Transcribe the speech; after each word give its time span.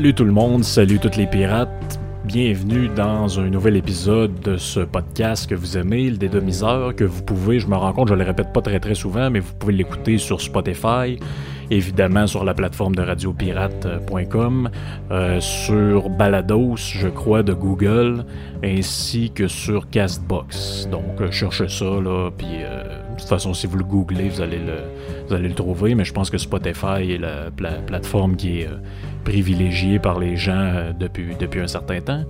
Salut 0.00 0.14
tout 0.14 0.24
le 0.24 0.32
monde, 0.32 0.64
salut 0.64 0.98
toutes 0.98 1.16
les 1.16 1.26
pirates. 1.26 2.00
Bienvenue 2.24 2.88
dans 2.88 3.38
un 3.38 3.50
nouvel 3.50 3.76
épisode 3.76 4.40
de 4.40 4.56
ce 4.56 4.80
podcast 4.80 5.46
que 5.46 5.54
vous 5.54 5.76
aimez, 5.76 6.08
le 6.08 6.16
Dédomiseur, 6.16 6.96
que 6.96 7.04
vous 7.04 7.22
pouvez, 7.22 7.60
je 7.60 7.66
me 7.66 7.76
rends 7.76 7.92
compte, 7.92 8.08
je 8.08 8.14
le 8.14 8.24
répète 8.24 8.50
pas 8.50 8.62
très 8.62 8.80
très 8.80 8.94
souvent, 8.94 9.28
mais 9.28 9.40
vous 9.40 9.52
pouvez 9.52 9.74
l'écouter 9.74 10.16
sur 10.16 10.40
Spotify, 10.40 11.18
évidemment 11.70 12.26
sur 12.26 12.44
la 12.44 12.54
plateforme 12.54 12.94
de 12.94 13.02
radiopirate.com, 13.02 14.70
euh, 15.10 15.38
sur 15.38 16.08
Balados, 16.08 16.76
je 16.76 17.08
crois, 17.08 17.42
de 17.42 17.52
Google, 17.52 18.24
ainsi 18.64 19.30
que 19.30 19.48
sur 19.48 19.90
Castbox. 19.90 20.88
Donc, 20.90 21.20
euh, 21.20 21.30
cherchez 21.30 21.68
ça, 21.68 21.84
là, 21.84 22.30
puis 22.30 22.46
euh, 22.62 23.02
toute 23.20 23.28
façon, 23.28 23.54
si 23.54 23.66
vous 23.66 23.76
le 23.76 23.84
googlez, 23.84 24.28
vous 24.28 24.40
allez 24.40 24.58
le, 24.58 24.78
vous 25.26 25.34
allez 25.34 25.48
le 25.48 25.54
trouver, 25.54 25.94
mais 25.94 26.04
je 26.04 26.12
pense 26.12 26.30
que 26.30 26.38
Spotify 26.38 27.12
est 27.12 27.18
la, 27.18 27.50
plateforme 27.86 28.36
qui 28.36 28.60
est 28.60 28.68
privilégié 29.24 29.98
par 29.98 30.18
les 30.18 30.36
gens 30.36 30.52
euh, 30.52 30.92
depuis, 30.92 31.34
depuis 31.38 31.60
un 31.60 31.66
certain 31.66 32.00
temps. 32.00 32.24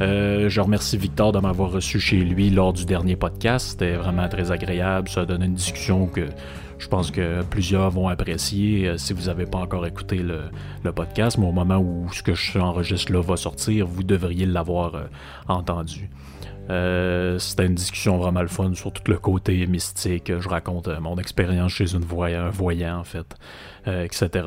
Euh, 0.00 0.48
je 0.48 0.60
remercie 0.60 0.96
Victor 0.96 1.32
de 1.32 1.38
m'avoir 1.38 1.70
reçu 1.70 2.00
chez 2.00 2.18
lui 2.18 2.50
lors 2.50 2.72
du 2.72 2.84
dernier 2.84 3.16
podcast. 3.16 3.70
C'était 3.70 3.94
vraiment 3.94 4.28
très 4.28 4.50
agréable. 4.52 5.08
Ça 5.08 5.22
a 5.22 5.24
donné 5.24 5.46
une 5.46 5.54
discussion 5.54 6.06
que 6.06 6.26
je 6.78 6.88
pense 6.88 7.10
que 7.10 7.42
plusieurs 7.42 7.90
vont 7.90 8.08
apprécier 8.08 8.88
euh, 8.88 8.96
si 8.98 9.12
vous 9.12 9.26
n'avez 9.26 9.46
pas 9.46 9.58
encore 9.58 9.86
écouté 9.86 10.18
le, 10.18 10.92
podcast. 10.92 11.38
Mais 11.38 11.46
au 11.46 11.52
moment 11.52 11.78
où 11.78 12.08
ce 12.12 12.22
que 12.22 12.34
je 12.34 12.58
enregistre 12.58 13.12
là 13.12 13.20
va 13.20 13.36
sortir, 13.36 13.86
vous 13.86 14.04
devriez 14.04 14.46
l'avoir 14.46 14.92
entendu. 15.48 16.08
C'était 16.68 17.66
une 17.66 17.74
discussion 17.74 18.18
vraiment 18.18 18.46
fun 18.48 18.74
sur 18.74 18.92
tout 18.92 19.10
le 19.10 19.18
côté 19.18 19.66
mystique. 19.66 20.32
Je 20.38 20.48
raconte 20.48 20.88
mon 21.00 21.16
expérience 21.16 21.72
chez 21.72 21.94
une 21.94 22.04
un 22.04 22.50
voyant, 22.50 22.98
en 22.98 23.04
fait, 23.04 23.34
etc. 23.86 24.44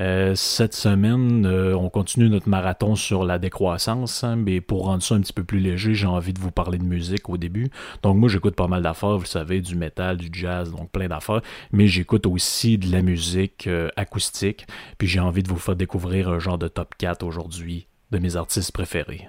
Euh, 0.00 0.34
cette 0.34 0.74
semaine, 0.74 1.44
euh, 1.44 1.76
on 1.76 1.90
continue 1.90 2.28
notre 2.30 2.48
marathon 2.48 2.94
sur 2.94 3.24
la 3.24 3.38
décroissance, 3.38 4.24
hein, 4.24 4.36
mais 4.36 4.60
pour 4.60 4.86
rendre 4.86 5.02
ça 5.02 5.14
un 5.14 5.20
petit 5.20 5.34
peu 5.34 5.44
plus 5.44 5.60
léger, 5.60 5.94
j'ai 5.94 6.06
envie 6.06 6.32
de 6.32 6.40
vous 6.40 6.50
parler 6.50 6.78
de 6.78 6.84
musique 6.84 7.28
au 7.28 7.36
début. 7.36 7.70
Donc 8.02 8.16
moi, 8.16 8.28
j'écoute 8.28 8.56
pas 8.56 8.68
mal 8.68 8.82
d'affaires, 8.82 9.18
vous 9.18 9.26
savez, 9.26 9.60
du 9.60 9.76
métal, 9.76 10.16
du 10.16 10.28
jazz, 10.32 10.70
donc 10.70 10.90
plein 10.90 11.08
d'affaires, 11.08 11.42
mais 11.72 11.86
j'écoute 11.86 12.26
aussi 12.26 12.78
de 12.78 12.90
la 12.90 13.02
musique 13.02 13.66
euh, 13.66 13.90
acoustique, 13.96 14.66
puis 14.98 15.08
j'ai 15.08 15.20
envie 15.20 15.42
de 15.42 15.48
vous 15.48 15.58
faire 15.58 15.76
découvrir 15.76 16.30
un 16.30 16.38
genre 16.38 16.58
de 16.58 16.68
top 16.68 16.94
4 16.96 17.22
aujourd'hui 17.22 17.86
de 18.10 18.18
mes 18.18 18.36
artistes 18.36 18.72
préférés. 18.72 19.28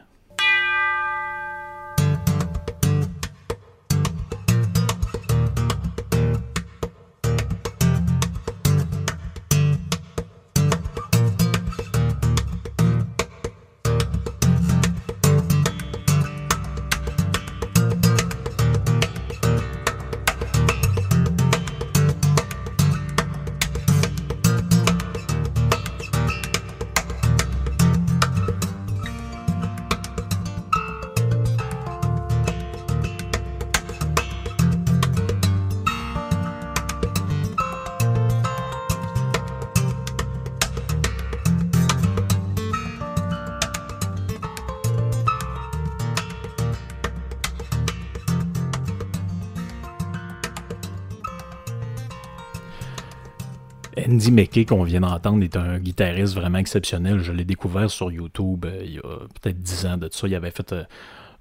Andy 54.13 54.31
McKay 54.31 54.63
qu'on 54.66 54.84
vient 54.84 55.01
d'entendre 55.01 55.44
est 55.44 55.57
un 55.57 55.79
guitariste 55.79 56.35
vraiment 56.35 56.59
exceptionnel. 56.59 57.19
Je 57.19 57.31
l'ai 57.31 57.46
découvert 57.46 57.90
sur 57.90 58.12
YouTube 58.12 58.63
euh, 58.66 58.84
il 58.85 58.94
y 58.94 59.00
a 59.00 59.01
peut-être 59.41 59.59
10 59.59 59.85
ans 59.88 59.97
de 59.97 60.07
ça. 60.12 60.28
Il 60.28 60.35
avait 60.35 60.51
fait 60.51 60.72
euh, 60.72 60.84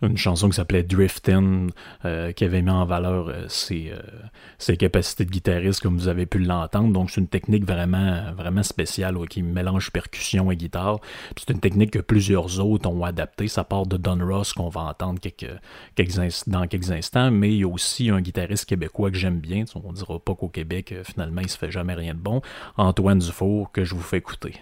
une 0.02 0.16
chanson 0.16 0.48
qui 0.48 0.56
s'appelait 0.56 0.82
Driftin, 0.82 1.68
euh, 2.04 2.32
qui 2.32 2.44
avait 2.44 2.62
mis 2.62 2.70
en 2.70 2.84
valeur 2.84 3.28
euh, 3.28 3.44
ses, 3.48 3.90
euh, 3.92 4.00
ses, 4.58 4.76
capacités 4.76 5.24
de 5.24 5.30
guitariste, 5.30 5.80
comme 5.80 5.96
vous 5.96 6.08
avez 6.08 6.26
pu 6.26 6.38
l'entendre. 6.38 6.92
Donc, 6.92 7.10
c'est 7.10 7.20
une 7.20 7.28
technique 7.28 7.64
vraiment, 7.64 8.32
vraiment 8.36 8.62
spéciale 8.62 9.16
qui 9.28 9.42
mélange 9.42 9.90
percussion 9.90 10.50
et 10.50 10.56
guitare. 10.56 10.98
C'est 11.36 11.50
une 11.50 11.60
technique 11.60 11.92
que 11.92 12.00
plusieurs 12.00 12.60
autres 12.60 12.88
ont 12.88 13.04
adaptée. 13.04 13.48
Ça 13.48 13.64
part 13.64 13.86
de 13.86 13.96
Don 13.96 14.18
Ross, 14.20 14.52
qu'on 14.52 14.68
va 14.68 14.82
entendre 14.82 15.20
quelques, 15.20 15.50
quelques 15.94 16.12
dans 16.46 16.66
quelques 16.66 16.90
instants, 16.90 17.30
mais 17.30 17.52
il 17.52 17.58
y 17.58 17.64
a 17.64 17.68
aussi 17.68 18.10
un 18.10 18.20
guitariste 18.20 18.66
québécois 18.66 19.10
que 19.10 19.16
j'aime 19.16 19.38
bien. 19.38 19.64
On 19.74 19.92
dira 19.92 20.18
pas 20.18 20.34
qu'au 20.34 20.48
Québec, 20.48 20.94
finalement, 21.04 21.40
il 21.40 21.48
se 21.48 21.58
fait 21.58 21.70
jamais 21.70 21.94
rien 21.94 22.14
de 22.14 22.18
bon. 22.18 22.42
Antoine 22.76 23.18
Dufour, 23.18 23.70
que 23.72 23.84
je 23.84 23.94
vous 23.94 24.02
fais 24.02 24.18
écouter. 24.18 24.54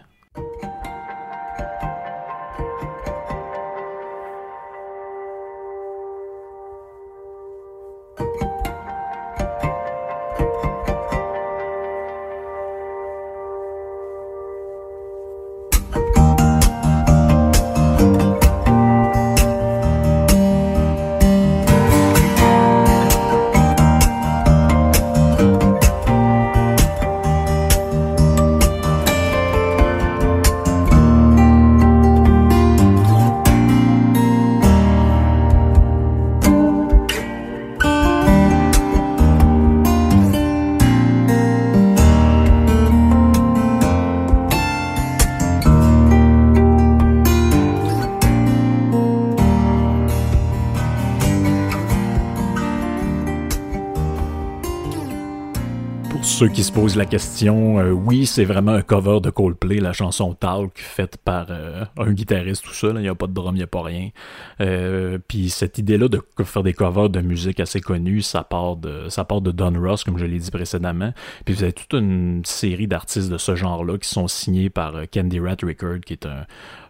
Ceux 56.40 56.48
qui 56.48 56.64
se 56.64 56.72
posent 56.72 56.96
la 56.96 57.04
question, 57.04 57.80
euh, 57.80 57.90
oui, 57.90 58.24
c'est 58.24 58.46
vraiment 58.46 58.72
un 58.72 58.80
cover 58.80 59.20
de 59.20 59.28
Coldplay, 59.28 59.78
la 59.78 59.92
chanson 59.92 60.32
Talk, 60.32 60.72
faite 60.78 61.18
par 61.18 61.48
euh, 61.50 61.84
un 61.98 62.12
guitariste 62.12 62.64
tout 62.64 62.72
seul. 62.72 62.96
Il 62.96 63.02
n'y 63.02 63.08
a 63.08 63.14
pas 63.14 63.26
de 63.26 63.34
drum, 63.34 63.54
il 63.54 63.58
n'y 63.58 63.62
a 63.62 63.66
pas 63.66 63.82
rien. 63.82 64.08
Euh, 64.62 65.18
puis 65.28 65.50
cette 65.50 65.76
idée-là 65.76 66.08
de 66.08 66.22
faire 66.44 66.62
des 66.62 66.72
covers 66.72 67.10
de 67.10 67.20
musique 67.20 67.60
assez 67.60 67.82
connue, 67.82 68.22
ça 68.22 68.42
part 68.42 68.76
de, 68.76 69.50
Don 69.50 69.74
Ross, 69.78 70.02
comme 70.02 70.16
je 70.16 70.24
l'ai 70.24 70.38
dit 70.38 70.50
précédemment. 70.50 71.12
Puis 71.44 71.54
vous 71.54 71.62
avez 71.62 71.74
toute 71.74 71.92
une 71.92 72.40
série 72.46 72.86
d'artistes 72.86 73.28
de 73.28 73.36
ce 73.36 73.54
genre-là 73.54 73.98
qui 73.98 74.08
sont 74.08 74.26
signés 74.26 74.70
par 74.70 74.94
Candy 75.12 75.40
Rat 75.40 75.56
Record, 75.62 76.00
qui 76.06 76.14
est 76.14 76.26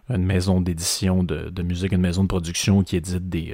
une 0.09 0.23
maison 0.23 0.61
d'édition 0.61 1.25
de, 1.25 1.61
musique, 1.61 1.91
une 1.91 1.99
maison 1.99 2.23
de 2.23 2.29
production 2.29 2.83
qui 2.83 2.95
édite 2.95 3.27
des 3.27 3.53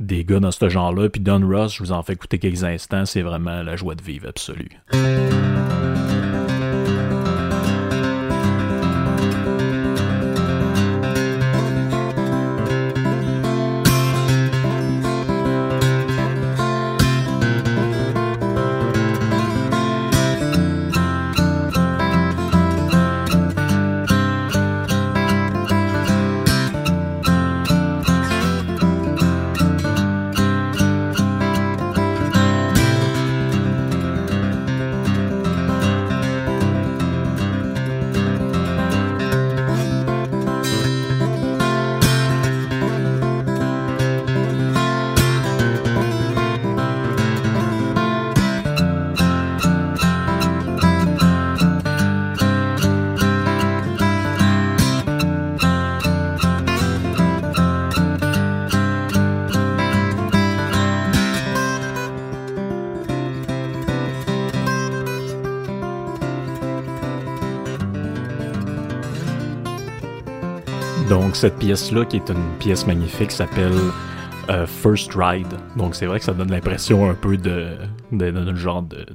des 0.00 0.24
gars 0.24 0.40
dans 0.40 0.50
ce 0.50 0.68
genre-là. 0.68 1.08
Puis 1.08 1.20
Don 1.20 1.46
Ross, 1.46 1.74
je 1.74 1.82
vous 1.82 1.92
en 1.92 2.02
fais 2.02 2.14
écouter 2.14 2.38
quelques 2.38 2.64
instants, 2.64 3.06
c'est 3.06 3.22
vraiment 3.22 3.62
la 3.62 3.76
joie 3.76 3.94
de 3.94 4.02
vivre 4.02 4.28
absolue. 4.28 4.70
Cette 71.34 71.58
pièce-là, 71.58 72.04
qui 72.04 72.16
est 72.16 72.28
une 72.30 72.58
pièce 72.58 72.86
magnifique, 72.86 73.30
s'appelle 73.30 73.72
euh, 74.50 74.66
First 74.66 75.12
Ride. 75.14 75.54
Donc 75.76 75.94
c'est 75.94 76.06
vrai 76.06 76.18
que 76.18 76.24
ça 76.24 76.34
donne 76.34 76.50
l'impression 76.50 77.08
un 77.08 77.14
peu 77.14 77.36
de, 77.36 77.76
de, 78.12 78.54
genre 78.54 78.82
de, 78.82 79.06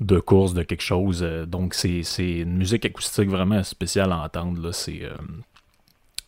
de, 0.00 0.20
course, 0.20 0.54
de 0.54 0.62
quelque 0.62 0.82
chose. 0.82 1.26
Donc 1.46 1.74
c'est 1.74 2.04
une 2.18 2.56
musique 2.56 2.84
acoustique 2.84 3.28
vraiment 3.28 3.62
spéciale 3.62 4.12
à 4.12 4.18
entendre. 4.22 4.72
C'est 4.72 5.02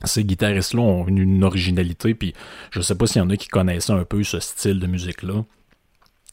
ces 0.04 0.24
guitaristes-là 0.24 0.80
ont 0.80 1.06
une, 1.06 1.44
originalité, 1.44 2.14
puis 2.14 2.34
je 2.70 2.80
sais 2.80 2.94
pas 2.94 3.06
s'il 3.06 3.22
y 3.22 3.24
en 3.24 3.30
a 3.30 3.36
qui 3.36 3.48
connaissent 3.48 3.90
un 3.90 4.04
peu 4.04 4.22
ce 4.22 4.40
style 4.40 4.80
de 4.80 4.86
musique-là. 4.86 5.44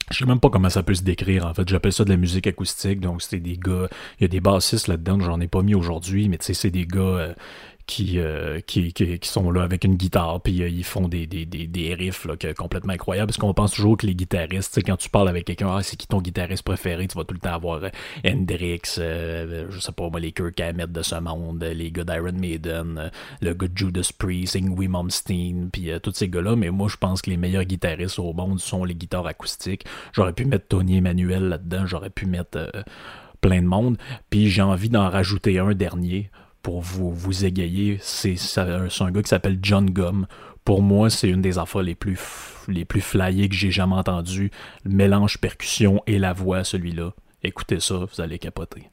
Je 0.10 0.18
sais 0.18 0.26
même 0.26 0.42
pas 0.42 0.50
comment 0.50 0.70
ça 0.70 0.84
peut 0.84 0.94
se 0.94 1.04
décrire, 1.04 1.46
en 1.46 1.54
fait. 1.54 1.68
J'appelle 1.70 1.94
ça 1.94 2.04
de 2.04 2.10
la 2.10 2.18
musique 2.18 2.46
acoustique, 2.46 3.00
donc 3.00 3.22
c'est 3.22 3.40
des 3.40 3.58
gars... 3.58 3.88
Il 4.20 4.24
y 4.24 4.26
a 4.26 4.28
des 4.28 4.42
bassistes 4.42 4.90
là-dedans, 4.90 5.20
j'en 5.22 5.40
ai 5.40 5.48
pas 5.48 5.62
mis 5.62 5.74
aujourd'hui, 5.74 6.28
mais 6.28 6.38
tu 6.38 6.46
sais, 6.46 6.54
c'est 6.54 6.72
des 6.72 6.86
gars... 6.86 7.00
Euh, 7.00 7.34
euh, 8.00 8.60
qui, 8.62 8.94
sont 9.24 9.52
là 9.52 9.64
avec 9.64 9.84
une 9.84 9.96
guitare, 9.96 10.42
puis 10.42 10.62
euh, 10.62 10.70
ils 10.70 10.84
font 10.84 11.08
des, 11.08 11.28
des, 11.28 11.46
des, 11.46 11.68
des 11.68 11.94
riffs 11.94 12.26
là, 12.26 12.36
complètement 12.58 12.94
incroyables. 12.94 13.28
Parce 13.28 13.38
qu'on 13.38 13.54
pense 13.54 13.74
toujours 13.74 13.98
que 13.98 14.06
les 14.06 14.16
guitaristes, 14.16 14.80
quand 14.86 14.98
tu 14.98 15.10
parles 15.10 15.30
avec 15.30 15.46
quelqu'un, 15.46 15.76
ah, 15.76 15.84
c'est 15.84 15.96
qui 15.96 16.08
ton 16.08 16.22
guitariste 16.22 16.64
préféré, 16.64 17.08
tu 17.08 17.18
vas 17.18 17.24
tout 17.24 17.34
le 17.34 17.40
temps 17.40 17.54
avoir 17.54 17.84
euh, 17.84 17.90
Hendrix, 18.26 18.82
je 18.96 19.80
sais 19.80 19.92
pas 19.92 20.10
moi, 20.10 20.20
les 20.20 20.32
Kirk 20.32 20.60
Hammett 20.60 20.92
de 20.92 21.02
ce 21.02 21.16
monde, 21.16 21.64
les 21.64 21.92
gars 21.92 22.04
d'Iron 22.04 22.34
Maiden, 22.34 23.12
le 23.42 23.54
gars 23.54 23.68
de 23.68 23.78
Judas 23.78 24.10
Priest, 24.18 24.56
Ingwie 24.56 24.88
Malmsteen, 24.88 25.70
puis 25.72 25.90
tous 26.02 26.14
ces 26.14 26.30
gars-là. 26.30 26.56
Mais 26.56 26.70
moi, 26.70 26.88
je 26.90 26.98
pense 26.98 27.22
que 27.22 27.30
les 27.30 27.38
meilleurs 27.38 27.66
guitaristes 27.66 28.20
au 28.20 28.34
monde 28.34 28.60
sont 28.60 28.84
les 28.84 28.96
guitares 28.96 29.28
acoustiques. 29.28 29.86
J'aurais 30.14 30.34
pu 30.34 30.46
mettre 30.46 30.68
Tony 30.68 30.98
Emmanuel 30.98 31.50
là-dedans, 31.50 31.86
j'aurais 31.86 32.10
pu 32.10 32.26
mettre 32.26 32.72
plein 33.42 33.62
de 33.62 33.68
monde. 33.68 33.98
Puis 34.30 34.50
j'ai 34.50 34.62
envie 34.62 34.90
d'en 34.90 35.10
rajouter 35.10 35.60
un 35.60 35.74
dernier 35.74 36.30
pour 36.62 36.82
vous, 36.82 37.12
vous 37.12 37.46
égayer, 37.46 37.98
c'est 38.02 38.36
un 38.58 39.12
gars 39.12 39.22
qui 39.22 39.30
s'appelle 39.30 39.60
John 39.62 39.90
Gum. 39.90 40.28
Pour 40.64 40.82
moi, 40.82 41.10
c'est 41.10 41.30
une 41.30 41.42
des 41.42 41.58
affaires 41.58 41.82
les 41.82 41.96
plus, 41.96 42.20
les 42.68 42.86
plus 42.86 43.02
flyées 43.02 43.50
que 43.50 43.56
j'ai 43.56 43.72
jamais 43.72 43.96
entendues. 43.96 44.52
Mélange 44.86 45.40
percussion 45.40 46.02
et 46.06 46.20
la 46.20 46.34
voix, 46.34 46.64
celui-là. 46.64 47.14
Écoutez 47.44 47.80
ça, 47.80 47.96
vous 47.96 48.22
allez 48.22 48.38
capoter. 48.38 48.90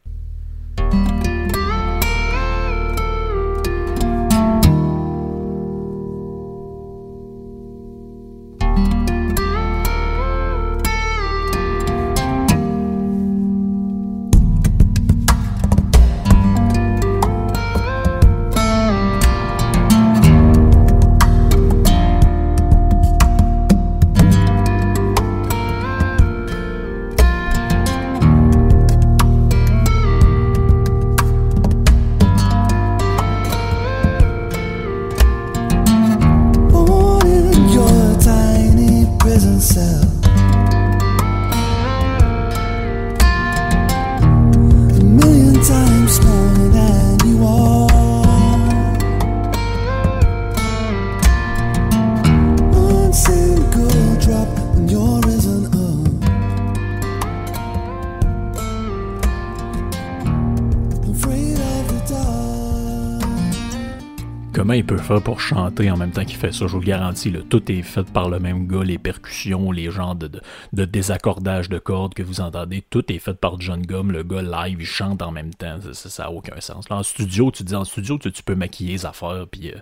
Il 64.74 64.84
peut 64.84 64.98
faire 64.98 65.22
pour 65.22 65.40
chanter 65.40 65.90
en 65.90 65.96
même 65.96 66.10
temps 66.10 66.24
qu'il 66.24 66.36
fait 66.36 66.52
ça? 66.52 66.66
Je 66.66 66.72
vous 66.72 66.80
le 66.80 66.86
garantis, 66.86 67.32
tout 67.48 67.70
est 67.70 67.82
fait 67.82 68.04
par 68.10 68.28
le 68.28 68.40
même 68.40 68.66
gars, 68.66 68.82
les 68.82 68.98
percussions, 68.98 69.70
les 69.70 69.90
genres 69.90 70.14
de, 70.14 70.28
de, 70.72 70.84
désaccordage 70.84 71.68
de 71.68 71.78
cordes 71.78 72.14
que 72.14 72.22
vous 72.22 72.40
entendez, 72.40 72.82
tout 72.90 73.10
est 73.12 73.18
fait 73.18 73.34
par 73.34 73.60
John 73.60 73.82
Gum. 73.82 74.10
Le 74.10 74.22
gars 74.24 74.42
live, 74.42 74.78
il 74.80 74.86
chante 74.86 75.22
en 75.22 75.30
même 75.30 75.54
temps. 75.54 75.78
Ça 75.92 76.24
n'a 76.24 76.30
aucun 76.30 76.60
sens. 76.60 76.88
Là, 76.88 76.96
en 76.96 77.02
studio, 77.02 77.50
tu 77.50 77.62
dis 77.62 77.74
en 77.74 77.84
studio, 77.84 78.18
tu, 78.18 78.42
peux 78.42 78.54
maquiller 78.54 78.92
les 78.92 79.06
affaires, 79.06 79.46
puis. 79.50 79.70
Euh, 79.70 79.78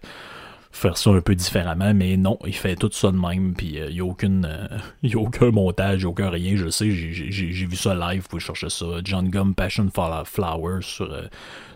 faire 0.72 0.98
ça 0.98 1.08
un 1.08 1.22
peu 1.22 1.34
différemment, 1.34 1.94
mais 1.94 2.18
non, 2.18 2.38
il 2.44 2.54
fait 2.54 2.76
tout 2.76 2.90
ça 2.92 3.10
de 3.10 3.16
même, 3.16 3.54
puis 3.54 3.80
euh, 3.80 3.88
il 3.88 3.94
n'y 3.94 4.00
a, 4.00 4.04
aucune, 4.04 4.44
euh, 4.44 4.68
a 5.14 5.16
aucun 5.16 5.50
montage, 5.50 6.04
aucun 6.04 6.28
rien, 6.28 6.54
je 6.54 6.68
sais, 6.68 6.90
j'ai 6.90 7.66
vu 7.66 7.76
ça 7.76 7.94
live, 7.94 8.20
vous 8.20 8.28
pouvez 8.28 8.42
chercher 8.42 8.68
ça, 8.68 8.84
John 9.02 9.30
Gum 9.30 9.54
Passion 9.54 9.88
for 9.90 10.28
Flowers 10.28 10.82
sur, 10.82 11.10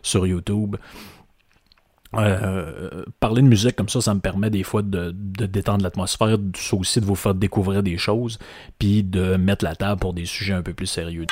sur 0.03 0.27
YouTube. 0.27 0.77
Euh, 2.17 3.05
parler 3.21 3.43
de 3.43 3.47
musique 3.47 3.77
comme 3.77 3.89
ça, 3.89 4.01
ça 4.01 4.15
me 4.15 4.21
permet 4.21 4.51
des 4.51 4.65
fois 4.65 4.83
de, 4.83 5.13
détendre 5.13 5.85
l'atmosphère, 5.85 6.39
aussi 6.73 7.01
de 7.01 7.05
vous 7.05 7.15
faire 7.15 7.35
découvrir 7.35 7.83
des 7.83 7.99
choses, 7.99 8.39
puis 8.79 9.03
de 9.05 9.37
mettre 9.37 9.65
la 9.65 9.77
table 9.77 10.01
pour 10.01 10.13
des 10.13 10.27
sujets 10.27 10.55
un 10.55 10.63
peu 10.63 10.75
plus 10.75 10.87
sérieux. 10.87 11.27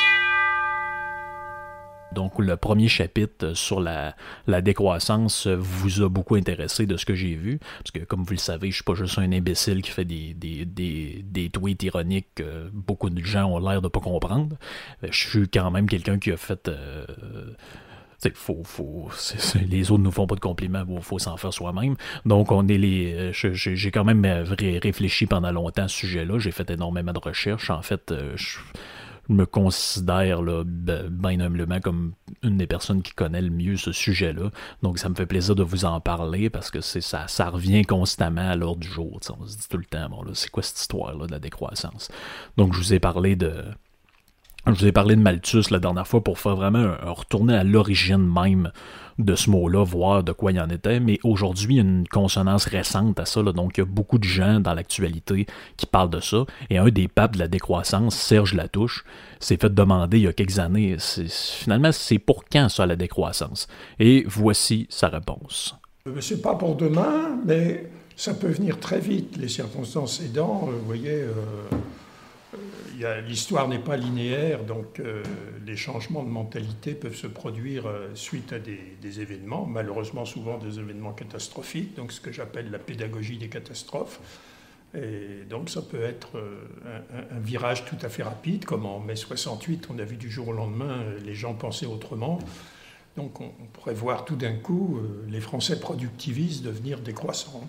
Donc 2.12 2.38
le 2.38 2.56
premier 2.56 2.88
chapitre 2.88 3.52
sur 3.54 3.80
la, 3.80 4.14
décroissance 4.62 5.46
vous 5.46 6.02
a 6.02 6.08
beaucoup 6.08 6.36
intéressé 6.36 6.86
de 6.86 6.96
ce 6.96 7.04
que 7.04 7.14
j'ai 7.14 7.34
vu, 7.34 7.58
parce 7.78 7.90
que 7.90 8.00
comme 8.00 8.22
vous 8.22 8.32
le 8.32 8.38
savez, 8.38 8.70
je 8.70 8.76
suis 8.76 8.84
pas 8.84 8.94
juste 8.94 9.18
un 9.18 9.30
imbécile 9.32 9.82
qui 9.82 9.90
fait 9.90 10.04
des, 10.04 11.50
tweets 11.52 11.82
ironiques 11.82 12.28
que 12.36 12.70
beaucoup 12.72 13.10
de 13.10 13.22
gens 13.22 13.50
ont 13.50 13.58
l'air 13.58 13.82
de 13.82 13.88
pas 13.88 14.00
comprendre. 14.00 14.56
Euh, 15.02 15.08
je 15.10 15.28
suis 15.28 15.48
quand 15.48 15.70
même 15.70 15.88
quelqu'un 15.88 16.18
qui 16.18 16.30
a 16.30 16.36
fait... 16.36 16.68
Euh, 16.68 17.04
faut, 18.34 18.62
faut, 18.64 19.08
les 19.68 19.90
autres 19.90 20.02
nous 20.02 20.10
font 20.10 20.26
pas 20.26 20.34
de 20.34 20.40
compliments, 20.40 20.84
il 20.88 21.02
faut 21.02 21.18
s'en 21.18 21.36
faire 21.36 21.52
soi-même. 21.52 21.96
Donc, 22.24 22.52
on 22.52 22.66
est 22.68 22.78
les. 22.78 23.14
Euh, 23.14 23.32
j'ai 23.32 23.90
quand 23.90 24.04
même 24.04 24.24
euh, 24.24 24.44
réfléchi 24.82 25.26
pendant 25.26 25.52
longtemps 25.52 25.84
à 25.84 25.88
ce 25.88 25.96
sujet-là. 25.96 26.38
J'ai 26.38 26.50
fait 26.50 26.70
énormément 26.70 27.12
de 27.12 27.18
recherches. 27.18 27.70
En 27.70 27.82
fait, 27.82 28.10
euh, 28.10 28.32
je 28.36 28.58
me 29.28 29.44
considère 29.44 30.42
là, 30.42 30.64
bien 30.64 31.40
humblement 31.40 31.80
comme 31.80 32.14
une 32.42 32.56
des 32.56 32.66
personnes 32.66 33.02
qui 33.02 33.12
connaît 33.12 33.42
le 33.42 33.50
mieux 33.50 33.76
ce 33.76 33.92
sujet-là. 33.92 34.50
Donc 34.82 34.98
ça 34.98 35.08
me 35.08 35.14
fait 35.14 35.26
plaisir 35.26 35.54
de 35.54 35.62
vous 35.62 35.84
en 35.84 36.00
parler 36.00 36.48
parce 36.48 36.70
que 36.70 36.80
ça, 36.80 37.28
ça 37.28 37.50
revient 37.50 37.84
constamment 37.84 38.48
à 38.48 38.56
l'ordre 38.56 38.80
du 38.80 38.88
jour. 38.88 39.20
On 39.38 39.46
se 39.46 39.58
dit 39.58 39.68
tout 39.68 39.76
le 39.76 39.84
temps, 39.84 40.08
bon 40.08 40.24
c'est 40.32 40.50
quoi 40.50 40.62
cette 40.62 40.78
histoire-là 40.78 41.26
de 41.26 41.32
la 41.32 41.40
décroissance? 41.40 42.10
Donc 42.56 42.72
je 42.72 42.78
vous 42.78 42.94
ai 42.94 43.00
parlé 43.00 43.36
de 43.36 43.64
je 44.66 44.72
vous 44.72 44.86
ai 44.86 44.92
parlé 44.92 45.16
de 45.16 45.20
Malthus 45.20 45.64
la 45.70 45.78
dernière 45.78 46.06
fois 46.06 46.22
pour 46.22 46.38
faire 46.38 46.56
vraiment 46.56 46.78
un, 47.02 47.10
retourner 47.10 47.54
à 47.54 47.64
l'origine 47.64 48.18
même 48.18 48.70
de 49.18 49.34
ce 49.34 49.50
mot-là, 49.50 49.82
voir 49.84 50.22
de 50.22 50.32
quoi 50.32 50.52
il 50.52 50.60
en 50.60 50.68
était. 50.68 51.00
Mais 51.00 51.18
aujourd'hui, 51.24 51.74
il 51.74 51.76
y 51.76 51.80
a 51.80 51.82
une 51.82 52.06
consonance 52.06 52.66
récente 52.66 53.18
à 53.18 53.24
ça. 53.24 53.42
donc, 53.42 53.76
il 53.76 53.80
y 53.80 53.82
a 53.82 53.86
beaucoup 53.86 54.18
de 54.18 54.24
gens 54.24 54.60
dans 54.60 54.74
l'actualité 54.74 55.46
qui 55.76 55.86
parlent 55.86 56.10
de 56.10 56.20
ça. 56.20 56.44
Et 56.70 56.78
un 56.78 56.88
des 56.88 57.08
papes 57.08 57.34
de 57.34 57.40
la 57.40 57.48
décroissance, 57.48 58.16
Serge 58.16 58.54
Latouche, 58.54 59.04
s'est 59.40 59.56
fait 59.56 59.74
demander 59.74 60.18
il 60.18 60.24
y 60.24 60.28
a 60.28 60.32
quelques 60.32 60.58
années, 60.58 60.96
finalement, 61.28 61.90
c'est 61.92 62.18
pour 62.18 62.44
quand 62.44 62.68
ça, 62.68 62.86
la 62.86 62.96
décroissance? 62.96 63.66
Et 63.98 64.24
voici 64.28 64.86
sa 64.90 65.08
réponse. 65.08 65.74
Euh, 66.06 66.20
c'est 66.20 66.42
pas 66.42 66.54
pour 66.54 66.76
demain, 66.76 67.38
mais 67.44 67.90
ça 68.16 68.34
peut 68.34 68.48
venir 68.48 68.78
très 68.80 69.00
vite, 69.00 69.36
les 69.36 69.48
circonstances 69.48 70.20
aidant. 70.20 70.68
Euh, 70.68 70.72
vous 70.78 70.86
voyez, 70.86 71.22
euh, 71.22 71.32
l'histoire 73.26 73.68
n'est 73.68 73.78
pas 73.78 73.96
linéaire, 73.96 74.64
donc 74.64 75.00
euh, 75.00 75.22
les 75.66 75.76
changements 75.76 76.22
de 76.22 76.28
mentalité 76.28 76.94
peuvent 76.94 77.14
se 77.14 77.26
produire 77.26 77.86
euh, 77.86 78.10
suite 78.14 78.52
à 78.52 78.58
des, 78.58 79.20
événements, 79.20 79.66
malheureusement 79.66 80.24
souvent 80.24 80.58
des 80.58 80.78
événements 80.78 81.12
catastrophiques, 81.12 81.94
donc 81.94 82.12
ce 82.12 82.20
que 82.20 82.32
j'appelle 82.32 82.70
la 82.70 82.78
pédagogie 82.78 83.38
des 83.38 83.48
catastrophes. 83.48 84.20
Et 84.94 85.44
donc 85.48 85.68
ça 85.68 85.82
peut 85.82 86.02
être 86.02 86.38
euh, 86.38 86.64
un, 87.30 87.38
virage 87.40 87.84
tout 87.84 87.98
à 88.02 88.08
fait 88.08 88.22
rapide, 88.22 88.64
comme 88.64 88.86
en 88.86 89.00
mai 89.00 89.16
68, 89.16 89.88
on 89.90 89.98
a 89.98 90.04
vu 90.04 90.16
du 90.16 90.30
jour 90.30 90.48
au 90.48 90.52
lendemain 90.52 91.04
les 91.24 91.34
gens 91.34 91.54
penser 91.54 91.86
autrement. 91.86 92.38
Donc 93.16 93.40
on, 93.40 93.50
pourrait 93.72 93.94
voir 93.94 94.24
tout 94.24 94.36
d'un 94.36 94.54
coup 94.54 95.00
les 95.28 95.40
Français 95.40 95.80
productivistes 95.80 96.62
devenir 96.62 97.00
décroissants. 97.00 97.64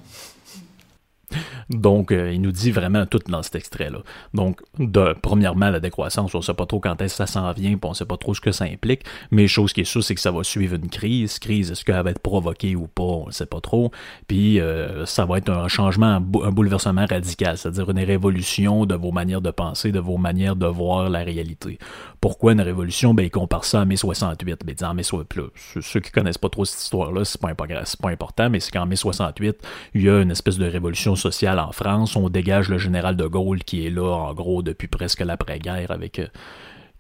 Donc, 1.69 2.12
euh, 2.12 2.31
il 2.33 2.41
nous 2.41 2.51
dit 2.51 2.71
vraiment 2.71 3.05
tout 3.05 3.19
dans 3.27 3.43
cet 3.43 3.55
extrait-là. 3.55 4.00
Donc, 4.33 4.62
de, 4.77 5.15
premièrement, 5.21 5.69
la 5.69 5.79
décroissance, 5.79 6.33
on 6.33 6.39
ne 6.39 6.43
sait 6.43 6.53
pas 6.53 6.65
trop 6.65 6.79
quand 6.79 7.01
est-ce 7.01 7.13
que 7.13 7.25
ça 7.25 7.27
s'en 7.27 7.51
vient, 7.51 7.71
puis 7.71 7.81
on 7.83 7.89
ne 7.89 7.93
sait 7.93 8.05
pas 8.05 8.17
trop 8.17 8.33
ce 8.33 8.41
que 8.41 8.51
ça 8.51 8.65
implique. 8.65 9.03
Mais 9.31 9.48
chose 9.48 9.74
qui 9.74 9.81
est 9.81 9.86
sûre, 9.86 10.03
c'est 10.03 10.15
que 10.15 10.21
ça 10.21 10.31
va 10.31 10.43
suivre 10.43 10.75
une 10.75 10.89
crise. 10.89 11.39
Crise, 11.39 11.71
est-ce 11.71 11.86
qu'elle 11.86 12.01
va 12.01 12.12
être 12.12 12.19
provoquée 12.19 12.75
ou 12.75 12.88
pas, 12.88 13.03
on 13.03 13.27
ne 13.27 13.31
sait 13.31 13.45
pas 13.45 13.62
trop. 13.62 13.91
Puis, 14.27 14.59
euh, 14.59 15.05
ça 15.05 15.25
va 15.25 15.38
être 15.38 15.50
un 15.50 15.67
changement, 15.67 16.15
un 16.15 16.51
bouleversement 16.51 17.05
radical, 17.09 17.57
c'est-à-dire 17.57 17.89
une 17.89 18.00
révolution 18.00 18.86
de 18.86 18.95
vos 18.95 19.12
manières 19.12 19.41
de 19.41 19.51
penser, 19.51 19.91
de 19.91 20.00
vos 20.00 20.17
manières 20.17 20.55
de 20.55 20.65
voir 20.65 21.09
la 21.09 21.19
réalité. 21.19 21.79
Pourquoi 22.21 22.53
une 22.53 22.62
révolution? 22.62 23.13
Ben, 23.13 23.24
il 23.24 23.31
compare 23.31 23.65
ça 23.65 23.81
à 23.81 23.86
mai 23.86 23.95
68. 23.95 24.62
Ben, 24.65 24.75
en 24.88 24.93
mai 24.93 25.03
68, 25.03 25.45
ceux 25.81 26.00
qui 26.00 26.12
connaissent 26.12 26.38
pas 26.38 26.50
trop 26.50 26.65
cette 26.65 26.81
histoire-là, 26.81 27.25
c'est 27.25 27.39
pas, 27.39 27.53
pas 27.53 28.09
important, 28.09 28.50
mais 28.50 28.59
c'est 28.59 28.71
qu'en 28.71 28.86
mai 28.86 28.95
68, 28.95 29.57
il 29.93 30.03
y 30.03 30.09
a 30.09 30.21
une 30.21 30.31
espèce 30.31 30.57
de 30.57 30.65
révolution 30.65 31.15
sociale 31.19 31.59
en 31.59 31.71
France. 31.71 32.15
On 32.15 32.29
dégage 32.29 32.69
le 32.69 32.77
général 32.77 33.15
de 33.15 33.25
Gaulle 33.25 33.63
qui 33.63 33.85
est 33.85 33.89
là, 33.89 34.09
en 34.09 34.33
gros, 34.33 34.61
depuis 34.63 34.88
presque 34.88 35.19
l'après-guerre 35.21 35.91
avec 35.91 36.19
euh, 36.19 36.27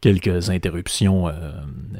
quelques 0.01 0.49
interruptions 0.49 1.27
euh, 1.27 1.51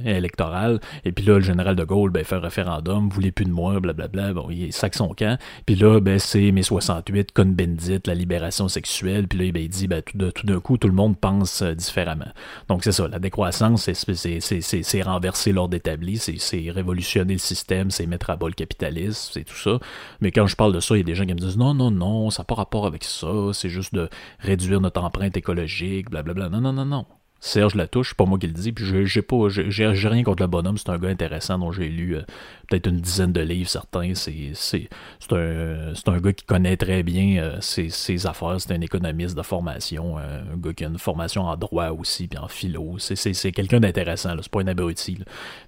électorales. 0.06 0.80
Et 1.06 1.12
puis 1.12 1.26
là, 1.26 1.36
le 1.36 1.42
général 1.42 1.76
de 1.76 1.84
Gaulle 1.84 2.12
ben, 2.12 2.24
fait 2.24 2.36
un 2.36 2.40
référendum, 2.40 3.10
voulait 3.10 3.32
plus 3.32 3.46
de 3.46 3.52
moi, 3.52 3.80
blablabla. 3.80 4.34
Bon, 4.34 4.50
il 4.50 4.72
sac 4.72 4.96
son 4.96 5.10
camp. 5.10 5.38
Puis 5.66 5.76
là, 5.76 6.00
ben, 6.00 6.20
c'est 6.20 6.52
mai 6.52 6.64
68, 6.64 7.32
Con 7.34 7.46
Bendit, 7.46 8.00
la 8.06 8.16
libération 8.16 8.68
sexuelle. 8.68 9.28
Puis 9.28 9.40
là, 9.40 9.52
ben, 9.52 9.64
il 9.64 9.70
dit, 9.70 9.88
ben, 9.88 10.02
tout, 10.02 10.46
d'un 10.46 10.60
coup, 10.60 10.78
tout 10.78 10.88
le 10.88 10.94
monde 10.94 11.18
pense 11.18 11.62
euh, 11.62 11.74
différemment. 11.74 12.32
Donc 12.68 12.84
c'est 12.84 12.92
ça, 12.92 13.08
la 13.08 13.20
décroissance, 13.20 13.90
c'est 13.92 15.02
renverser 15.02 15.52
l'ordre 15.52 15.76
établi, 15.76 16.18
c'est 16.18 16.70
révolutionner 16.70 17.34
le 17.34 17.40
système, 17.40 17.92
c'est 17.92 18.06
mettre 18.06 18.30
à 18.30 18.36
bas 18.36 18.48
le 18.48 18.54
capitalisme, 18.54 19.32
c'est 19.34 19.44
tout 19.44 19.56
ça. 19.56 19.80
Mais 20.22 20.32
quand 20.32 20.48
je 20.48 20.56
parle 20.56 20.74
de 20.74 20.80
ça, 20.80 20.96
il 20.96 21.00
y 21.00 21.02
a 21.02 21.04
des 21.04 21.16
gens 21.16 21.26
qui 21.26 21.34
me 21.34 21.40
disent, 21.40 21.58
non, 21.58 21.74
non, 21.74 21.92
non, 21.92 22.30
ça 22.30 22.42
n'a 22.42 22.46
pas 22.46 22.56
rapport 22.56 22.86
avec 22.86 23.04
ça, 23.04 23.28
c'est 23.54 23.70
juste 23.70 23.94
de 23.94 24.10
réduire 24.40 24.82
notre 24.82 25.04
empreinte 25.04 25.38
écologique, 25.38 26.10
blablabla. 26.10 26.50
Non, 26.50 26.62
non, 26.62 26.74
non, 26.74 26.86
non. 26.86 27.06
Serge 27.42 27.76
Latouche, 27.76 28.16
pas 28.16 28.26
moi 28.26 28.38
qui 28.38 28.48
le 28.48 28.54
dis, 28.54 28.74
puis 28.74 28.86
j'ai 29.06 29.22
pas 29.22 29.48
j'ai 29.48 29.88
rien 29.88 30.24
contre 30.24 30.44
le 30.44 30.48
bonhomme, 30.48 30.78
c'est 30.78 30.90
un 30.90 30.98
gars 30.98 31.08
intéressant 31.08 31.58
dont 31.58 31.72
j'ai 31.72 31.88
lu 31.88 32.18
euh, 32.18 32.22
peut-être 32.68 32.88
une 32.88 33.00
dizaine 33.00 33.32
de 33.32 33.40
livres 33.40 33.70
certains, 33.70 34.14
c'est 34.14 34.52
un 35.32 35.94
un 36.08 36.20
gars 36.20 36.34
qui 36.34 36.46
connaît 36.46 36.76
très 36.76 37.02
bien 37.04 37.42
euh, 37.42 37.62
ses, 37.62 38.28
affaires, 38.28 38.60
c'est 38.60 38.74
un 38.74 38.82
économiste 38.82 39.38
de 39.38 39.42
formation, 39.42 40.18
euh, 40.18 40.54
un 40.54 40.58
gars 40.58 40.74
qui 40.74 40.84
a 40.84 40.88
une 40.88 40.98
formation 40.98 41.44
en 41.44 41.56
droit 41.56 41.90
aussi 41.90 42.28
puis 42.28 42.38
en 42.38 42.50
philo, 42.50 42.98
c'est 43.00 43.52
quelqu'un 43.54 43.80
d'intéressant 43.80 44.36
c'est 44.42 44.52
pas 44.52 44.62
un 44.62 44.68
abruti. 44.68 45.20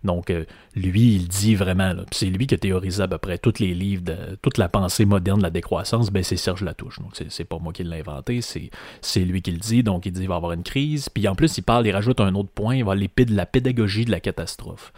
Donc 0.04 0.34
lui, 0.75 1.16
il 1.16 1.28
dit 1.28 1.56
vraiment 1.56 1.94
c'est 2.12 2.28
lui 2.28 2.48
qui 2.48 2.56
a 2.56 2.58
théorisé 2.58 3.04
à 3.04 3.08
peu 3.08 3.18
près 3.18 3.38
tous 3.38 3.60
les 3.60 3.74
livres 3.74 4.04
de 4.04 4.38
toute 4.42 4.58
la 4.58 4.70
pensée 4.70 5.06
moderne 5.06 5.40
de 5.40 5.44
la 5.44 5.50
décroissance, 5.50 6.12
ben 6.12 6.24
c'est 6.24 6.38
Serge 6.38 6.63
Latouche. 6.63 7.00
Donc 7.00 7.12
c'est 7.30 7.44
pas 7.44 7.60
moi 7.60 7.74
qui 7.74 7.84
l'ai 7.84 8.00
inventé, 8.00 8.42
c'est 8.42 9.20
lui 9.20 9.42
qui 9.42 9.51
le 9.51 9.58
dit, 9.58 9.84
donc 9.84 10.06
il 10.06 10.12
dit 10.12 10.22
il 10.22 10.28
va 10.28 10.36
y 10.36 10.38
avoir 10.38 10.54
une 10.54 10.63
crise, 10.63 11.10
puis 11.10 11.28
en 11.28 11.36
plus 11.36 11.58
il 11.58 11.63
parle, 11.63 11.88
il 11.88 11.92
rajoute 11.92 12.20
un 12.20 12.34
autre 12.36 12.51
point, 12.54 12.75
il 12.75 12.86
va 12.86 12.96
de 12.96 13.36
la 13.36 13.46
pédagogie 13.46 14.06
de 14.06 14.12
la 14.12 14.20
catastrophe. 14.20 14.94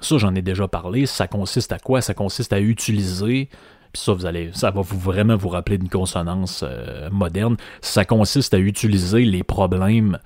Ça, 0.00 0.16
j'en 0.16 0.34
ai 0.34 0.40
déjà 0.40 0.66
parlé. 0.66 1.04
Ça 1.04 1.26
consiste 1.28 1.72
à 1.72 1.78
quoi? 1.78 2.00
Ça 2.00 2.14
consiste 2.14 2.54
à 2.54 2.60
utiliser 2.60 3.50
puis 3.92 4.02
ça, 4.02 4.12
vous 4.12 4.26
allez, 4.26 4.50
ça 4.52 4.70
va 4.70 4.82
vraiment 4.82 5.36
vous 5.36 5.48
rappeler 5.48 5.76
d'une 5.76 5.88
consonance 5.88 6.64
euh, 6.66 7.10
moderne. 7.10 7.56
Ça 7.80 8.04
consiste 8.04 8.54
à 8.54 8.58
utiliser 8.58 9.24
les 9.24 9.42
problèmes 9.42 10.18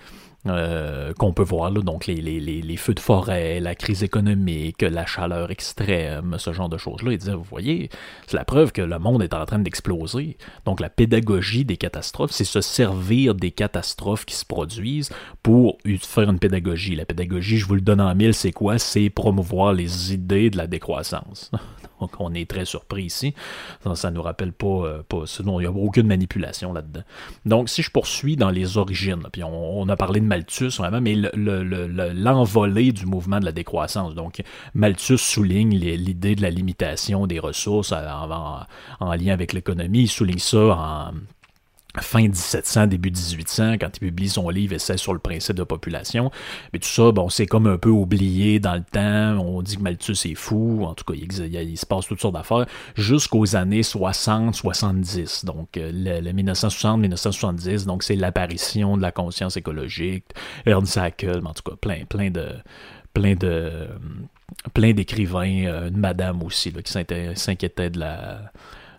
euh, 0.47 1.13
qu'on 1.15 1.33
peut 1.33 1.43
voir 1.43 1.71
là, 1.71 1.81
donc 1.81 2.07
les, 2.07 2.21
les, 2.21 2.77
feux 2.77 2.93
de 2.95 3.01
forêt, 3.01 3.61
la 3.61 3.75
crise 3.75 4.03
économique, 4.03 4.83
la 4.83 5.07
chaleur 5.07 5.51
extrême, 5.51 6.37
ce 6.39 6.53
genre 6.53 6.69
de 6.69 6.77
choses-là. 6.77 7.13
Il 7.13 7.19
disait, 7.19 7.33
vous 7.33 7.43
voyez, 7.43 7.89
c'est 8.27 8.37
la 8.37 8.45
preuve 8.45 8.73
que 8.73 8.83
le 8.83 8.99
monde 8.99 9.23
est 9.23 9.33
en 9.33 9.45
train 9.47 9.59
d'exploser. 9.59 10.37
Donc 10.67 10.81
la 10.81 10.91
pédagogie 10.91 11.65
des 11.65 11.77
catastrophes, 11.77 12.33
c'est 12.33 12.45
se 12.45 12.61
servir 12.61 13.35
des 13.35 13.53
catastrophes 13.53 14.27
qui 14.27 14.35
se 14.35 14.45
produisent 14.45 15.11
pour 15.43 15.79
faire 16.01 16.31
une 16.31 16.39
pédagogie. 16.39 16.95
La 16.95 17.07
pédagogie, 17.07 17.57
je 17.57 17.67
vous 17.67 17.77
le 17.77 17.81
donne 17.81 18.01
en 18.01 18.15
mille, 18.15 18.35
c'est 18.35 18.53
quoi? 18.53 18.79
C'est 18.79 19.11
promouvoir 19.11 19.73
les 19.73 20.13
idées 20.13 20.51
de 20.51 20.57
la 20.57 20.67
décroissance. 20.67 21.51
Donc 22.01 22.13
on 22.19 22.35
est 22.35 22.49
très 22.49 22.65
surpris 22.65 23.05
ici. 23.05 23.35
Ça 23.95 24.11
ne 24.11 24.17
nous 24.17 24.23
rappelle 24.23 24.53
pas, 24.53 24.67
euh, 24.67 25.03
pas 25.03 25.23
sinon 25.27 25.61
il 25.61 25.65
n'y 25.65 25.69
a 25.69 25.73
aucune 25.73 26.07
manipulation 26.07 26.73
là-dedans. 26.73 27.03
Donc 27.45 27.69
si 27.69 27.83
je 27.83 27.91
poursuis 27.91 28.37
dans 28.37 28.51
les 28.51 28.77
origines, 28.77 29.23
puis 29.33 29.43
on, 29.45 29.89
a 29.89 29.97
parlé 29.97 30.21
de 30.21 30.27
Malthus 30.27 30.71
vraiment, 30.79 31.01
mais 31.01 31.15
l'envolée 31.15 32.93
du 32.93 33.07
mouvement 33.07 33.41
de 33.41 33.45
la 33.45 33.53
décroissance. 33.53 34.15
Donc 34.15 34.43
Malthus 34.75 35.19
souligne 35.19 35.77
l'idée 35.77 36.35
de 36.35 36.43
la 36.43 36.51
limitation 36.51 37.27
des 37.27 37.39
ressources 37.39 37.93
en, 37.93 38.67
en 39.01 39.13
lien 39.15 39.33
avec 39.33 39.53
l'économie. 39.53 40.03
Il 40.03 40.09
souligne 40.09 40.39
ça 40.39 40.59
en 40.59 41.13
fin 42.01 42.23
1700, 42.23 42.89
début 42.89 43.11
1800, 43.11 43.75
quand 43.75 43.91
il 43.97 44.01
publie 44.01 44.29
son 44.29 44.49
livre 44.49 44.75
Essai 44.75 44.97
sur 44.97 45.13
le 45.13 45.19
principe 45.19 45.57
de 45.57 45.65
population. 45.65 46.31
Mais 46.73 46.79
tout 46.79 46.89
ça, 46.89 47.13
bon, 47.13 47.29
c'est 47.29 47.47
comme 47.47 47.67
un 47.67 47.79
peu 47.79 47.91
oublié 47.91 48.59
dans 48.59 48.75
le 48.75 48.83
temps. 48.83 49.43
On 49.45 49.63
dit 49.63 49.77
que 49.77 49.83
Malthus 49.83 50.17
est 50.25 50.35
fou. 50.35 50.85
En 50.85 50.95
tout 50.95 51.05
cas, 51.05 51.15
il, 51.15 51.79
se 51.79 51.87
passe 51.87 52.07
toutes 52.07 52.21
sortes 52.21 52.35
d'affaires 52.35 52.67
jusqu'aux 52.97 53.57
années 53.57 53.83
60, 53.83 54.55
70. 54.55 55.45
Donc, 55.45 55.77
euh, 55.77 56.21
le, 56.21 56.33
1960, 56.33 57.01
1970. 57.01 57.87
Donc, 57.87 58.03
c'est 58.03 58.17
l'apparition 58.17 58.97
de 58.97 59.03
la 59.03 59.13
conscience 59.13 59.57
écologique. 59.57 60.25
Ernst 60.67 60.97
Haeckel, 60.97 61.43
en 61.45 61.53
tout 61.53 61.63
cas, 61.63 61.77
plein, 61.81 62.05
plein 62.07 62.31
de, 62.31 62.49
plein 63.13 63.35
de, 63.35 63.89
plein 64.73 64.93
d'écrivains, 64.93 65.67
euh, 65.67 65.89
une 65.89 65.99
madame 65.99 66.43
aussi, 66.43 66.73
qui 66.73 66.93
s'inquiétait 67.35 67.91
de 67.91 68.01
la 68.01 68.53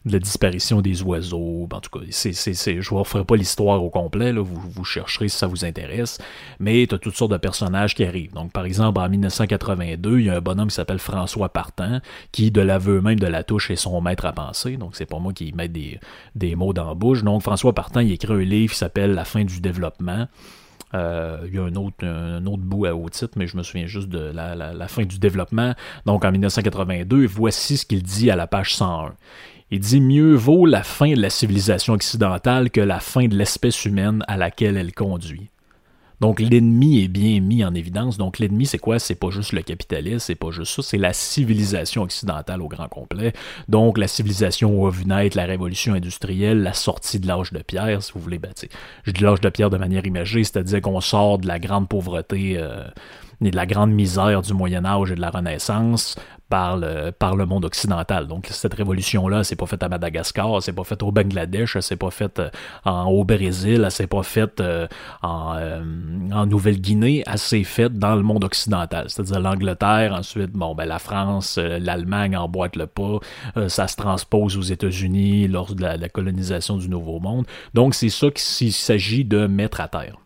de 0.06 0.14
la 0.14 0.20
disparition 0.20 0.82
des 0.82 1.02
oiseaux. 1.02 1.68
En 1.72 1.80
tout 1.80 1.90
cas, 1.90 2.06
c'est, 2.12 2.34
c'est, 2.34 2.54
je 2.82 2.94
ne 2.94 2.98
vous 2.98 3.04
ferai 3.04 3.26
pas 3.26 3.36
l'histoire 3.36 3.84
au 3.84 3.90
complet, 3.90 4.32
là, 4.32 4.42
vous, 4.42 4.84
chercherez 4.84 5.28
si 5.28 5.38
ça 5.38 5.48
vous 5.48 5.66
intéresse, 5.66 6.20
mais 6.60 6.86
tu 6.88 6.96
as 6.96 7.00
toutes 7.00 7.16
sortes 7.16 7.32
de 7.32 7.38
personnages 7.38 7.96
qui 7.96 8.04
arrivent. 8.04 8.34
Donc, 8.34 8.52
par 8.52 8.66
exemple, 8.66 9.00
en 9.00 9.10
1982, 9.10 10.20
il 10.20 10.26
y 10.26 10.30
a 10.30 10.36
un 10.36 10.42
bonhomme 10.42 10.70
qui 10.70 10.76
s'appelle 10.76 11.00
François 11.00 11.50
Partant, 11.50 12.00
qui, 12.32 12.52
de 12.52 12.62
l'aveu 12.62 13.02
même 13.02 13.20
de 13.20 13.28
la 13.28 13.44
touche, 13.44 13.72
est 13.72 13.76
son 13.76 14.00
maître 14.02 14.26
à 14.26 14.34
penser. 14.34 14.78
Donc, 14.78 14.96
c'est 14.96 15.06
pas 15.06 15.20
moi 15.20 15.34
qui 15.34 15.54
mets 15.54 15.70
des, 15.70 16.56
mots 16.56 16.74
dans 16.74 16.88
la 16.88 16.94
bouche. 16.94 17.24
Donc, 17.24 17.42
François 17.42 17.74
Partant, 17.74 18.02
il 18.02 18.12
écrit 18.12 18.34
un 18.34 18.38
livre 18.38 18.74
qui 18.74 18.80
s'appelle 18.80 19.14
La 19.14 19.26
fin 19.26 19.44
du 19.44 19.60
développement. 19.60 20.28
Euh, 20.94 21.40
il 21.48 21.56
y 21.56 21.58
a 21.58 21.64
un 21.64 21.76
autre, 21.76 22.06
un 22.06 22.40
bout 22.42 22.86
à 22.86 22.96
haut 22.96 23.10
titre, 23.10 23.34
mais 23.36 23.48
je 23.48 23.58
me 23.58 23.64
souviens 23.64 23.88
juste 23.88 24.08
de 24.08 24.32
la, 24.34 24.88
fin 24.88 25.04
du 25.04 25.20
développement. 25.20 25.74
Donc 26.06 26.24
en 26.24 26.32
1982, 26.32 27.26
voici 27.26 27.78
ce 27.78 27.86
qu'il 27.86 28.04
dit 28.04 28.30
à 28.32 28.36
la 28.36 28.48
page 28.48 28.76
101. 28.76 29.14
Il 29.76 29.82
dit 29.82 30.00
mieux 30.00 30.36
vaut 30.36 30.66
la 30.66 30.84
fin 30.84 31.12
de 31.12 31.22
la 31.22 31.30
civilisation 31.30 31.92
occidentale 31.92 32.70
que 32.70 32.80
la 32.80 33.02
fin 33.02 33.28
de 33.28 33.36
l'espèce 33.36 33.84
humaine 33.84 34.24
à 34.26 34.38
laquelle 34.38 34.78
elle 34.78 34.94
conduit. 34.94 35.50
Donc 36.22 36.40
l'ennemi 36.40 37.04
est 37.04 37.10
bien 37.10 37.42
mis 37.42 37.62
en 37.66 37.76
évidence. 37.76 38.18
Donc 38.18 38.40
l'ennemi, 38.40 38.68
c'est 38.68 38.78
quoi? 38.78 39.00
C'est 39.00 39.16
pas 39.16 39.32
juste 39.32 39.52
le 39.52 39.64
capitalisme, 39.64 40.20
c'est 40.20 40.36
pas 40.36 40.52
juste 40.52 40.74
ça, 40.74 40.82
c'est 40.82 40.98
la 40.98 41.12
civilisation 41.12 42.04
occidentale 42.04 42.62
au 42.62 42.70
grand 42.70 42.88
complet. 42.88 43.34
Donc 43.68 43.98
la 43.98 44.08
civilisation 44.08 44.74
où 44.80 44.88
a 44.88 44.92
vu 44.92 45.04
naître 45.04 45.36
la 45.36 45.44
révolution 45.44 45.94
industrielle, 45.94 46.64
la 46.64 46.72
sortie 46.72 47.20
de 47.20 47.28
l'âge 47.28 47.52
de 47.52 47.60
pierre, 47.60 48.02
si 48.02 48.14
vous 48.14 48.22
voulez. 48.22 48.40
Ben, 48.40 48.54
je 49.04 49.12
dis 49.12 49.22
l'âge 49.22 49.42
de 49.42 49.50
pierre 49.50 49.70
de 49.70 49.78
manière 49.78 50.06
imagée, 50.06 50.46
c'est-à-dire 50.46 50.80
qu'on 50.80 51.02
sort 51.02 51.38
de 51.38 51.48
la 51.48 51.60
grande 51.60 51.90
pauvreté. 51.90 52.56
Euh, 52.58 52.88
et 53.42 53.52
de 53.52 53.56
la 53.56 53.66
grande 53.66 53.92
misère 53.92 54.42
du 54.42 54.54
Moyen 54.54 54.86
Âge 54.86 55.12
et 55.12 55.16
de 55.16 55.22
la 55.22 55.30
Renaissance 55.30 56.16
par 56.50 56.78
le, 56.78 57.46
monde 57.46 57.66
occidental. 57.66 58.28
Donc 58.28 58.48
cette 58.52 58.74
révolution-là, 58.74 59.44
c'est 59.44 59.56
pas 59.56 59.66
faite 59.66 59.84
à 59.84 59.90
Madagascar, 59.90 60.62
c'est 60.62 60.74
pas 60.74 60.84
faite 60.84 61.04
au 61.04 61.12
Bangladesh, 61.12 61.78
c'est 61.80 61.96
pas 61.96 62.12
faite 62.12 62.40
euh, 62.40 62.50
en, 62.86 63.06
au 63.06 63.24
Brésil, 63.24 63.86
c'est 63.90 64.08
pas 64.08 64.24
faite 64.24 64.62
euh, 64.62 64.88
en, 65.22 65.56
euh, 65.58 65.82
en 66.32 66.46
Nouvelle-Guinée, 66.46 67.24
elle 67.26 67.38
s'est 67.38 67.64
faite 67.64 67.94
dans 67.94 68.16
le 68.16 68.22
monde 68.22 68.44
occidental, 68.44 69.10
c'est-à-dire 69.10 69.40
l'Angleterre, 69.40 70.14
ensuite 70.14 70.52
bon 70.52 70.76
ben 70.76 70.86
la 70.86 71.00
France, 71.00 71.58
l'Allemagne 71.58 72.38
emboîte 72.38 72.76
le 72.76 72.88
pas, 72.88 73.20
ça 73.68 73.88
se 73.88 73.96
transpose 73.96 74.58
aux 74.58 74.62
États-Unis 74.62 75.48
lors 75.48 75.74
de 75.74 75.84
la 75.84 76.10
colonisation 76.10 76.78
du 76.78 76.90
Nouveau 76.90 77.20
Monde. 77.20 77.46
Donc 77.74 77.96
c'est 77.96 78.10
ça 78.10 78.28
qu'il 78.30 78.74
s'agit 78.74 79.26
de 79.26 79.48
mettre 79.48 79.82
à 79.82 79.88
terre. 79.88 80.18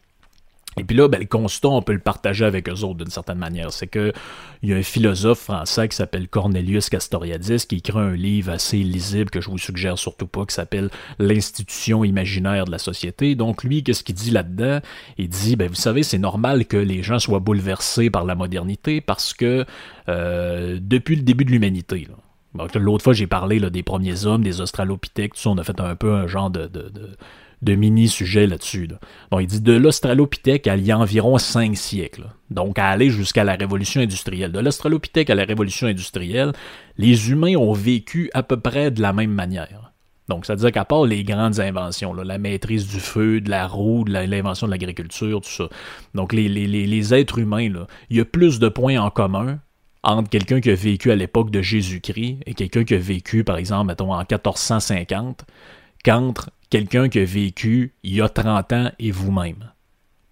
Et 0.78 0.84
puis 0.84 0.96
là, 0.96 1.08
ben, 1.08 1.20
le 1.20 1.26
constat, 1.26 1.70
on 1.70 1.82
peut 1.82 1.94
le 1.94 2.00
partager 2.00 2.46
avec 2.46 2.70
eux 2.70 2.84
autres 2.84 3.00
d'une 3.00 3.10
certaine 3.10 3.38
manière. 3.38 3.74
C'est 3.74 3.88
que 3.88 4.14
il 4.62 4.70
y 4.70 4.74
a 4.74 4.78
un 4.78 4.84
philosophe 4.84 5.40
français 5.40 5.88
qui 5.90 5.96
s'appelle 5.96 6.28
Cornelius 6.28 6.90
Castoriadis 6.90 7.66
qui 7.68 7.78
écrit 7.78 7.98
un 7.98 8.14
livre 8.14 8.52
assez 8.52 8.78
lisible 8.78 9.30
que 9.30 9.42
je 9.42 9.50
vous 9.50 9.58
suggère 9.58 9.98
surtout 9.98 10.28
pas, 10.28 10.46
qui 10.46 10.54
s'appelle 10.54 10.90
L'institution 11.18 12.04
imaginaire 12.04 12.66
de 12.66 12.72
la 12.72 12.78
société. 12.78 13.36
Donc 13.36 13.64
lui, 13.64 13.84
qu'est-ce 13.84 14.04
qu'il 14.04 14.16
dit 14.16 14.32
là-dedans? 14.32 14.80
Il 15.18 15.30
dit, 15.30 15.56
ben 15.56 15.68
vous 15.68 15.76
savez, 15.76 16.04
c'est 16.04 16.18
normal 16.18 16.66
que 16.66 16.78
les 16.78 17.04
gens 17.04 17.20
soient 17.20 17.40
bouleversés 17.40 18.10
par 18.10 18.26
la 18.26 18.36
modernité 18.36 19.02
parce 19.02 19.34
que 19.34 19.66
euh, 20.08 20.78
depuis 20.82 21.16
le 21.16 21.24
début 21.24 21.46
de 21.46 21.52
l'humanité, 21.52 22.08
L'autre 22.76 23.04
fois, 23.04 23.14
j'ai 23.14 23.28
parlé 23.28 23.60
des 23.60 23.84
premiers 23.84 24.26
hommes, 24.26 24.42
des 24.42 24.60
australopithèques, 24.60 25.36
tout 25.36 25.40
ça, 25.40 25.50
on 25.52 25.58
a 25.60 25.64
fait 25.64 25.80
un 25.80 25.96
peu 25.96 26.16
un 26.16 26.26
genre 26.26 26.50
de 26.50 26.68
mini-sujets 27.68 28.48
là-dessus. 28.48 28.88
Donc, 28.88 29.42
il 29.42 29.48
dit 29.48 29.62
de 29.62 29.74
l'Australopithèque 29.74 30.68
à 30.68 30.75
il 30.78 30.86
y 30.86 30.92
a 30.92 30.98
environ 30.98 31.38
cinq 31.38 31.75
siècles. 31.78 32.28
Donc, 32.50 32.80
à 32.80 32.88
aller 32.88 33.10
jusqu'à 33.10 33.44
la 33.44 33.56
révolution 33.56 34.01
industrielle. 34.01 34.51
De 34.51 34.60
l'Australopithèque 34.60 35.30
à 35.30 35.36
la 35.36 35.44
révolution 35.44 35.88
industrielle, 35.88 36.54
les 36.98 37.32
humains 37.32 37.56
ont 37.56 37.74
vécu 37.74 38.30
à 38.34 38.44
peu 38.44 38.58
près 38.60 38.92
de 38.92 39.01
la 39.01 39.13
même 39.13 39.32
manière. 39.32 39.92
Donc, 40.30 40.46
ça 40.46 40.54
veut 40.54 40.60
dire 40.60 40.72
qu'à 40.72 40.86
part 40.86 41.06
les 41.06 41.24
grandes 41.24 41.60
inventions, 41.60 42.13
la 42.13 42.38
maîtrise 42.38 42.88
du 42.88 43.00
feu, 43.00 43.42
de 43.42 43.50
la 43.50 43.68
roue, 43.68 44.04
de 44.04 44.12
l'invention 44.12 44.68
de 44.68 44.72
l'agriculture, 44.72 45.42
tout 45.42 45.50
ça. 45.50 45.68
Donc, 46.13 46.34
les, 46.34 47.13
êtres 47.13 47.39
humains, 47.39 47.70
là, 47.70 47.88
il 48.10 48.18
y 48.18 48.20
a 48.20 48.25
plus 48.25 48.60
de 48.60 48.70
points 48.70 49.00
en 49.00 49.10
commun 49.10 49.60
entre 50.04 50.30
quelqu'un 50.30 50.62
qui 50.62 50.70
a 50.70 50.75
vécu 50.75 51.12
à 51.12 51.16
l'époque 51.16 51.50
de 51.51 51.62
Jésus-Christ 51.62 52.39
et 52.46 52.54
quelqu'un 52.54 52.84
qui 52.84 52.94
a 52.94 53.00
vécu, 53.00 53.44
par 53.44 53.58
exemple, 53.58 53.88
mettons, 53.88 54.13
en 54.13 54.20
1450, 54.20 55.46
qu'entre 56.06 56.51
quelqu'un 56.70 57.10
qui 57.10 57.20
a 57.20 57.26
vécu 57.26 57.94
il 58.04 58.16
y 58.16 58.22
a 58.22 58.30
30 58.30 58.74
ans 58.74 58.92
et 59.00 59.12
vous-même 59.12 59.72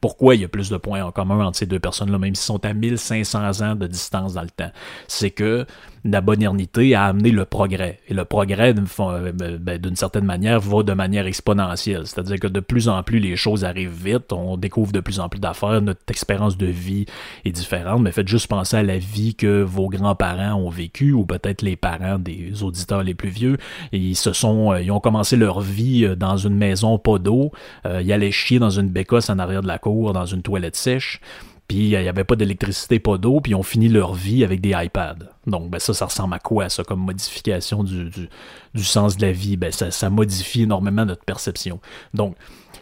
pourquoi 0.02 0.36
il 0.36 0.42
y 0.42 0.46
a 0.46 0.48
plus 0.48 0.70
de 0.70 0.78
points 0.78 1.04
en 1.04 1.12
commun 1.12 1.44
entre 1.46 1.58
ces 1.58 1.66
deux 1.66 1.80
personnes-là, 1.80 2.18
même 2.18 2.36
s'ils 2.36 2.46
sont 2.46 2.64
à 2.66 2.74
1500 2.74 3.62
ans 3.62 3.76
de 3.76 3.88
distance 3.88 4.34
dans 4.34 4.44
le 4.44 4.50
temps? 4.50 4.72
C'est 5.08 5.32
que 5.32 5.66
la 6.04 6.22
modernité 6.22 6.96
a 6.96 7.06
amené 7.06 7.32
le 7.32 7.46
progrès. 7.46 8.00
Et 8.08 8.14
le 8.14 8.26
progrès, 8.26 8.74
euh, 8.74 9.32
ben, 9.32 9.58
ben, 9.58 9.82
d'une 9.82 9.96
certaine 9.96 10.26
manière, 10.26 10.60
va 10.60 10.84
de 10.84 10.94
manière 10.94 11.26
exponentielle. 11.26 12.06
C'est-à-dire 12.06 12.40
que 12.40 12.48
de 12.48 12.60
plus 12.60 12.90
en 12.90 13.02
plus, 13.04 13.20
les 13.20 13.36
choses 13.36 13.66
arrivent 13.66 13.90
vite, 13.90 14.32
on 14.32 14.58
découvre 14.58 14.92
de 14.92 15.00
plus 15.00 15.20
en 15.20 15.30
plus 15.30 15.40
d'affaires, 15.40 15.82
notre 15.82 16.02
expérience 16.10 16.58
de 16.58 16.68
vie 16.68 17.06
est 17.46 17.52
différente, 17.52 18.02
mais 18.02 18.12
faites 18.12 18.28
juste 18.28 18.48
penser 18.48 18.78
à 18.78 18.84
la 18.84 18.98
vie 18.98 19.36
que 19.36 19.62
vos 19.62 19.90
grands-parents 19.90 20.56
ont 20.56 20.70
vécue, 20.70 21.12
ou 21.12 21.26
peut-être 21.26 21.62
les 21.62 21.76
parents 21.76 22.20
des 22.20 22.64
auditeurs 22.64 23.04
les 23.04 23.14
plus 23.14 23.30
vieux. 23.30 23.58
ils 23.92 24.16
se 24.16 24.34
sont, 24.34 24.74
euh, 24.74 24.82
ils 24.82 24.92
ont 24.92 25.00
commencé 25.00 25.36
leur 25.36 25.62
vie 25.62 26.06
euh, 26.06 26.16
dans 26.16 26.38
une 26.38 26.56
maison 26.56 26.98
pas 26.98 27.20
d'eau, 27.20 27.52
ils 27.86 28.12
allaient 28.12 28.32
chier 28.32 28.60
dans 28.60 28.70
une 28.70 28.90
bécosse 28.90 29.30
en 29.30 29.40
arrière 29.40 29.62
de 29.62 29.68
la 29.68 29.78
cour, 29.78 30.14
dans 30.14 30.26
une 30.26 30.42
toilette 30.42 30.76
sèche 30.76 31.22
puis 31.68 31.90
il 31.90 32.00
n'y 32.00 32.08
avait 32.08 32.24
pas 32.24 32.36
d'électricité, 32.36 33.00
pas 33.00 33.18
d'eau, 33.18 33.42
puis 33.42 33.52
ils 33.52 33.56
ont 33.56 33.64
fini 33.64 33.90
leur 33.90 34.14
vie 34.14 34.44
avec 34.44 34.62
des 34.62 34.74
iPads. 34.76 35.18
Donc 35.46 35.70
ben 35.70 35.80
ça, 35.80 35.94
ça 35.94 36.06
ressemble 36.06 36.34
à 36.34 36.40
quoi 36.40 36.70
ça 36.70 36.84
comme 36.84 37.02
modification 37.02 37.84
du, 37.84 38.30
sens 38.78 39.18
de 39.18 39.26
la 39.26 39.32
vie? 39.34 39.58
Ben 39.58 39.72
ça, 39.72 40.10
modifie 40.10 40.64
énormément 40.64 41.06
notre 41.06 41.26
perception. 41.26 41.80
Donc, 42.14 42.36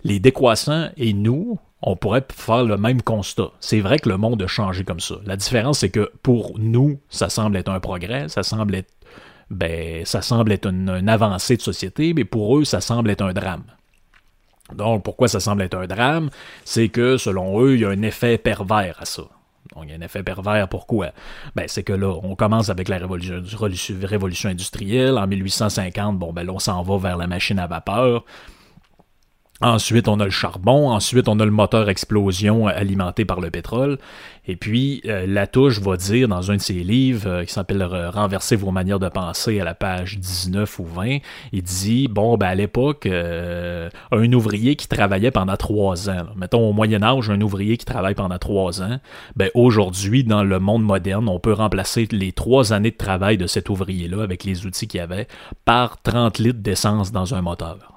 les 0.04 0.20
décroissants 0.20 0.90
et 0.98 1.14
nous, 1.14 1.58
on 1.82 1.96
pourrait 1.96 2.26
faire 2.32 2.64
le 2.64 2.78
même 2.78 3.02
constat. 3.02 3.52
C'est 3.60 3.80
vrai 3.80 3.98
que 3.98 4.10
le 4.10 4.18
monde 4.18 4.42
a 4.44 4.48
changé 4.48 4.84
comme 4.84 5.00
ça. 5.00 5.16
La 5.26 5.36
différence, 5.36 5.80
c'est 5.80 5.90
que 5.90 6.12
pour 6.22 6.60
nous, 6.60 7.00
ça 7.10 7.30
semble 7.30 7.58
être 7.58 7.70
un 7.70 7.80
progrès, 7.80 8.30
ça 8.30 8.44
semble 8.44 8.76
être, 8.76 8.92
ben, 9.50 10.06
ça 10.06 10.22
semble 10.22 10.52
être 10.52 10.68
une 10.68 11.10
avancée 11.10 11.58
de 11.58 11.62
société, 11.62 12.14
mais 12.14 12.26
pour 12.26 12.58
eux, 12.58 12.66
ça 12.66 12.82
semble 12.82 13.10
être 13.10 13.24
un 13.24 13.34
drame. 13.34 13.64
Donc, 14.74 15.04
pourquoi 15.04 15.28
ça 15.28 15.40
semble 15.40 15.62
être 15.62 15.78
un 15.78 15.88
drame? 15.88 16.30
C'est 16.64 16.90
que, 16.90 17.18
selon 17.18 17.62
eux, 17.62 17.76
il 17.76 17.82
y 17.82 17.86
a 17.86 17.90
un 17.90 18.02
effet 18.02 18.38
pervers 18.38 18.96
à 19.00 19.06
ça. 19.06 19.24
Donc, 19.76 19.86
il 19.86 19.92
y 19.92 19.94
a 19.94 19.98
un 19.98 20.02
effet 20.02 20.24
pervers, 20.24 20.68
pourquoi? 20.68 21.12
Ben, 21.56 21.66
c'est 21.68 21.84
que 21.84 21.94
là, 21.94 22.14
on 22.24 22.36
commence 22.36 22.70
avec 22.70 22.88
la 22.88 22.98
révolution, 22.98 24.50
industrielle. 24.50 25.18
En 25.18 25.28
1850, 25.28 26.18
bon, 26.18 26.34
ben 26.34 26.50
on 26.50 26.60
s'en 26.60 26.82
va 26.84 26.98
vers 26.98 27.18
la 27.18 27.28
machine 27.28 27.60
à 27.60 27.68
vapeur. 27.68 28.26
Ensuite, 29.62 30.10
on 30.10 30.20
a 30.20 30.26
le 30.26 30.32
charbon. 30.32 30.90
Ensuite, 30.90 31.30
on 31.30 31.40
a 31.40 31.46
le 31.46 31.52
moteur 31.52 31.88
explosion 31.90 32.68
alimenté 32.68 33.24
par 33.24 33.40
le 33.40 33.50
pétrole. 33.50 33.98
Et 34.48 34.58
puis, 34.58 35.02
euh, 35.06 35.26
Latouche 35.26 35.80
va 35.80 35.96
dire 35.96 36.28
dans 36.28 36.52
un 36.52 36.58
de 36.58 36.62
ses 36.62 36.84
livres 36.84 37.28
euh, 37.28 37.46
qui 37.46 37.54
s'appelle 37.54 37.82
Renverser 37.82 38.58
vos 38.58 38.72
manières 38.72 39.00
de 39.00 39.08
penser 39.08 39.62
à 39.62 39.64
la 39.64 39.74
page 39.74 40.20
19 40.20 40.80
ou 40.80 40.84
20, 40.84 41.20
il 41.54 41.64
dit, 41.64 42.10
bon, 42.10 42.36
ben, 42.38 42.48
à 42.48 42.56
l'époque, 42.56 43.06
euh, 43.06 43.90
un 44.12 44.34
ouvrier 44.34 44.76
qui 44.76 44.90
travaillait 44.90 45.32
pendant 45.32 45.56
trois 45.56 46.10
ans, 46.10 46.26
mettons 46.36 46.70
au 46.70 46.74
Moyen 46.74 47.02
Âge, 47.02 47.30
un 47.30 47.40
ouvrier 47.40 47.78
qui 47.78 47.86
travaille 47.86 48.14
pendant 48.14 48.38
trois 48.38 48.82
ans, 48.82 49.00
ben, 49.38 49.50
aujourd'hui, 49.54 50.26
dans 50.26 50.44
le 50.44 50.60
monde 50.60 50.84
moderne, 50.84 51.30
on 51.30 51.40
peut 51.40 51.54
remplacer 51.54 52.10
les 52.12 52.34
trois 52.34 52.74
années 52.74 52.92
de 52.92 52.98
travail 52.98 53.38
de 53.38 53.48
cet 53.48 53.70
ouvrier-là 53.70 54.22
avec 54.22 54.44
les 54.44 54.66
outils 54.66 54.88
qu'il 54.88 55.00
avait 55.00 55.28
par 55.64 56.02
30 56.02 56.40
litres 56.40 56.60
d'essence 56.60 57.14
dans 57.14 57.34
un 57.34 57.42
moteur. 57.42 57.95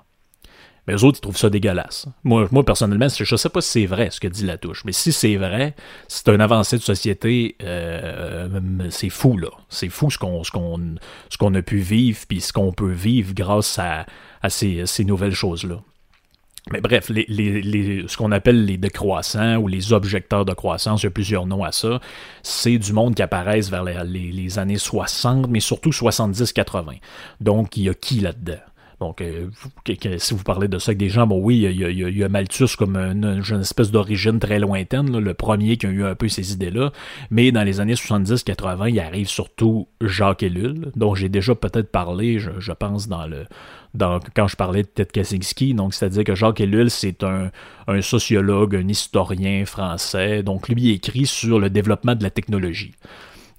Mais 0.89 0.95
eux 0.95 1.05
autres, 1.05 1.19
ils 1.19 1.21
trouvent 1.21 1.37
ça 1.37 1.51
dégueulasse. 1.51 2.07
Moi, 2.25 2.49
moi 2.51 2.65
personnellement, 2.65 3.09
je 3.11 3.31
ne 3.31 3.37
sais 3.37 3.49
pas 3.51 3.61
si 3.61 3.71
c'est 3.71 3.87
vrai 3.87 4.09
ce 4.11 4.21
que 4.21 4.27
dit 4.27 4.47
Latouche, 4.47 4.87
mais 4.87 4.93
si 4.93 5.13
c'est 5.13 5.37
vrai, 5.37 5.77
c'est 6.09 6.31
un 6.31 6.41
avancé 6.41 6.79
de 6.79 6.83
société, 6.83 7.57
euh, 7.63 8.49
c'est 8.89 9.11
fou, 9.11 9.37
là. 9.37 9.51
C'est 9.69 9.91
fou 9.91 10.11
ce 10.11 10.17
qu'on 10.17 10.43
ce 10.45 10.51
qu'on 10.51 10.95
ce 11.29 11.37
qu'on 11.37 11.55
a 11.55 11.61
pu 11.61 11.77
vivre, 11.77 12.19
puis 12.27 12.41
ce 12.41 12.55
qu'on 12.55 12.73
peut 12.73 12.91
vivre 12.91 13.35
grâce 13.35 13.79
à, 13.79 14.07
à 14.41 14.49
ces, 14.49 14.87
ces 14.87 15.05
nouvelles 15.05 15.35
choses-là. 15.35 15.83
Mais 16.73 16.81
bref, 16.81 17.11
les, 17.11 17.27
les, 17.29 18.09
ce 18.09 18.17
qu'on 18.17 18.33
appelle 18.33 18.65
les 18.65 18.79
décroissants 18.79 19.57
ou 19.57 19.69
les 19.69 19.93
objecteurs 19.93 20.47
de 20.47 20.55
croissance, 20.55 21.03
il 21.03 21.07
y 21.07 21.09
a 21.09 21.11
plusieurs 21.11 21.45
noms 21.45 21.65
à 21.65 21.73
ça, 21.73 22.01
c'est 22.43 22.79
du 22.79 22.95
monde 22.95 23.15
qui 23.15 23.23
apparaissent 23.23 23.71
vers 23.71 23.85
les, 23.85 24.33
les 24.33 24.59
années 24.59 24.79
60, 24.79 25.49
mais 25.49 25.61
surtout 25.61 25.91
70-80. 25.91 26.99
Donc, 27.43 27.77
il 27.77 27.85
y 27.85 27.89
a 27.91 27.95
qui 27.95 28.21
là-dedans? 28.21 28.61
Donc, 29.01 29.21
euh, 29.21 29.49
si 30.19 30.35
vous 30.35 30.43
parlez 30.43 30.67
de 30.67 30.79
ça 30.79 30.91
avec 30.91 30.99
des 30.99 31.09
gens, 31.09 31.27
bon 31.27 31.41
oui, 31.41 31.59
il 31.59 32.17
y 32.19 32.25
a, 32.25 32.29
Malthus 32.29 32.77
comme 32.77 32.97
une, 32.97 33.43
espèce 33.61 33.93
d'origine 33.93 34.41
très 34.41 34.59
lointaine, 34.59 35.17
le 35.19 35.35
premier 35.35 35.77
qui 35.77 35.87
a 35.87 35.91
eu 35.91 36.05
un 36.05 36.17
peu 36.17 36.29
ces 36.29 36.53
idées-là. 36.53 36.93
Mais 37.31 37.53
dans 37.53 37.63
les 37.63 37.81
années 37.81 37.95
70-80, 37.95 38.91
il 38.91 39.01
arrive 39.01 39.29
surtout 39.29 39.87
Jacques 40.01 40.43
Ellul, 40.43 40.91
dont 40.97 41.15
j'ai 41.15 41.29
déjà 41.29 41.55
peut-être 41.55 41.93
parlé, 41.93 42.39
je, 42.39 42.73
pense, 42.73 43.09
dans 43.09 43.27
le 43.27 43.47
quand 44.35 44.49
je 44.49 44.57
parlais 44.57 44.83
de 44.83 44.89
Ted 44.89 45.11
Kaczynski. 45.13 45.75
Donc, 45.75 45.95
c'est-à-dire 45.95 46.25
que 46.25 46.35
Jacques 46.35 46.61
Ellul, 46.61 46.91
c'est 46.91 47.23
un, 47.25 47.51
un 47.87 48.03
sociologue, 48.03 48.77
un 48.77 48.87
historien 48.87 49.65
français. 49.65 50.43
Donc, 50.43 50.69
lui 50.69 50.91
écrit 50.91 51.27
sur 51.27 51.59
le 51.59 51.71
développement 51.71 52.15
de 52.15 52.23
la 52.23 52.31
technologie. 52.31 52.93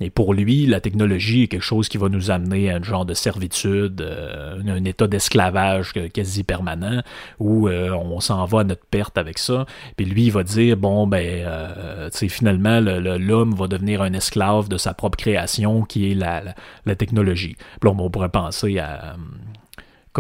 Et 0.02 0.10
pour 0.10 0.34
lui, 0.34 0.66
la 0.66 0.80
technologie 0.80 1.44
est 1.44 1.48
quelque 1.48 1.62
chose 1.62 1.90
qui 1.90 1.98
va 1.98 2.10
nous 2.10 2.32
amener 2.32 2.72
à 2.72 2.78
un 2.78 2.84
genre 2.84 3.06
de 3.06 3.14
servitude, 3.14 4.02
euh, 4.02 4.62
un 4.66 4.84
état 4.86 5.08
d'esclavage 5.08 5.94
quasi 6.14 6.44
permanent, 6.44 7.02
où 7.40 7.68
euh, 7.68 7.92
on 7.92 8.20
s'en 8.20 8.46
va 8.46 8.62
à 8.62 8.64
notre 8.64 8.86
perte 8.86 9.18
avec 9.18 9.38
ça. 9.38 9.66
Puis 9.98 10.06
lui, 10.06 10.26
il 10.26 10.32
va 10.32 10.44
dire, 10.44 10.78
bon, 10.78 11.06
ben, 11.06 11.44
euh, 11.46 12.10
finalement, 12.12 12.80
l'homme 12.80 13.54
va 13.56 13.68
devenir 13.68 14.02
un 14.02 14.14
esclave 14.14 14.70
de 14.70 14.78
sa 14.78 14.94
propre 14.94 15.18
création, 15.18 15.84
qui 15.84 16.12
est 16.12 16.16
la, 16.16 16.44
la, 16.86 16.96
technologie. 16.96 17.56
Puis 17.80 17.90
là, 17.90 17.96
on 17.98 18.10
pourrait 18.10 18.30
penser 18.30 18.80
à 18.80 19.16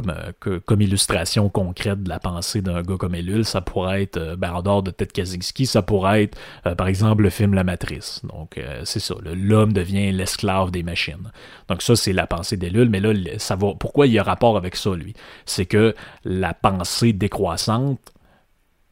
comme, 0.02 0.14
euh, 0.48 0.60
comme 0.66 0.82
illustration 0.82 1.50
concrète 1.50 2.04
de 2.04 2.10
la 2.10 2.20
pensée 2.20 2.62
d'un 2.62 2.82
gars 2.82 2.98
comme 2.98 3.16
Ellul, 3.16 3.46
ça 3.46 3.62
pourrait 3.62 4.04
être, 4.04 4.18
euh, 4.18 4.36
ben, 4.36 4.52
en 4.54 4.82
de 4.82 4.92
Ted 4.92 5.12
Kaczynski, 5.12 5.66
ça 5.66 5.82
pourrait 5.82 6.24
être, 6.24 6.38
euh, 6.66 6.76
par 6.76 6.88
exemple, 6.88 7.24
le 7.24 7.30
film 7.30 7.54
La 7.54 7.64
Matrice. 7.64 8.22
Donc, 8.24 8.60
c'est 8.84 9.00
ça, 9.00 9.16
l'homme 9.24 9.74
devient 9.74 10.12
l'esclave 10.12 10.72
des 10.72 10.84
machines. 10.84 11.32
Donc, 11.68 11.82
ça, 11.82 11.96
c'est 11.96 12.14
la 12.14 12.28
pensée 12.28 12.58
d'Ellul, 12.58 12.90
mais 12.90 13.00
là, 13.00 13.14
ça 13.38 13.56
va, 13.56 13.74
pourquoi 13.80 14.08
il 14.08 14.14
y 14.14 14.20
a 14.20 14.24
rapport 14.24 14.58
avec 14.58 14.76
ça, 14.76 14.96
lui? 14.96 15.14
C'est 15.46 15.66
que 15.66 15.96
la 16.24 16.54
pensée 16.54 17.14
décroissante 17.14 18.00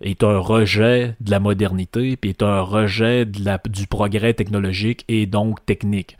est 0.02 0.24
un 0.24 0.38
rejet 0.38 1.16
de 1.20 1.32
la 1.32 1.40
modernité, 1.40 2.18
puis 2.18 2.30
est 2.32 2.44
un 2.44 2.62
rejet 2.62 3.26
du 3.26 3.88
progrès 3.88 4.34
technologique 4.34 5.06
et 5.08 5.26
donc 5.26 5.66
technique. 5.66 6.18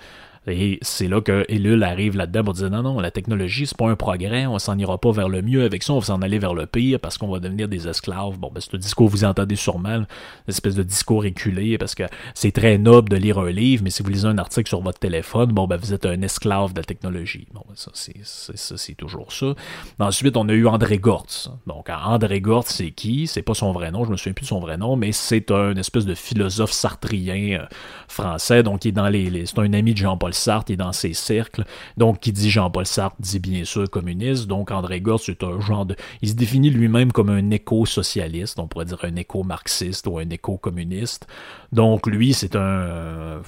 Et 0.48 0.80
c'est 0.82 1.08
là 1.08 1.20
que 1.20 1.46
Ellul 1.50 1.84
arrive 1.84 2.16
là-dedans 2.16 2.46
pour 2.46 2.54
dire 2.54 2.70
non, 2.70 2.82
non, 2.82 3.00
la 3.00 3.12
technologie, 3.12 3.68
c'est 3.68 3.78
pas 3.78 3.90
un 3.90 3.96
progrès, 3.96 4.46
on 4.46 4.60
s'en 4.60 4.78
ira 4.78 4.98
pas 4.98 5.12
vers 5.12 5.28
le 5.28 5.42
mieux 5.42 5.66
avec 5.66 5.84
ça, 5.84 5.94
on 5.94 6.00
va 6.00 6.06
s'en 6.06 6.22
aller 6.22 6.40
vers 6.40 6.54
le 6.54 6.66
pire 6.66 7.00
parce 7.00 7.18
qu'on 7.18 7.28
va 7.28 7.40
devenir 7.40 7.68
des 7.68 7.88
esclaves. 7.88 8.38
Bon, 8.38 8.50
ben, 8.54 8.62
c'est 8.62 8.74
un 8.76 8.78
discours, 8.78 9.10
vous 9.10 9.26
entendez 9.26 9.58
sûrement, 9.58 9.90
une 9.90 10.08
espèce 10.48 10.76
de 10.76 10.84
discours 10.84 11.26
éculé 11.26 11.78
parce 11.78 11.96
que 11.96 12.04
c'est 12.34 12.52
très 12.52 12.78
noble 12.78 13.10
de 13.10 13.18
lire 13.18 13.40
un 13.40 13.52
livre, 13.52 13.84
mais 13.84 13.90
si 13.90 14.04
vous 14.04 14.10
lisez 14.10 14.28
un 14.28 14.38
article 14.38 14.70
sur 14.70 14.82
votre 14.82 15.00
téléphone, 15.00 15.52
bon, 15.52 15.68
ben, 15.68 15.78
vous 15.78 15.94
êtes 15.94 16.06
un 16.06 16.22
esclave 16.22 16.74
de 16.74 16.80
la 16.80 16.86
technologie. 16.86 17.48
Bon, 17.54 17.64
ben, 17.68 17.76
ça, 17.76 17.92
c'est 17.94 18.96
toujours 18.96 19.34
ça. 19.34 19.54
Ensuite, 20.00 20.38
on 20.38 20.48
a 20.48 20.54
eu 20.54 20.68
André 20.68 20.98
Gortz. 20.98 21.50
Donc, 21.66 21.90
André 21.90 22.40
Gortz, 22.40 22.74
c'est 22.74 22.92
qui? 22.92 23.28
C'est 23.28 23.42
pas 23.42 23.54
son 23.54 23.74
vrai 23.74 23.92
nom, 23.92 24.06
je 24.06 24.12
me 24.12 24.18
souviens 24.18 24.34
plus 24.34 24.46
de 24.46 24.50
son 24.50 24.60
vrai 24.62 24.78
nom, 24.78 24.96
mais 24.96 25.12
c'est 25.12 25.52
un 25.52 25.76
espèce 25.76 26.06
de 26.06 26.16
philosophe 26.16 26.72
sartrien 26.72 27.60
euh, 27.60 27.66
français, 28.08 28.64
donc 28.64 28.86
il 28.86 28.90
est 28.90 28.92
dans 28.94 29.10
les, 29.10 29.30
les 29.30 29.46
c'est 29.46 29.60
un 29.60 29.74
ami 29.74 29.94
de 29.94 29.98
Jean-Paul 29.98 30.34
Sartre 30.38 30.72
est 30.72 30.78
dans 30.78 30.94
ses 30.94 31.14
cercles. 31.14 31.64
Donc, 31.98 32.20
qui 32.20 32.32
dit 32.32 32.50
Jean-Paul 32.50 32.86
Sartre 32.86 33.18
dit 33.20 33.40
bien 33.40 33.66
sûr 33.66 33.90
communiste. 33.90 34.48
Donc, 34.48 34.72
André 34.72 35.02
Gortz, 35.02 35.26
c'est 35.26 35.44
un 35.44 35.60
genre 35.60 35.86
de. 35.86 35.96
Il 36.22 36.30
se 36.30 36.36
définit 36.36 36.70
lui-même 36.70 37.12
comme 37.12 37.30
un 37.30 37.50
éco-socialiste, 37.52 38.60
on 38.60 38.68
pourrait 38.68 38.86
dire 38.86 39.00
un 39.04 39.16
éco-marxiste 39.16 40.08
ou 40.08 40.18
un 40.20 40.30
éco-communiste. 40.30 41.28
Donc, 41.72 42.08
lui, 42.08 42.34
c'est 42.34 42.56
un. 42.56 43.42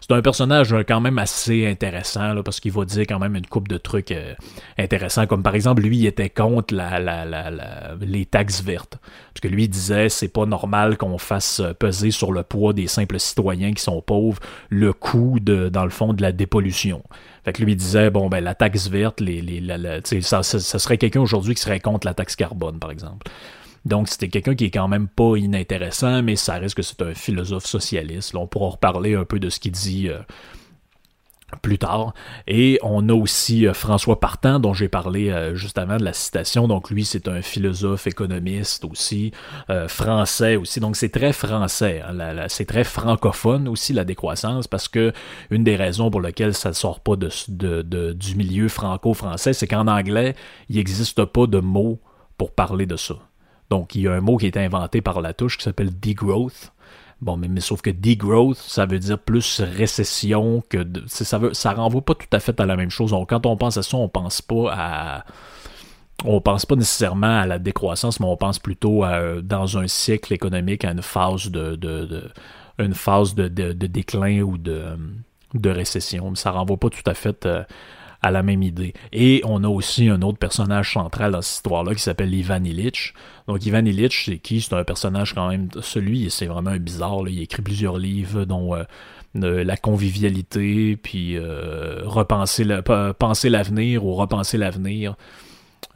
C'est 0.00 0.14
un 0.14 0.22
personnage 0.22 0.74
quand 0.86 1.00
même 1.00 1.18
assez 1.18 1.66
intéressant, 1.66 2.32
là, 2.32 2.42
parce 2.42 2.60
qu'il 2.60 2.72
va 2.72 2.84
dire 2.84 3.04
quand 3.08 3.18
même 3.18 3.34
une 3.34 3.46
coupe 3.46 3.68
de 3.68 3.76
trucs 3.76 4.12
euh, 4.12 4.34
intéressants, 4.78 5.26
comme 5.26 5.42
par 5.42 5.54
exemple, 5.56 5.82
lui, 5.82 5.98
il 5.98 6.06
était 6.06 6.30
contre 6.30 6.74
la, 6.74 7.00
la, 7.00 7.24
la, 7.24 7.96
les 8.00 8.24
taxes 8.24 8.62
vertes. 8.62 8.98
Parce 9.34 9.40
que 9.40 9.48
lui, 9.48 9.64
il 9.64 9.68
disait, 9.68 10.08
c'est 10.08 10.28
pas 10.28 10.46
normal 10.46 10.96
qu'on 10.96 11.18
fasse 11.18 11.60
peser 11.78 12.10
sur 12.10 12.32
le 12.32 12.42
poids 12.42 12.72
des 12.72 12.86
simples 12.86 13.18
citoyens 13.18 13.72
qui 13.72 13.82
sont 13.82 14.00
pauvres 14.00 14.40
le 14.68 14.92
coût, 14.92 15.38
de, 15.40 15.68
dans 15.68 15.84
le 15.84 15.90
fond, 15.90 16.12
de 16.12 16.22
la 16.22 16.32
dépollution. 16.36 17.02
Fait 17.44 17.52
que 17.52 17.62
lui 17.62 17.72
il 17.72 17.76
disait, 17.76 18.10
bon, 18.10 18.28
ben 18.28 18.42
la 18.42 18.54
taxe 18.54 18.88
verte, 18.88 19.20
les, 19.20 19.42
les, 19.42 19.62
ça, 20.22 20.42
ça, 20.42 20.78
serait 20.78 20.98
quelqu'un 20.98 21.20
aujourd'hui 21.20 21.54
qui 21.54 21.62
serait 21.62 21.80
contre 21.80 22.06
la 22.06 22.14
taxe 22.14 22.36
carbone, 22.36 22.78
par 22.78 22.90
exemple. 22.90 23.28
Donc, 23.84 24.08
c'était 24.08 24.28
quelqu'un 24.28 24.56
qui 24.56 24.64
est 24.64 24.70
quand 24.70 24.88
même 24.88 25.06
pas 25.06 25.36
inintéressant, 25.36 26.22
mais 26.22 26.34
ça 26.34 26.54
reste 26.54 26.74
que 26.74 26.82
c'est 26.82 27.02
un 27.02 27.14
philosophe 27.14 27.66
socialiste. 27.66 28.32
Là, 28.32 28.40
on 28.40 28.48
pourra 28.48 28.70
reparler 28.70 29.14
un 29.14 29.24
peu 29.24 29.38
de 29.38 29.48
ce 29.48 29.60
qu'il 29.60 29.70
dit 29.72 30.08
euh, 30.08 30.18
plus 31.62 31.78
tard. 31.78 32.12
Et 32.46 32.78
on 32.82 33.08
a 33.08 33.12
aussi 33.12 33.66
euh, 33.66 33.74
François 33.74 34.18
Partant, 34.20 34.58
dont 34.58 34.74
j'ai 34.74 34.88
parlé 34.88 35.30
euh, 35.30 35.54
juste 35.54 35.78
avant 35.78 35.96
de 35.96 36.04
la 36.04 36.12
citation. 36.12 36.66
Donc 36.66 36.90
lui, 36.90 37.04
c'est 37.04 37.28
un 37.28 37.42
philosophe 37.42 38.06
économiste 38.06 38.84
aussi, 38.84 39.32
euh, 39.70 39.88
français 39.88 40.56
aussi. 40.56 40.80
Donc 40.80 40.96
c'est 40.96 41.10
très 41.10 41.32
français, 41.32 42.02
hein, 42.02 42.46
c'est 42.48 42.66
très 42.66 42.84
francophone 42.84 43.68
aussi 43.68 43.92
la 43.92 44.04
décroissance, 44.04 44.66
parce 44.66 44.88
que 44.88 45.12
une 45.50 45.64
des 45.64 45.76
raisons 45.76 46.10
pour 46.10 46.20
lesquelles 46.20 46.54
ça 46.54 46.70
ne 46.70 46.74
sort 46.74 47.00
pas 47.00 47.16
du 47.16 48.34
milieu 48.36 48.68
franco-français, 48.68 49.52
c'est 49.52 49.66
qu'en 49.66 49.86
anglais, 49.86 50.34
il 50.68 50.76
n'existe 50.76 51.24
pas 51.24 51.46
de 51.46 51.60
mot 51.60 52.00
pour 52.36 52.52
parler 52.52 52.86
de 52.86 52.96
ça. 52.96 53.14
Donc 53.70 53.94
il 53.94 54.02
y 54.02 54.08
a 54.08 54.12
un 54.12 54.20
mot 54.20 54.36
qui 54.36 54.46
est 54.46 54.56
inventé 54.56 55.00
par 55.00 55.20
la 55.20 55.32
touche 55.32 55.58
qui 55.58 55.64
s'appelle 55.64 55.98
degrowth 55.98 56.72
Bon, 57.22 57.38
mais, 57.38 57.60
sauf 57.60 57.80
que 57.80 57.90
degrowth, 57.90 58.58
ça 58.58 58.84
veut 58.84 58.98
dire 58.98 59.18
plus 59.18 59.60
récession 59.60 60.62
que 60.68 60.84
ça 61.06 61.38
veut 61.38 61.54
ça 61.54 61.72
renvoie 61.72 62.02
pas 62.02 62.14
tout 62.14 62.26
à 62.30 62.40
fait 62.40 62.60
à 62.60 62.66
la 62.66 62.76
même 62.76 62.90
chose. 62.90 63.14
Quand 63.26 63.46
on 63.46 63.56
pense 63.56 63.78
à 63.78 63.82
ça, 63.82 63.96
on 63.96 64.08
pense 64.08 64.42
pas 64.42 64.72
à 64.72 65.24
on 66.24 66.40
pense 66.40 66.66
pas 66.66 66.76
nécessairement 66.76 67.40
à 67.40 67.46
la 67.46 67.58
décroissance, 67.58 68.20
mais 68.20 68.26
on 68.26 68.36
pense 68.36 68.58
plutôt 68.58 69.02
à, 69.02 69.40
dans 69.42 69.78
un 69.78 69.86
cycle 69.86 70.32
économique 70.32 70.84
à 70.84 70.92
une 70.92 71.02
phase 71.02 71.50
de, 71.50 72.30
une 72.78 72.94
phase 72.94 73.34
de, 73.34 73.48
déclin 73.72 74.42
ou 74.42 74.58
de, 74.58 74.84
de 75.54 75.70
récession. 75.70 76.30
Mais 76.30 76.36
ça 76.36 76.50
renvoie 76.50 76.78
pas 76.78 76.90
tout 76.90 77.02
à 77.06 77.14
fait 77.14 77.46
euh, 77.46 77.64
à 78.26 78.32
la 78.32 78.42
même 78.42 78.64
idée. 78.64 78.92
Et 79.12 79.40
on 79.44 79.62
a 79.62 79.68
aussi 79.68 80.08
un 80.08 80.20
autre 80.22 80.38
personnage 80.38 80.94
central 80.94 81.30
dans 81.30 81.42
cette 81.42 81.58
histoire-là 81.58 81.94
qui 81.94 82.02
s'appelle 82.02 82.34
Ivan 82.34 82.64
Illich. 82.64 83.14
Donc 83.46 83.64
Ivan 83.64 83.84
Illich, 83.84 84.24
c'est 84.24 84.38
qui? 84.38 84.60
C'est 84.60 84.74
un 84.74 84.82
personnage 84.82 85.32
quand 85.32 85.48
même, 85.48 85.68
celui, 85.80 86.28
c'est 86.28 86.46
vraiment 86.46 86.70
un 86.70 86.78
bizarre. 86.78 87.28
Il 87.28 87.40
écrit 87.40 87.62
plusieurs 87.62 87.98
livres, 87.98 88.44
dont 88.44 88.74
euh, 88.74 89.62
la 89.62 89.76
convivialité, 89.76 90.96
puis 90.96 91.36
euh, 91.36 92.00
repenser 92.02 92.66
penser 93.16 93.48
l'avenir 93.48 94.04
ou 94.04 94.14
repenser 94.14 94.58
l'avenir. 94.58 95.14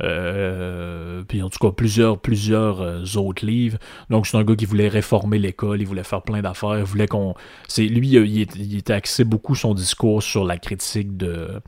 Euh, 0.02 1.22
puis 1.24 1.42
en 1.42 1.50
tout 1.50 1.58
cas 1.58 1.72
plusieurs 1.72 2.20
plusieurs 2.20 3.16
autres 3.16 3.44
livres. 3.44 3.78
Donc 4.08 4.28
c'est 4.28 4.36
un 4.36 4.44
gars 4.44 4.54
qui 4.54 4.66
voulait 4.66 4.88
réformer 4.88 5.40
l'école, 5.40 5.80
il 5.80 5.86
voulait 5.86 6.04
faire 6.04 6.22
plein 6.22 6.42
d'affaires, 6.42 6.78
il 6.78 6.84
voulait 6.84 7.08
qu'on 7.08 7.34
c'est 7.66 7.86
lui 7.86 8.08
il, 8.08 8.48
il, 8.56 8.78
était 8.78 8.92
axé 8.92 9.24
beaucoup 9.24 9.56
son 9.56 9.74
discours 9.74 10.22
sur 10.22 10.44
la 10.44 10.58
critique 10.58 11.16
de 11.16 11.60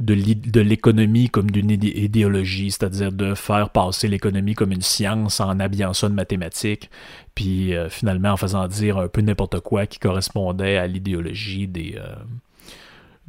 de 0.00 0.60
l'économie 0.60 1.28
comme 1.28 1.50
d'une 1.50 1.70
idéologie, 1.70 2.70
c'est-à-dire 2.70 3.12
de 3.12 3.34
faire 3.34 3.70
passer 3.70 4.08
l'économie 4.08 4.54
comme 4.54 4.72
une 4.72 4.82
science 4.82 5.40
en 5.40 5.60
habillant 5.60 5.92
ça 5.92 6.08
de 6.08 6.14
mathématiques, 6.14 6.90
puis 7.34 7.74
euh, 7.74 7.88
finalement 7.88 8.30
en 8.30 8.36
faisant 8.36 8.66
dire 8.66 8.98
un 8.98 9.08
peu 9.08 9.20
n'importe 9.20 9.60
quoi 9.60 9.86
qui 9.86 9.98
correspondait 9.98 10.78
à 10.78 10.86
l'idéologie 10.86 11.68
des, 11.68 11.96
euh, 11.98 12.14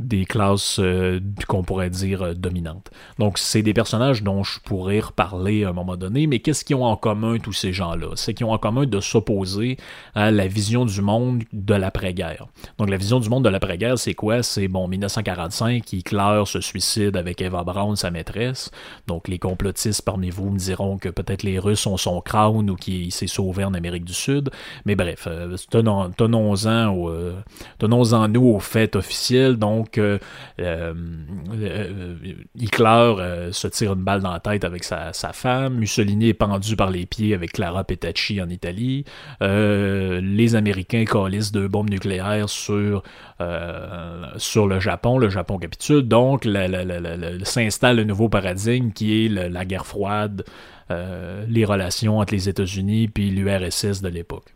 des 0.07 0.25
classes 0.25 0.79
euh, 0.79 1.19
qu'on 1.47 1.63
pourrait 1.63 1.89
dire 1.89 2.21
euh, 2.21 2.33
dominantes. 2.33 2.89
Donc 3.19 3.37
c'est 3.37 3.61
des 3.61 3.73
personnages 3.73 4.23
dont 4.23 4.43
je 4.43 4.59
pourrais 4.59 4.99
reparler 4.99 5.63
à 5.63 5.69
un 5.69 5.73
moment 5.73 5.97
donné, 5.97 6.27
mais 6.27 6.39
qu'est-ce 6.39 6.65
qu'ils 6.65 6.75
ont 6.75 6.85
en 6.85 6.95
commun 6.95 7.37
tous 7.37 7.53
ces 7.53 7.73
gens-là? 7.73 8.09
C'est 8.15 8.33
qu'ils 8.33 8.45
ont 8.45 8.53
en 8.53 8.57
commun 8.57 8.85
de 8.85 8.99
s'opposer 8.99 9.77
à 10.15 10.31
la 10.31 10.47
vision 10.47 10.85
du 10.85 11.01
monde 11.01 11.43
de 11.53 11.73
l'après-guerre. 11.73 12.47
Donc 12.77 12.89
la 12.89 12.97
vision 12.97 13.19
du 13.19 13.29
monde 13.29 13.43
de 13.43 13.49
l'après-guerre, 13.49 13.97
c'est 13.97 14.13
quoi? 14.13 14.43
C'est 14.43 14.67
bon 14.67 14.87
1945, 14.87 15.91
Hitler 15.93 16.43
se 16.45 16.61
suicide 16.61 17.17
avec 17.17 17.41
Eva 17.41 17.63
Braun, 17.63 17.95
sa 17.95 18.11
maîtresse. 18.11 18.71
Donc 19.07 19.27
les 19.27 19.39
complotistes 19.39 20.03
parmi 20.03 20.29
vous 20.29 20.49
me 20.49 20.57
diront 20.57 20.97
que 20.97 21.09
peut-être 21.09 21.43
les 21.43 21.59
Russes 21.59 21.85
ont 21.87 21.97
son 21.97 22.21
crown 22.21 22.69
ou 22.69 22.75
qu'il 22.75 23.11
s'est 23.11 23.27
sauvé 23.27 23.63
en 23.63 23.73
Amérique 23.73 24.05
du 24.05 24.13
Sud. 24.13 24.49
Mais 24.85 24.95
bref, 24.95 25.25
euh, 25.27 25.55
tenons-en 25.69 26.11
tenons 26.11 26.55
nous 28.27 28.47
aux 28.47 28.59
faits 28.59 28.95
officiels. 28.95 29.57
Donc 29.57 29.90
que 29.91 30.19
euh, 30.59 30.93
euh, 31.53 32.15
Hitler 32.55 32.85
euh, 32.87 33.51
se 33.51 33.67
tire 33.67 33.93
une 33.93 34.03
balle 34.03 34.21
dans 34.21 34.31
la 34.31 34.39
tête 34.39 34.63
avec 34.63 34.83
sa, 34.83 35.11
femme, 35.33 35.75
Mussolini 35.75 36.29
est 36.29 36.33
pendu 36.33 36.75
par 36.75 36.89
les 36.89 37.05
pieds 37.05 37.33
avec 37.33 37.53
Clara 37.53 37.83
Petacci 37.83 38.41
en 38.41 38.49
Italie, 38.49 39.05
les 39.41 40.55
Américains 40.55 41.05
coalisent 41.05 41.51
deux 41.51 41.67
bombes 41.67 41.89
nucléaires 41.89 42.49
sur, 42.49 43.03
le 43.39 44.79
Japon, 44.79 45.17
le 45.17 45.29
Japon 45.29 45.57
capitule, 45.57 46.07
donc 46.07 46.47
s'installe 47.43 47.99
un 47.99 48.05
nouveau 48.05 48.29
paradigme 48.29 48.91
qui 48.91 49.25
est 49.25 49.29
la 49.29 49.65
guerre 49.65 49.85
froide, 49.85 50.43
les 50.89 51.65
relations 51.65 52.19
entre 52.19 52.33
les 52.33 52.49
États-Unis 52.49 53.07
puis 53.07 53.29
l'URSS 53.29 54.01
de 54.01 54.09
l'époque. 54.09 54.53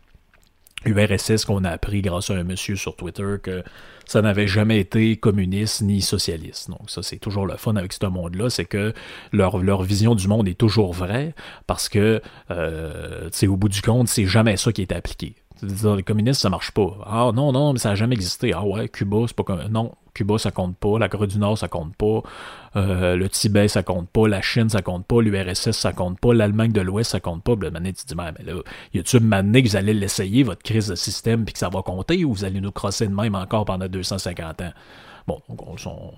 URSS 0.86 1.44
qu'on 1.44 1.64
a 1.64 1.70
appris 1.70 2.00
grâce 2.02 2.30
à 2.30 2.34
un 2.34 2.44
monsieur 2.44 2.76
sur 2.76 2.96
Twitter 2.96 3.36
que 3.42 3.62
ça 4.06 4.22
n'avait 4.22 4.46
jamais 4.46 4.78
été 4.80 5.16
communiste 5.16 5.82
ni 5.82 6.00
socialiste. 6.00 6.70
Donc 6.70 6.88
ça, 6.88 7.02
c'est 7.02 7.18
toujours 7.18 7.46
le 7.46 7.56
fun 7.56 7.76
avec 7.76 7.92
ce 7.92 8.06
monde-là, 8.06 8.50
c'est 8.50 8.64
que 8.64 8.94
leur, 9.32 9.82
vision 9.82 10.14
du 10.14 10.28
monde 10.28 10.48
est 10.48 10.58
toujours 10.58 10.92
vraie 10.92 11.34
parce 11.66 11.88
que, 11.88 12.22
euh, 12.50 13.28
au 13.46 13.56
bout 13.56 13.68
du 13.68 13.82
compte, 13.82 14.08
c'est 14.08 14.26
jamais 14.26 14.56
ça 14.56 14.72
qui 14.72 14.82
est 14.82 14.92
appliqué. 14.92 15.34
Les 15.62 16.02
communistes, 16.02 16.42
ça 16.42 16.50
marche 16.50 16.70
pas. 16.70 16.98
Ah 17.06 17.30
non, 17.34 17.52
non, 17.52 17.72
mais 17.72 17.78
ça 17.78 17.90
n'a 17.90 17.94
jamais 17.94 18.14
existé. 18.14 18.52
Ah 18.54 18.64
ouais, 18.64 18.88
Cuba, 18.88 19.24
c'est 19.26 19.36
pas 19.36 19.42
comme. 19.42 19.62
Non, 19.70 19.92
Cuba, 20.12 20.38
ça 20.38 20.50
compte 20.50 20.76
pas. 20.76 20.98
La 20.98 21.08
Corée 21.08 21.26
du 21.26 21.38
Nord, 21.38 21.56
ça 21.56 21.68
compte 21.68 21.96
pas. 21.96 22.22
Euh, 22.76 23.16
le 23.16 23.28
Tibet, 23.28 23.68
ça 23.68 23.82
compte 23.82 24.08
pas. 24.10 24.28
La 24.28 24.42
Chine, 24.42 24.68
ça 24.68 24.82
compte 24.82 25.06
pas. 25.06 25.20
L'URSS, 25.20 25.70
ça 25.72 25.92
compte 25.92 26.20
pas. 26.20 26.34
L'Allemagne 26.34 26.72
de 26.72 26.80
l'Ouest, 26.80 27.12
ça 27.12 27.20
compte 27.20 27.42
pas. 27.42 27.56
Puis 27.56 27.70
là, 27.70 27.80
tu 27.80 27.92
dis, 28.06 28.14
mais 28.14 28.44
là, 28.44 28.60
y 28.92 28.98
a-tu 28.98 29.18
que 29.18 29.68
vous 29.68 29.76
allez 29.76 29.94
l'essayer, 29.94 30.42
votre 30.42 30.62
crise 30.62 30.88
de 30.88 30.94
système, 30.94 31.44
puis 31.44 31.54
que 31.54 31.58
ça 31.58 31.70
va 31.70 31.82
compter, 31.82 32.24
ou 32.24 32.32
vous 32.34 32.44
allez 32.44 32.60
nous 32.60 32.72
crosser 32.72 33.06
de 33.06 33.14
même 33.14 33.34
encore 33.34 33.64
pendant 33.64 33.88
250 33.88 34.60
ans? 34.60 34.72
Bon, 35.26 35.40
donc 35.48 35.62
on, 35.66 35.74
on 35.88 36.12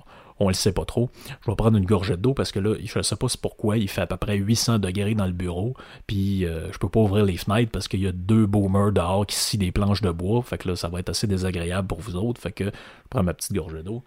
le 0.47 0.55
sait 0.55 0.73
pas 0.73 0.85
trop. 0.85 1.11
Je 1.41 1.51
vais 1.51 1.57
prendre 1.57 1.77
une 1.77 1.85
gorgée 1.85 2.17
d'eau 2.17 2.33
parce 2.33 2.53
que 2.53 2.61
là, 2.61 2.77
je 2.81 3.03
sais 3.03 3.17
pas 3.17 3.27
pourquoi, 3.43 3.77
il 3.77 3.89
fait 3.89 4.03
à 4.03 4.07
peu 4.07 4.17
près 4.17 4.37
800 4.37 4.79
degrés 4.79 5.15
dans 5.15 5.27
le 5.27 5.33
bureau, 5.33 5.75
puis 6.07 6.45
euh, 6.45 6.71
je 6.73 6.79
peux 6.79 6.89
pas 6.89 7.01
ouvrir 7.01 7.25
les 7.25 7.37
fenêtres 7.37 7.73
parce 7.73 7.89
qu'il 7.89 8.01
y 8.01 8.07
a 8.07 8.13
deux 8.13 8.47
boomers 8.47 8.93
dehors 8.93 9.27
qui 9.27 9.37
scient 9.37 9.59
des 9.59 9.73
planches 9.73 10.03
de 10.03 10.11
bois, 10.11 10.43
fait 10.43 10.59
que 10.59 10.69
là, 10.69 10.77
ça 10.77 10.89
va 10.89 11.01
être 11.01 11.09
assez 11.09 11.27
désagréable 11.27 11.89
pour 11.89 12.01
vous 12.01 12.17
autres, 12.17 12.41
fait 12.41 12.53
que 12.53 12.65
je 12.67 12.71
prends 13.11 13.23
ma 13.23 13.35
petite 13.35 13.53
gorgée 13.53 13.83
d'eau. 13.83 14.03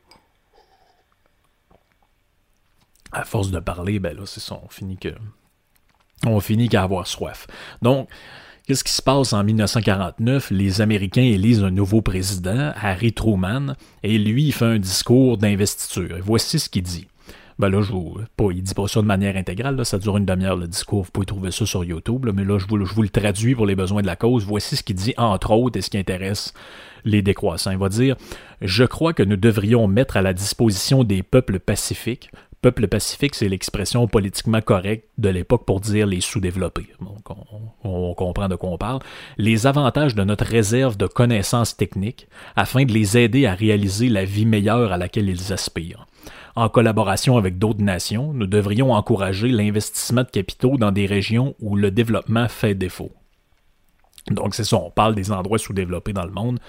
À 3.11 3.25
force 3.25 3.51
de 3.51 3.59
parler, 3.59 3.99
ben 3.99 4.15
là, 4.15 4.25
c'est 4.25 4.39
ça, 4.39 4.59
on 4.63 4.69
finit 4.69 4.97
que... 4.97 5.09
On 6.23 6.39
finit 6.39 6.69
qu'à 6.69 6.83
avoir 6.83 7.07
soif. 7.07 7.47
Donc, 7.81 8.07
Qu'est-ce 8.71 8.85
qui 8.85 8.93
se 8.93 9.01
passe 9.01 9.33
en 9.33 9.43
1949? 9.43 10.49
Les 10.49 10.79
Américains 10.79 11.23
élisent 11.23 11.61
un 11.61 11.71
nouveau 11.71 12.01
président, 12.01 12.71
Harry 12.81 13.11
Truman, 13.11 13.75
et 14.01 14.17
lui, 14.17 14.45
il 14.45 14.53
fait 14.53 14.63
un 14.63 14.79
discours 14.79 15.37
d'investiture. 15.37 16.15
voici 16.23 16.57
ce 16.57 16.69
qu'il 16.69 16.83
dit. 16.83 17.05
Ben 17.59 17.67
là, 17.67 17.81
je 17.81 17.91
vous, 17.91 18.19
pas, 18.37 18.45
il 18.51 18.63
dit 18.63 18.73
pas 18.73 18.87
ça 18.87 19.01
de 19.01 19.05
manière 19.05 19.35
intégrale, 19.35 19.85
ça 19.85 19.97
dure 19.97 20.15
une 20.15 20.25
demi-heure 20.25 20.55
le 20.55 20.69
discours, 20.69 21.03
vous 21.03 21.11
pouvez 21.11 21.25
trouver 21.25 21.51
ça 21.51 21.65
sur 21.65 21.83
YouTube, 21.83 22.29
mais 22.33 22.45
là, 22.45 22.59
je 22.59 22.65
vous, 22.65 22.85
je 22.85 22.93
vous, 22.93 23.01
le 23.01 23.09
traduis 23.09 23.55
pour 23.55 23.65
les 23.65 23.75
besoins 23.75 24.03
de 24.03 24.07
la 24.07 24.15
cause. 24.15 24.45
Voici 24.45 24.77
ce 24.77 24.83
qu'il 24.83 24.95
dit, 24.95 25.13
entre 25.17 25.51
autres, 25.51 25.77
et 25.77 25.81
ce 25.81 25.89
qui 25.89 25.97
intéresse 25.97 26.53
les 27.03 27.21
décroissants. 27.21 27.71
Il 27.71 27.77
va 27.77 27.89
dire 27.89 28.15
Je 28.61 28.85
crois 28.85 29.11
que 29.11 29.23
nous 29.23 29.35
devrions 29.35 29.85
mettre 29.89 30.15
à 30.15 30.21
la 30.21 30.31
disposition 30.31 31.03
des 31.03 31.23
peuples 31.23 31.59
pacifiques 31.59 32.31
peuple 32.61 32.87
pacifique, 32.87 33.35
c'est 33.35 33.49
l'expression 33.49 34.07
politiquement 34.07 34.61
correcte 34.61 35.09
de 35.17 35.29
l'époque 35.29 35.65
pour 35.65 35.79
dire 35.79 36.05
les 36.05 36.21
sous-développés. 36.21 36.87
Donc, 36.99 37.37
on, 37.83 38.13
comprend 38.13 38.47
de 38.47 38.55
quoi 38.55 38.69
on 38.69 38.77
parle. 38.77 38.99
Les 39.37 39.67
avantages 39.67 40.15
de 40.15 40.23
notre 40.23 40.45
réserve 40.45 40.97
de 40.97 41.07
connaissances 41.07 41.75
techniques 41.75 42.27
afin 42.55 42.85
de 42.85 42.93
les 42.93 43.17
aider 43.17 43.45
à 43.45 43.53
réaliser 43.53 44.09
la 44.09 44.25
vie 44.25 44.45
meilleure 44.45 44.91
à 44.91 44.97
laquelle 44.97 45.29
ils 45.29 45.53
aspirent. 45.53 46.05
En 46.55 46.69
collaboration 46.69 47.37
avec 47.37 47.57
d'autres 47.57 47.81
nations, 47.81 48.33
nous 48.33 48.47
devrions 48.47 48.93
encourager 48.93 49.47
l'investissement 49.47 50.23
de 50.23 50.29
capitaux 50.29 50.77
dans 50.77 50.91
des 50.91 51.05
régions 51.05 51.55
où 51.59 51.75
le 51.75 51.91
développement 51.91 52.47
fait 52.49 52.75
défaut. 52.75 53.11
Donc 54.29 54.53
c'est 54.53 54.65
ça, 54.65 54.77
on 54.77 54.91
parle 54.91 55.15
des 55.15 55.31
endroits 55.31 55.57
sous-développés 55.57 56.13
dans 56.13 56.25
le 56.25 56.31
monde. 56.31 56.59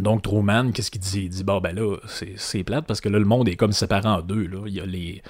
Donc, 0.00 0.22
Truman, 0.22 0.72
qu'est-ce 0.72 0.90
qu'il 0.90 1.00
dit? 1.00 1.22
Il 1.24 1.28
dit, 1.28 1.44
bon, 1.44 1.60
ben 1.60 1.74
là, 1.74 1.96
c'est 2.36 2.64
plate 2.64 2.86
parce 2.86 3.00
que 3.00 3.08
là, 3.08 3.18
le 3.18 3.24
monde 3.24 3.48
est 3.48 3.56
comme 3.56 3.72
séparé 3.72 4.08
en 4.08 4.22
deux. 4.22 4.46
Là. 4.46 4.64
Il 4.66 4.74
y 4.74 4.80
a 4.80 4.86
les, 4.86 5.22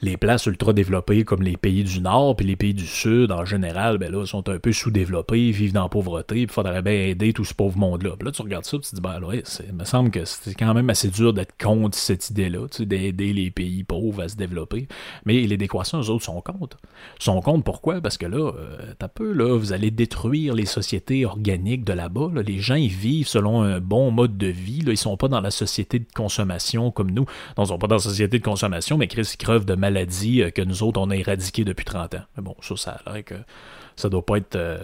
les 0.00 0.16
places 0.16 0.46
ultra 0.46 0.72
développées 0.72 1.24
comme 1.24 1.42
les 1.42 1.56
pays 1.56 1.84
du 1.84 2.00
Nord 2.00 2.36
puis 2.36 2.46
les 2.46 2.56
pays 2.56 2.74
du 2.74 2.86
Sud 2.86 3.32
en 3.32 3.44
général, 3.44 3.98
ben 3.98 4.10
là, 4.10 4.26
sont 4.26 4.48
un 4.48 4.58
peu 4.58 4.72
sous-développés, 4.72 5.50
vivent 5.50 5.72
dans 5.72 5.84
la 5.84 5.88
pauvreté, 5.88 6.42
il 6.42 6.50
faudrait 6.50 6.82
bien 6.82 6.92
aider 6.92 7.32
tout 7.32 7.44
ce 7.44 7.54
pauvre 7.54 7.78
monde-là. 7.78 8.16
Puis 8.18 8.26
là, 8.26 8.32
tu 8.32 8.42
regardes 8.42 8.64
ça, 8.64 8.78
tu 8.78 8.90
te 8.90 8.94
dis, 8.94 9.00
ben 9.00 9.22
ouais, 9.22 9.42
il 9.66 9.74
me 9.74 9.84
semble 9.84 10.10
que 10.10 10.24
c'est 10.24 10.54
quand 10.54 10.74
même 10.74 10.90
assez 10.90 11.08
dur 11.08 11.32
d'être 11.32 11.54
contre 11.58 11.96
cette 11.96 12.30
idée-là, 12.30 12.66
d'aider 12.80 13.32
les 13.32 13.50
pays 13.50 13.84
pauvres 13.84 14.22
à 14.22 14.28
se 14.28 14.36
développer. 14.36 14.88
Mais 15.24 15.40
les 15.40 15.56
décroissants, 15.56 16.00
eux 16.00 16.10
autres, 16.10 16.24
sont 16.24 16.40
contre. 16.40 16.78
sont 17.18 17.40
contre 17.40 17.64
pourquoi? 17.64 18.00
Parce 18.00 18.18
que 18.18 18.26
là, 18.26 18.52
euh, 18.52 18.92
t'as 18.98 19.08
peu, 19.08 19.32
là, 19.32 19.56
vous 19.56 19.72
allez 19.72 19.90
détruire 19.90 20.54
les 20.54 20.66
sociétés 20.66 21.24
organiques 21.24 21.84
de 21.84 21.92
là-bas. 21.92 22.30
Les 22.46 22.58
gens, 22.58 22.74
ils 22.74 22.88
vivent 22.88 23.28
selon 23.28 23.62
un 23.62 23.80
bon 23.80 24.10
mode 24.10 24.36
de 24.36 24.46
vie. 24.46 24.80
Là. 24.80 24.92
Ils 24.92 24.96
sont 24.96 25.16
pas 25.16 25.28
dans 25.28 25.40
la 25.40 25.50
société 25.50 25.98
de 25.98 26.06
consommation 26.14 26.90
comme 26.90 27.10
nous. 27.10 27.26
Non, 27.56 27.64
ils 27.64 27.68
sont 27.68 27.78
pas 27.78 27.86
dans 27.86 27.96
la 27.96 28.00
société 28.00 28.38
de 28.38 28.44
consommation, 28.44 28.98
mais 28.98 29.08
Chris, 29.08 29.28
ils 29.32 29.36
crevent 29.36 29.64
de 29.64 29.74
maladie 29.84 30.42
euh, 30.42 30.50
que 30.50 30.62
nous 30.62 30.82
autres, 30.82 31.00
on 31.00 31.10
a 31.10 31.16
éradiqué 31.16 31.64
depuis 31.64 31.84
30 31.84 32.14
ans. 32.14 32.22
Mais 32.36 32.42
bon, 32.42 32.56
ça, 32.60 32.76
ça 32.76 33.00
a 33.04 33.12
l'air 33.12 33.24
que 33.24 33.34
ça 33.96 34.08
doit 34.08 34.24
pas 34.24 34.38
être. 34.38 34.56
Euh, 34.56 34.78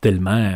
tellement, 0.00 0.52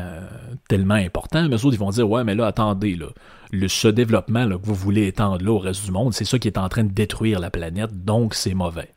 tellement 0.68 0.94
important. 0.94 1.48
Mais 1.48 1.54
eux 1.54 1.64
autres, 1.64 1.76
ils 1.76 1.78
vont 1.78 1.90
dire, 1.90 2.10
ouais, 2.10 2.24
mais 2.24 2.34
là, 2.34 2.46
attendez, 2.46 2.96
là, 2.96 3.06
le, 3.52 3.68
ce 3.68 3.86
développement 3.86 4.48
que 4.48 4.66
vous 4.66 4.74
voulez 4.74 5.06
étendre 5.06 5.44
là 5.44 5.52
au 5.52 5.58
reste 5.58 5.84
du 5.84 5.92
monde, 5.92 6.14
c'est 6.14 6.24
ça 6.24 6.38
qui 6.40 6.48
est 6.48 6.58
en 6.58 6.68
train 6.68 6.82
de 6.82 6.92
détruire 6.92 7.38
la 7.38 7.48
planète, 7.48 8.04
donc 8.04 8.34
c'est 8.34 8.54
mauvais. 8.54 8.92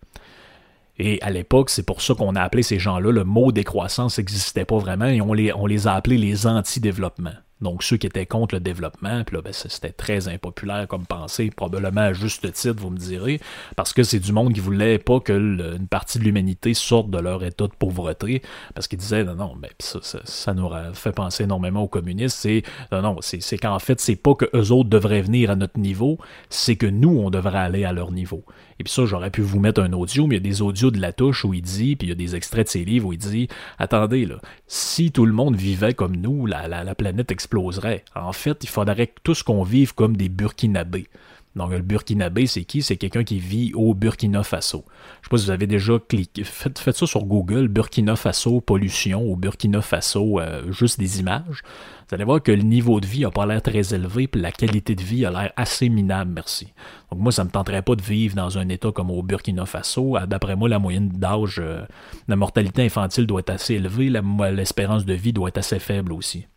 Et 0.98 1.22
à 1.22 1.32
l'époque, 1.32 1.70
c'est 1.70 1.86
pour 1.86 2.02
ça 2.02 2.14
qu'on 2.14 2.36
a 2.36 2.42
appelé 2.42 2.64
ces 2.64 2.80
gens-là, 2.80 3.12
le 3.12 3.24
mot 3.24 3.52
décroissance 3.52 4.18
n'existait 4.18 4.66
pas 4.66 4.78
vraiment, 4.78 5.06
et 5.06 5.22
on 5.22 5.34
les, 5.34 5.54
on 5.54 5.66
les 5.66 5.88
a 5.88 5.94
appelés 5.94 6.18
les 6.18 6.46
anti-développements 6.48 7.36
donc 7.64 7.84
ceux 7.84 7.98
qui 7.98 8.08
étaient 8.08 8.26
contre 8.26 8.56
le 8.56 8.62
développement, 8.62 9.24
puis 9.24 9.36
là, 9.36 9.42
ben, 9.42 9.54
c'était 9.54 9.92
très 9.92 10.28
impopulaire 10.28 10.88
comme 10.88 11.06
pensée, 11.06 11.50
probablement 11.50 12.02
à 12.02 12.14
juste 12.14 12.52
titre, 12.54 12.76
vous 12.80 12.90
me 12.90 12.98
direz, 12.98 13.40
parce 13.76 13.94
que 13.94 14.04
c'est 14.04 14.20
du 14.20 14.32
monde 14.32 14.54
qui 14.54 14.60
voulait 14.60 15.00
pas 15.00 15.20
que 15.20 15.34
une 15.34 15.88
partie 15.88 16.20
de 16.20 16.24
l'humanité 16.24 16.74
sorte 16.74 17.10
de 17.10 17.18
leur 17.18 17.44
état 17.44 17.66
de 17.66 17.74
pauvreté, 17.74 18.42
parce 18.76 18.88
qu'ils 18.88 19.00
disaient, 19.00 19.24
non, 19.24 19.36
non, 19.36 19.56
ben, 19.56 19.72
ça, 19.80 20.00
ça, 20.24 20.54
nous 20.54 20.70
fait 20.94 21.12
penser 21.12 21.44
énormément 21.44 21.82
aux 21.82 21.88
communistes, 21.88 22.38
c'est, 22.38 22.64
non, 22.92 23.02
non, 23.02 23.18
c'est 23.22 23.58
qu'en 23.58 23.80
fait, 23.80 24.00
c'est 24.00 24.16
pas 24.16 24.36
que 24.36 24.46
eux 24.56 24.72
autres 24.72 24.90
devraient 24.90 25.22
venir 25.22 25.50
à 25.50 25.56
notre 25.56 25.80
niveau, 25.80 26.18
c'est 26.50 26.76
que 26.76 26.88
nous, 26.88 27.18
on 27.20 27.30
devrait 27.30 27.60
aller 27.60 27.86
à 27.86 27.94
leur 27.94 28.12
niveau. 28.12 28.44
Et 28.80 28.84
puis 28.84 28.94
ça, 28.94 29.06
j'aurais 29.06 29.32
pu 29.32 29.42
vous 29.42 29.60
mettre 29.60 29.82
un 29.82 29.94
audio, 29.94 30.28
mais 30.28 30.36
il 30.36 30.46
y 30.46 30.48
a 30.48 30.50
des 30.50 30.62
audios 30.62 30.92
de 30.92 31.00
la 31.00 31.14
touche 31.14 31.46
où 31.46 31.54
il 31.54 31.62
dit, 31.62 31.96
puis 31.96 32.08
il 32.08 32.10
y 32.10 32.14
a 32.14 32.16
des 32.16 32.36
extraits 32.36 32.68
de 32.68 32.72
ses 32.72 32.86
livres 32.86 33.08
où 33.08 33.14
il 33.14 33.20
dit, 33.20 33.48
attendez, 33.78 34.26
là, 34.26 34.36
si 34.68 35.12
tout 35.12 35.26
le 35.26 35.34
monde 35.34 35.56
vivait 35.56 35.94
comme 35.94 36.16
nous, 36.16 36.46
la, 36.46 36.68
la, 36.68 36.84
la 36.84 36.96
planète 36.96 37.32
exploserait. 37.32 38.04
En 38.16 38.34
fait, 38.34 38.64
il 38.64 38.70
faudrait 38.70 39.08
que 39.08 39.20
tout 39.24 39.36
ce 39.36 39.44
qu'on 39.44 39.64
vive 39.64 39.94
comme 39.94 40.18
des 40.18 40.30
Burkinabés. 40.30 41.08
Donc, 41.56 41.72
le 41.72 41.82
Burkinabé, 41.82 42.48
c'est 42.48 42.64
qui? 42.64 42.82
C'est 42.82 42.98
quelqu'un 42.98 43.24
qui 43.24 43.38
vit 43.38 43.74
au 43.76 43.94
Burkina 43.94 44.44
Faso. 44.44 44.86
Je 45.22 45.28
sais 45.28 45.30
pas 45.30 45.38
si 45.38 45.46
vous 45.46 45.52
avez 45.52 45.68
déjà 45.68 46.00
cliqué. 46.00 46.44
Faites, 46.44 46.80
ça 46.80 47.06
sur 47.06 47.26
Google, 47.26 47.68
Burkina 47.68 48.16
Faso 48.16 48.60
pollution 48.60 49.24
ou 49.24 49.36
Burkina 49.36 49.82
Faso 49.82 50.40
euh, 50.40 50.72
juste 50.72 51.00
des 51.00 51.20
images. 51.20 51.62
Vous 52.10 52.16
allez 52.16 52.24
voir 52.24 52.42
que 52.42 52.52
le 52.52 52.64
niveau 52.64 53.00
de 53.00 53.06
vie 53.06 53.22
n'a 53.22 53.32
pas 53.32 53.46
l'air 53.46 53.62
très 53.62 53.94
élevé, 53.94 54.28
puis 54.28 54.42
la 54.42 54.52
qualité 54.52 54.96
de 54.96 55.04
vie 55.04 55.26
a 55.26 55.32
l'air 55.32 55.54
assez 55.56 55.90
minable, 55.90 56.32
merci. 56.34 56.74
Donc, 57.12 57.20
moi, 57.20 57.32
ça 57.32 57.44
ne 57.44 57.50
me 57.50 57.52
tenterait 57.52 57.84
pas 57.84 57.96
de 57.96 58.02
vivre 58.02 58.36
dans 58.36 58.58
un 58.58 58.68
État 58.70 58.92
comme 58.92 59.12
au 59.12 59.22
Burkina 59.22 59.66
Faso. 59.68 60.18
D'après 60.28 60.56
moi, 60.56 60.70
la 60.70 60.80
moyenne 60.80 61.10
d'âge, 61.10 61.60
euh, 61.60 61.86
la 62.28 62.36
mortalité 62.36 62.84
infantile 62.84 63.28
doit 63.28 63.42
être 63.42 63.52
assez 63.52 63.76
élevée, 63.76 64.10
l'espérance 64.52 65.06
de 65.06 65.14
vie 65.14 65.34
doit 65.34 65.50
être 65.50 65.60
assez 65.60 65.80
faible 65.80 66.14
aussi. 66.14 66.48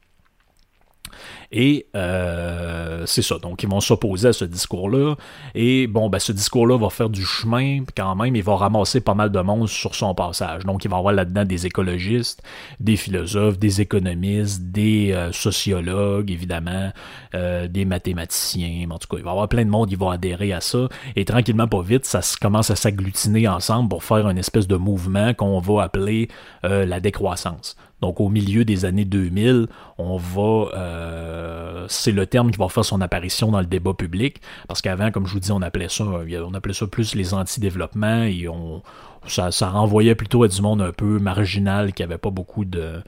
Et 1.53 1.87
euh, 1.95 2.76
c'est 3.07 3.23
ça. 3.23 3.39
Donc, 3.39 3.63
ils 3.63 3.69
vont 3.69 3.81
s'opposer 3.81 4.29
à 4.29 4.33
ce 4.33 4.45
discours-là. 4.45 5.15
Et 5.55 5.87
bon, 5.87 6.09
ben, 6.09 6.19
ce 6.19 6.33
discours-là 6.33 6.79
va 6.79 6.91
faire 6.91 7.09
du 7.09 7.25
chemin 7.25 7.85
quand 7.97 8.15
même. 8.17 8.37
Il 8.37 8.43
va 8.43 8.57
ramasser 8.57 9.01
pas 9.01 9.15
mal 9.15 9.31
de 9.31 9.41
monde 9.41 9.69
sur 9.69 9.95
son 9.95 10.15
passage. 10.15 10.65
Donc, 10.65 10.85
il 10.85 10.91
va 10.91 10.97
y 10.97 10.99
avoir 10.99 11.15
là-dedans 11.15 11.45
des 11.45 11.67
écologistes, 11.67 12.43
des 12.81 12.97
philosophes, 12.97 13.59
des 13.59 13.81
économistes, 13.81 14.71
des 14.71 15.13
euh, 15.13 15.33
sociologues, 15.33 16.31
évidemment, 16.31 16.93
euh, 17.35 17.69
des 17.69 17.85
mathématiciens. 17.85 18.89
En 18.91 18.99
tout 18.99 19.09
cas, 19.09 19.17
il 19.19 19.25
va 19.25 19.31
y 19.31 19.33
avoir 19.33 19.49
plein 19.49 19.65
de 19.65 19.71
monde 19.71 19.89
qui 19.89 19.97
va 19.97 20.13
adhérer 20.13 20.53
à 20.53 20.61
ça. 20.61 20.89
Et 21.15 21.25
tranquillement, 21.25 21.69
pas 21.69 21.83
vite, 21.83 22.05
ça 22.05 22.21
commence 22.41 22.71
à 22.71 22.77
s'agglutiner 22.77 23.49
ensemble 23.49 23.89
pour 23.89 24.05
faire 24.05 24.29
une 24.29 24.39
espèce 24.39 24.67
de 24.67 24.77
mouvement 24.77 25.35
qu'on 25.35 25.59
va 25.61 25.85
appeler 25.85 26.29
la 26.63 27.01
décroissance. 27.01 27.77
Donc 28.01 28.21
au 28.21 28.29
milieu 28.29 28.65
des 28.65 28.85
années 28.85 29.05
2000, 29.05 29.69
on 29.99 30.17
va, 30.17 30.71
euh, 30.75 31.87
c'est 31.89 32.13
le 32.13 32.27
terme 32.27 32.51
qui 32.51 32.59
va 32.59 32.69
faire 32.69 32.85
son 32.85 33.01
apparition 33.01 33.51
dans 33.51 33.61
le 33.61 33.67
débat 33.67 33.95
public, 33.95 34.41
parce 34.69 34.83
qu'avant, 34.83 35.11
comme 35.11 35.27
je 35.27 35.33
vous 35.33 35.41
dis, 35.41 35.53
on 35.53 35.63
appelait 35.63 35.89
ça, 35.89 36.05
on 36.05 36.55
appelait 36.55 36.75
ça 36.75 36.87
plus 36.87 37.15
les 37.15 37.33
anti-développements 37.33 38.25
et 38.25 38.49
on, 38.49 38.83
ça, 39.27 39.51
ça 39.51 39.69
renvoyait 39.71 40.15
plutôt 40.15 40.43
à 40.43 40.49
du 40.49 40.61
monde 40.61 40.83
un 40.83 40.93
peu 40.93 41.19
marginal 41.19 41.93
qui 41.93 42.03
avait 42.03 42.19
pas 42.19 42.31
beaucoup 42.31 42.65
de 42.65 43.03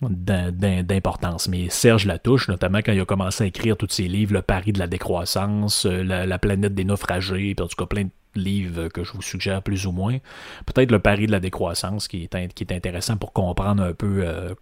d'importance. 0.00 1.46
Mais 1.48 1.68
Serge 1.68 2.06
Latouche, 2.06 2.48
notamment 2.48 2.78
quand 2.78 2.92
il 2.92 3.00
a 3.00 3.04
commencé 3.04 3.44
à 3.44 3.46
écrire 3.46 3.76
tous 3.76 3.90
ses 3.90 4.08
livres, 4.08 4.32
Le 4.32 4.40
pari 4.40 4.72
de 4.72 4.78
la 4.78 4.86
décroissance, 4.86 5.84
euh, 5.84 6.02
la, 6.02 6.24
la 6.24 6.38
planète 6.38 6.74
des 6.74 6.84
naufragés, 6.84 7.54
puis 7.54 7.62
en 7.62 7.68
tout 7.68 7.76
cas 7.76 7.84
plein 7.84 8.04
de 8.04 8.10
livre 8.34 8.88
que 8.88 9.04
je 9.04 9.12
vous 9.12 9.22
suggère 9.22 9.62
plus 9.62 9.86
ou 9.86 9.92
moins. 9.92 10.18
Peut-être 10.66 10.90
le 10.90 10.98
pari 10.98 11.26
de 11.26 11.32
la 11.32 11.40
décroissance 11.40 12.08
qui 12.08 12.24
est, 12.24 12.54
qui 12.54 12.64
est 12.64 12.72
intéressant 12.72 13.16
pour 13.16 13.32
comprendre 13.32 13.82
un 13.82 13.92
peu 13.92 14.22
euh, 14.24 14.54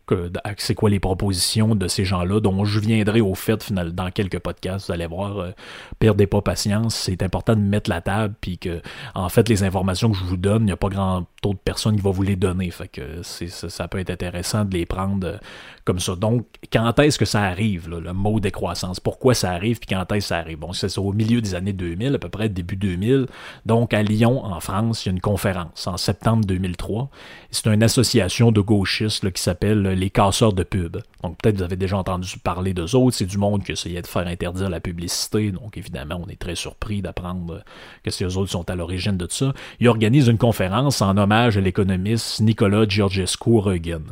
c'est 0.57 0.75
quoi 0.75 0.91
les 0.91 1.01
propositions 1.01 1.75
de 1.75 1.89
ces 1.89 2.05
gens-là, 2.05 2.41
dont 2.41 2.65
je 2.65 2.81
viendrai 2.81 3.21
au 3.21 3.35
fait 3.35 3.63
final, 3.63 3.93
dans 3.93 4.11
quelques 4.11 4.39
podcasts. 4.39 4.87
Vous 4.87 4.93
allez 4.93 5.07
voir, 5.07 5.39
euh, 5.39 5.51
perdez 5.99 6.27
pas 6.27 6.43
patience, 6.43 6.95
c'est 6.95 7.23
important 7.23 7.55
de 7.55 7.61
mettre 7.61 7.91
la 7.91 8.01
table, 8.01 8.35
puis 8.41 8.59
que 8.59 8.81
en 9.15 9.29
fait 9.29 9.49
les 9.49 9.63
informations 9.63 10.11
que 10.11 10.17
je 10.17 10.25
vous 10.25 10.37
donne, 10.37 10.63
il 10.63 10.67
n'y 10.67 10.73
a 10.73 10.77
pas 10.77 10.89
grand 10.89 11.27
taux 11.43 11.53
de 11.53 11.59
personnes 11.59 11.97
qui 11.97 12.03
vont 12.03 12.11
vous 12.11 12.23
les 12.23 12.37
donner. 12.37 12.71
Fait 12.71 12.89
que 12.89 13.23
ça, 13.23 13.89
peut 13.89 13.99
être 13.99 14.11
intéressant 14.11 14.65
de 14.65 14.75
les 14.75 14.87
prendre 14.87 15.27
euh, 15.27 15.37
comme 15.85 16.01
ça. 16.01 16.17
Donc, 16.17 16.47
quand 16.73 16.99
est-ce 16.99 17.19
que 17.19 17.25
ça 17.25 17.43
arrive, 17.43 17.89
le 17.89 18.13
mot 18.13 18.41
décroissance? 18.41 19.01
Pourquoi 19.01 19.35
ça 19.35 19.51
arrive, 19.53 19.79
puis 19.79 19.95
quand 19.95 20.11
est-ce 20.13 20.27
que 20.27 20.29
ça 20.29 20.39
arrive? 20.39 20.59
Bon, 20.59 20.73
c'est 20.73 20.99
au 20.99 21.13
milieu 21.13 21.41
des 21.41 21.55
années 21.55 21.73
2000, 21.73 22.15
à 22.15 22.19
peu 22.19 22.29
près 22.29 22.49
début 22.49 22.77
2000. 22.77 23.27
Donc, 23.67 23.95
à 23.95 24.03
Lyon, 24.03 24.45
en 24.45 24.61
France, 24.61 25.05
il 25.05 25.09
y 25.09 25.11
a 25.11 25.13
une 25.13 25.21
conférence 25.21 25.87
en 25.87 25.97
septembre 25.97 26.45
2003. 26.45 27.09
C'est 27.51 27.67
une 27.67 27.83
association 27.83 28.53
de 28.53 28.61
gauchistes 28.61 29.31
qui 29.31 29.43
s'appelle 29.43 29.83
les 29.83 30.11
casseurs 30.11 30.53
de 30.53 30.63
pub. 30.63 30.99
Donc, 31.23 31.39
peut-être 31.39 31.57
vous 31.57 31.63
avez 31.63 31.77
déjà 31.77 31.97
entendu 31.97 32.39
parler 32.39 32.75
d'eux 32.75 32.95
autres. 32.95 33.17
C'est 33.17 33.27
du 33.27 33.39
monde 33.39 33.65
qui 33.65 33.73
essayait 33.73 34.03
de 34.03 34.07
faire 34.07 34.27
interdire 34.27 34.69
la 34.69 34.81
publicité. 34.81 35.51
Donc, 35.51 35.77
évidemment, 35.77 36.21
on 36.25 36.29
est 36.29 36.39
très 36.39 36.55
surpris 36.55 37.03
d'apprendre 37.03 37.63
que 38.05 38.11
ces 38.11 38.37
autres 38.37 38.51
sont 38.51 38.69
à 38.71 38.77
l'origine 38.77 39.17
de 39.17 39.27
ça. 39.31 39.53
Ils 39.81 39.89
organisent 39.89 40.29
une 40.29 40.39
conférence 40.39 41.03
en 41.03 41.17
hommage 41.17 41.57
à 41.57 41.61
l'économiste 41.61 42.41
Nicolas 42.41 42.87
Georgescu 42.89 43.59
Reugen 43.59 44.05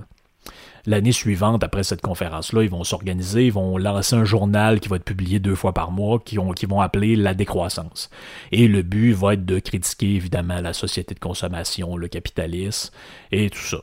l'année 0.87 1.12
suivante, 1.12 1.64
après 1.64 1.83
cette 1.83 2.01
conférence-là, 2.01 2.62
ils 2.62 2.70
vont 2.70 2.85
s'organiser, 2.85 3.46
ils 3.46 3.53
vont 3.53 3.77
lancer 3.77 4.16
un 4.16 4.25
journal 4.25 4.81
qui 4.81 4.88
va 4.88 4.96
être 4.96 5.05
publié 5.05 5.38
deux 5.38 5.55
fois 5.55 5.72
par 5.72 5.90
mois, 5.90 6.20
qui, 6.25 6.38
ont, 6.38 6.53
qui 6.53 6.66
vont 6.66 6.81
appeler 6.81 7.16
La 7.16 7.35
décroissance. 7.35 8.11
Et 8.53 8.68
le 8.68 8.83
but 8.83 9.12
va 9.12 9.35
être 9.35 9.44
de 9.44 9.59
critiquer 9.59 10.14
évidemment 10.14 10.61
la 10.61 10.72
société 10.72 11.14
de 11.14 11.20
consommation, 11.20 11.96
le 11.96 12.09
capitalisme 12.09 12.92
et 13.33 13.51
tout 13.51 13.59
ça. 13.59 13.81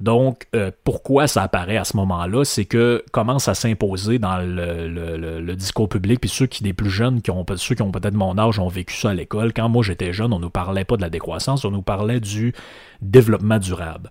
Donc, 0.00 0.46
euh, 0.56 0.70
pourquoi 0.84 1.26
ça 1.26 1.42
apparaît 1.42 1.76
à 1.76 1.84
ce 1.84 1.94
moment-là, 1.98 2.44
c'est 2.44 2.64
que 2.64 3.04
commence 3.12 3.48
à 3.48 3.54
s'imposer 3.54 4.18
dans 4.18 4.38
le, 4.38 5.54
discours 5.54 5.90
public, 5.90 6.20
puis 6.20 6.30
ceux 6.30 6.46
qui 6.46 6.64
des 6.64 6.72
plus 6.72 6.88
jeunes, 6.88 7.20
qui 7.20 7.30
ont, 7.30 7.44
ceux 7.56 7.74
qui 7.74 7.82
ont 7.82 7.92
peut-être 7.92 8.14
mon 8.14 8.38
âge, 8.38 8.58
ont 8.58 8.68
vécu 8.68 8.96
ça 8.96 9.10
à 9.10 9.14
l'école. 9.14 9.52
Quand 9.52 9.68
moi 9.68 9.82
j'étais 9.82 10.14
jeune, 10.14 10.32
on 10.32 10.38
nous 10.38 10.48
parlait 10.48 10.86
pas 10.86 10.96
de 10.96 11.02
la 11.02 11.10
décroissance, 11.10 11.66
on 11.66 11.70
nous 11.70 11.82
parlait 11.82 12.18
du 12.18 12.54
développement 13.02 13.58
durable. 13.58 14.10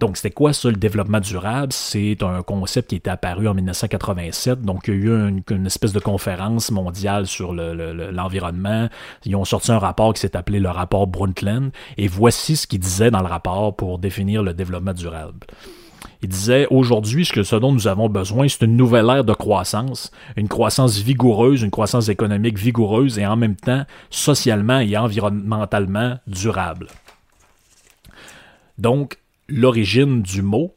Donc, 0.00 0.16
c'était 0.16 0.30
quoi 0.30 0.52
ça, 0.52 0.68
le 0.68 0.76
développement 0.76 1.18
durable? 1.18 1.72
C'est 1.72 2.22
un 2.22 2.42
concept 2.42 2.90
qui 2.90 2.94
est 2.94 3.08
apparu 3.08 3.48
en 3.48 3.54
1987. 3.54 4.62
Donc, 4.62 4.86
il 4.86 4.94
y 4.94 4.96
a 4.96 5.00
eu 5.00 5.42
une, 5.50 5.66
espèce 5.66 5.92
de 5.92 5.98
conférence 5.98 6.70
mondiale 6.70 7.26
sur 7.26 7.52
l'environnement. 7.52 8.88
Ils 9.24 9.34
ont 9.34 9.44
sorti 9.44 9.72
un 9.72 9.78
rapport 9.78 10.14
qui 10.14 10.20
s'est 10.20 10.36
appelé 10.36 10.60
le 10.60 10.70
rapport 10.70 11.08
Brundtland. 11.08 11.72
Et 11.96 12.06
voici 12.06 12.56
ce 12.56 12.68
qu'ils 12.68 12.78
disaient 12.78 13.10
dans 13.10 13.22
le 13.22 13.26
rapport 13.26 13.74
pour 13.74 13.98
définir 13.98 14.44
le 14.44 14.54
développement 14.54 14.92
durable. 14.92 15.46
Il 16.22 16.28
disait 16.28 16.68
aujourd'hui, 16.70 17.24
ce 17.24 17.56
dont 17.56 17.72
nous 17.72 17.88
avons 17.88 18.08
besoin, 18.08 18.46
c'est 18.48 18.64
une 18.64 18.76
nouvelle 18.76 19.08
ère 19.08 19.24
de 19.24 19.32
croissance, 19.32 20.12
une 20.36 20.48
croissance 20.48 20.98
vigoureuse, 20.98 21.62
une 21.62 21.70
croissance 21.70 22.08
économique 22.08 22.58
vigoureuse 22.58 23.18
et 23.18 23.26
en 23.26 23.36
même 23.36 23.56
temps 23.56 23.84
socialement 24.10 24.78
et 24.78 24.96
environnementalement 24.96 26.18
durable. 26.26 26.86
Donc, 28.78 29.18
l'origine 29.48 30.22
du 30.22 30.42
mot 30.42 30.74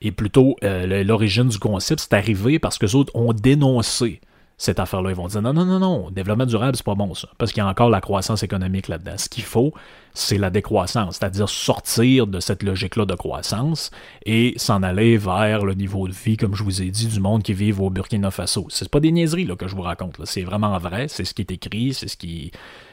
et 0.00 0.12
plutôt 0.12 0.56
euh, 0.62 1.04
l'origine 1.04 1.48
du 1.48 1.58
concept, 1.58 2.00
c'est 2.00 2.14
arrivé 2.14 2.58
parce 2.58 2.78
que 2.78 2.86
les 2.86 2.94
autres 2.94 3.14
ont 3.16 3.32
dénoncé 3.32 4.20
cette 4.58 4.78
affaire-là. 4.80 5.10
Ils 5.10 5.16
vont 5.16 5.26
dire 5.26 5.42
non, 5.42 5.52
non, 5.52 5.64
non, 5.64 5.78
non, 5.78 6.10
développement 6.10 6.46
durable, 6.46 6.76
c'est 6.76 6.84
pas 6.84 6.94
bon 6.94 7.14
ça. 7.14 7.28
Parce 7.38 7.52
qu'il 7.52 7.62
y 7.62 7.66
a 7.66 7.68
encore 7.68 7.90
la 7.90 8.00
croissance 8.00 8.42
économique 8.42 8.88
là-dedans. 8.88 9.16
Ce 9.16 9.28
qu'il 9.28 9.44
faut, 9.44 9.72
c'est 10.14 10.38
la 10.38 10.50
décroissance, 10.50 11.16
c'est-à-dire 11.16 11.48
sortir 11.48 12.26
de 12.26 12.40
cette 12.40 12.62
logique-là 12.62 13.04
de 13.04 13.14
croissance 13.14 13.90
et 14.24 14.54
s'en 14.56 14.82
aller 14.82 15.16
vers 15.16 15.64
le 15.64 15.74
niveau 15.74 16.08
de 16.08 16.12
vie, 16.12 16.36
comme 16.36 16.54
je 16.54 16.62
vous 16.62 16.82
ai 16.82 16.90
dit, 16.90 17.06
du 17.06 17.20
monde 17.20 17.42
qui 17.42 17.52
vit 17.52 17.72
au 17.72 17.90
Burkina 17.90 18.30
Faso. 18.30 18.66
C'est 18.70 18.88
pas 18.88 19.00
des 19.00 19.12
niaiseries 19.12 19.44
là, 19.44 19.56
que 19.56 19.68
je 19.68 19.76
vous 19.76 19.82
raconte. 19.82 20.18
C'est 20.24 20.42
vraiment 20.42 20.76
vrai, 20.78 21.08
c'est 21.08 21.24
ce 21.24 21.34
qui 21.34 21.42
est 21.42 21.50
écrit, 21.50 21.92
c'est 21.92 22.08
ce 22.08 22.16
qui 22.16 22.50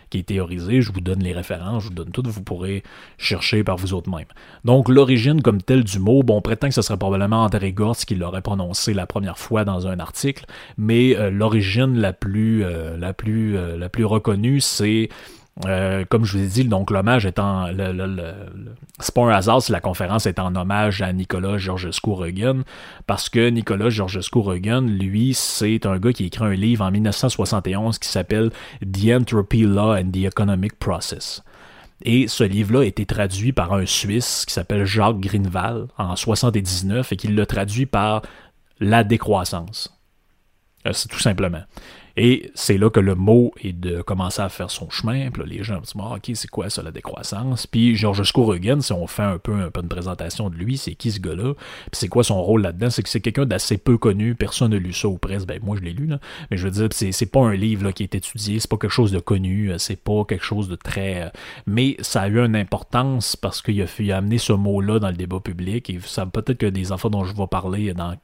qui 0.10 0.20
est 0.20 0.24
théorisé, 0.24 0.82
je 0.82 0.92
vous 0.92 1.02
donne 1.02 1.24
les 1.24 1.34
références, 1.34 1.84
je 1.84 1.88
vous 1.90 1.94
donne 1.94 2.12
tout, 2.12 2.24
vous 2.26 2.44
pourrez 2.44 2.84
chercher 3.18 3.64
par 3.64 3.78
vous 3.78 3.94
autres 3.94 4.10
même. 4.10 4.26
Donc 4.66 4.90
l'origine 4.90 5.42
comme 5.42 5.62
telle 5.62 5.84
du 5.84 6.00
mot, 6.00 6.24
bon, 6.24 6.38
on 6.38 6.42
prétend 6.42 6.68
que 6.68 6.74
ce 6.74 6.82
serait 6.82 6.98
probablement 6.98 7.44
André 7.44 7.72
Gortz 7.72 8.06
qui 8.06 8.16
l'aurait 8.16 8.42
prononcé 8.42 8.94
la 8.94 9.06
première 9.06 9.38
fois 9.38 9.66
dans 9.66 9.88
un 9.88 10.00
article, 10.00 10.46
mais 10.78 11.18
euh, 11.18 11.30
l'origine 11.30 12.00
la 12.00 12.14
plus, 12.14 12.64
euh, 12.64 12.98
la, 12.98 13.14
plus, 13.14 13.58
euh, 13.58 13.78
la 13.78 13.90
plus 13.90 14.06
reconnue, 14.06 14.62
c'est 14.62 15.10
euh, 15.66 16.04
comme 16.10 16.26
je 16.26 16.38
vous 16.38 16.44
ai 16.44 16.48
dit, 16.48 16.66
donc 16.66 16.90
l'hommage 16.90 17.28
étant 17.28 17.68
le, 17.68 17.92
le, 17.92 18.34
c'est 19.00 19.14
pas 19.14 19.22
un 19.22 19.30
hasard 19.30 19.62
si 19.62 19.72
la 19.72 19.82
conférence 19.82 20.26
est 20.26 20.40
en 20.40 20.56
hommage 20.56 21.04
à 21.04 21.14
Nicolas 21.14 21.58
Georgescu-Roegen, 21.58 22.64
parce 23.06 23.30
que 23.30 23.50
Nicolas 23.50 23.90
Georgescu-Roegen, 23.90 24.88
lui, 24.98 25.36
c'est 25.36 25.86
un 25.86 26.00
gars 26.00 26.12
qui 26.12 26.26
écrit 26.26 26.44
un 26.44 26.54
livre 26.54 26.84
en 26.84 26.90
1971 26.90 28.00
qui 28.00 28.10
s'appelle 28.10 28.50
The 28.82 29.12
Entropy 29.14 29.62
Law 29.62 29.96
and 29.96 30.10
the 30.12 30.26
Economic 30.26 30.80
Process. 30.80 31.44
Et 32.02 32.28
ce 32.28 32.44
livre-là 32.44 32.82
a 32.82 32.86
été 32.86 33.06
traduit 33.06 33.54
par 33.54 33.74
un 33.74 33.86
Suisse 33.86 34.46
qui 34.46 34.54
s'appelle 34.54 34.86
Jacques 34.86 35.20
Greenval 35.20 35.88
en 35.98 36.16
79 36.16 37.12
et 37.12 37.16
qui 37.16 37.28
l'a 37.28 37.46
traduit 37.46 37.86
par 37.86 38.24
La 38.80 39.04
décroissance. 39.04 39.98
Euh, 40.88 40.94
c'est 40.94 41.08
tout 41.08 41.20
simplement. 41.20 41.62
Et 42.16 42.52
c'est 42.54 42.78
là 42.78 42.90
que 42.90 43.00
le 43.00 43.16
mot 43.16 43.54
est 43.62 43.74
de 43.74 44.02
commencer 44.02 44.42
à 44.42 44.50
faire 44.50 44.70
son 44.70 44.90
chemin. 44.90 45.32
Puis 45.32 45.42
là, 45.42 45.48
les 45.48 45.64
gens 45.64 45.84
se 45.84 45.94
dire, 45.98 46.12
OK, 46.12 46.32
c'est 46.36 46.50
quoi 46.50 46.70
ça, 46.70 46.84
la 46.84 46.92
décroissance? 46.92 47.66
Puis 47.66 47.96
Georges 47.96 48.24
Scourogan, 48.24 48.82
si 48.82 48.94
on 48.94 49.08
fait 49.08 49.24
un 49.24 49.40
peu, 49.40 49.54
un 49.54 49.72
peu 49.72 49.82
une 49.82 49.90
présentation 49.90 50.50
de 50.50 50.56
lui, 50.56 50.78
c'est 50.78 50.94
qui 50.94 51.12
ce 51.12 51.20
gars-là? 51.20 51.54
Puis 51.56 51.92
c'est 51.94 52.08
quoi 52.10 52.24
son 52.24 52.42
rôle 52.42 52.62
là-dedans? 52.62 52.92
C'est 52.92 53.02
que 53.02 53.10
c'est 53.10 53.22
quelqu'un 53.22 53.46
d'assez 53.46 53.78
peu 53.78 53.98
connu. 53.98 54.36
Personne 54.36 54.72
n'a 54.72 54.78
lu 54.78 54.94
ça 54.94 55.08
au 55.08 55.18
presse. 55.18 55.48
Ben, 55.48 55.60
moi, 55.64 55.76
je 55.80 55.82
l'ai 55.84 55.94
lu, 55.94 56.06
là. 56.06 56.20
Mais 56.52 56.58
je 56.58 56.66
veux 56.66 56.72
dire, 56.72 56.90
c'est, 56.92 57.12
c'est 57.12 57.26
pas 57.26 57.42
un 57.42 57.56
livre 57.56 57.90
qui 57.92 58.04
est 58.04 58.14
étudié. 58.14 58.60
C'est 58.60 58.70
pas 58.70 58.78
quelque 58.78 58.92
chose 58.92 59.12
de 59.12 59.20
connu. 59.20 59.72
C'est 59.80 60.02
pas 60.02 60.24
quelque 60.26 60.46
chose 60.46 60.70
de 60.70 60.76
très. 60.76 61.32
Mais 61.66 61.98
ça 62.02 62.22
a 62.22 62.28
eu 62.28 62.40
une 62.40 62.56
importance 62.56 63.36
parce 63.36 63.62
qu'il 63.62 63.82
a, 63.82 63.86
a 63.86 64.18
amené 64.18 64.38
ce 64.38 64.54
mot-là 64.54 65.00
dans 65.00 65.10
le 65.10 65.16
débat 65.16 65.40
public. 65.40 65.90
Et 65.90 66.00
ça 66.06 66.28
peut-être 66.28 66.60
que 66.60 66.66
des 66.68 66.92
enfants 66.92 67.10
dont 67.10 67.26
je 67.26 67.36
vais 67.36 67.48
parler 67.48 67.94
dans, 67.94 68.16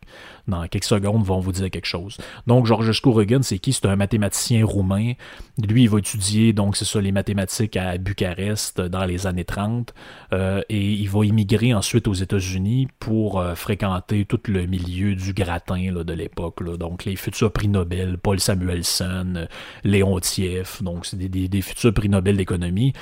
dans 0.49 0.67
quelques 0.67 0.83
secondes 0.85 1.23
vont 1.23 1.39
vous 1.39 1.51
dire 1.51 1.69
quelque 1.69 1.85
chose. 1.85 2.17
Donc, 2.47 2.65
Georges 2.65 2.91
Scourogan, 2.91 3.43
c'est 3.43 3.59
qui? 3.59 3.73
c'est 3.73 3.85
un 3.85 3.95
mathématicien 3.95 4.65
roumain. 4.65 5.13
Lui, 5.57 5.83
il 5.83 5.89
va 5.89 5.99
étudier, 5.99 6.53
donc 6.53 6.77
c'est 6.77 6.85
ça, 6.85 7.01
les 7.01 7.11
mathématiques 7.11 7.77
à 7.77 7.97
Bucarest 7.97 8.81
dans 8.81 9.05
les 9.05 9.27
années 9.27 9.45
30. 9.45 9.93
Euh, 10.33 10.61
et 10.69 10.91
il 10.91 11.09
va 11.09 11.25
immigrer 11.25 11.73
ensuite 11.73 12.07
aux 12.07 12.13
États-Unis 12.13 12.87
pour 12.99 13.39
euh, 13.39 13.55
fréquenter 13.55 14.25
tout 14.25 14.39
le 14.47 14.65
milieu 14.65 15.15
du 15.15 15.33
gratin 15.33 15.91
de 15.91 16.13
l'époque. 16.13 16.63
Donc 16.77 17.05
les 17.05 17.15
futurs 17.15 17.51
prix 17.51 17.67
Nobel, 17.67 18.17
Paul 18.17 18.39
Samuelson, 18.39 19.47
Léon 19.83 20.19
Tief, 20.19 20.81
donc 20.83 21.05
c'est 21.05 21.17
des 21.17 21.61
futurs 21.61 21.93
prix 21.93 22.09
Nobel 22.09 22.37
d'économie 22.37 22.93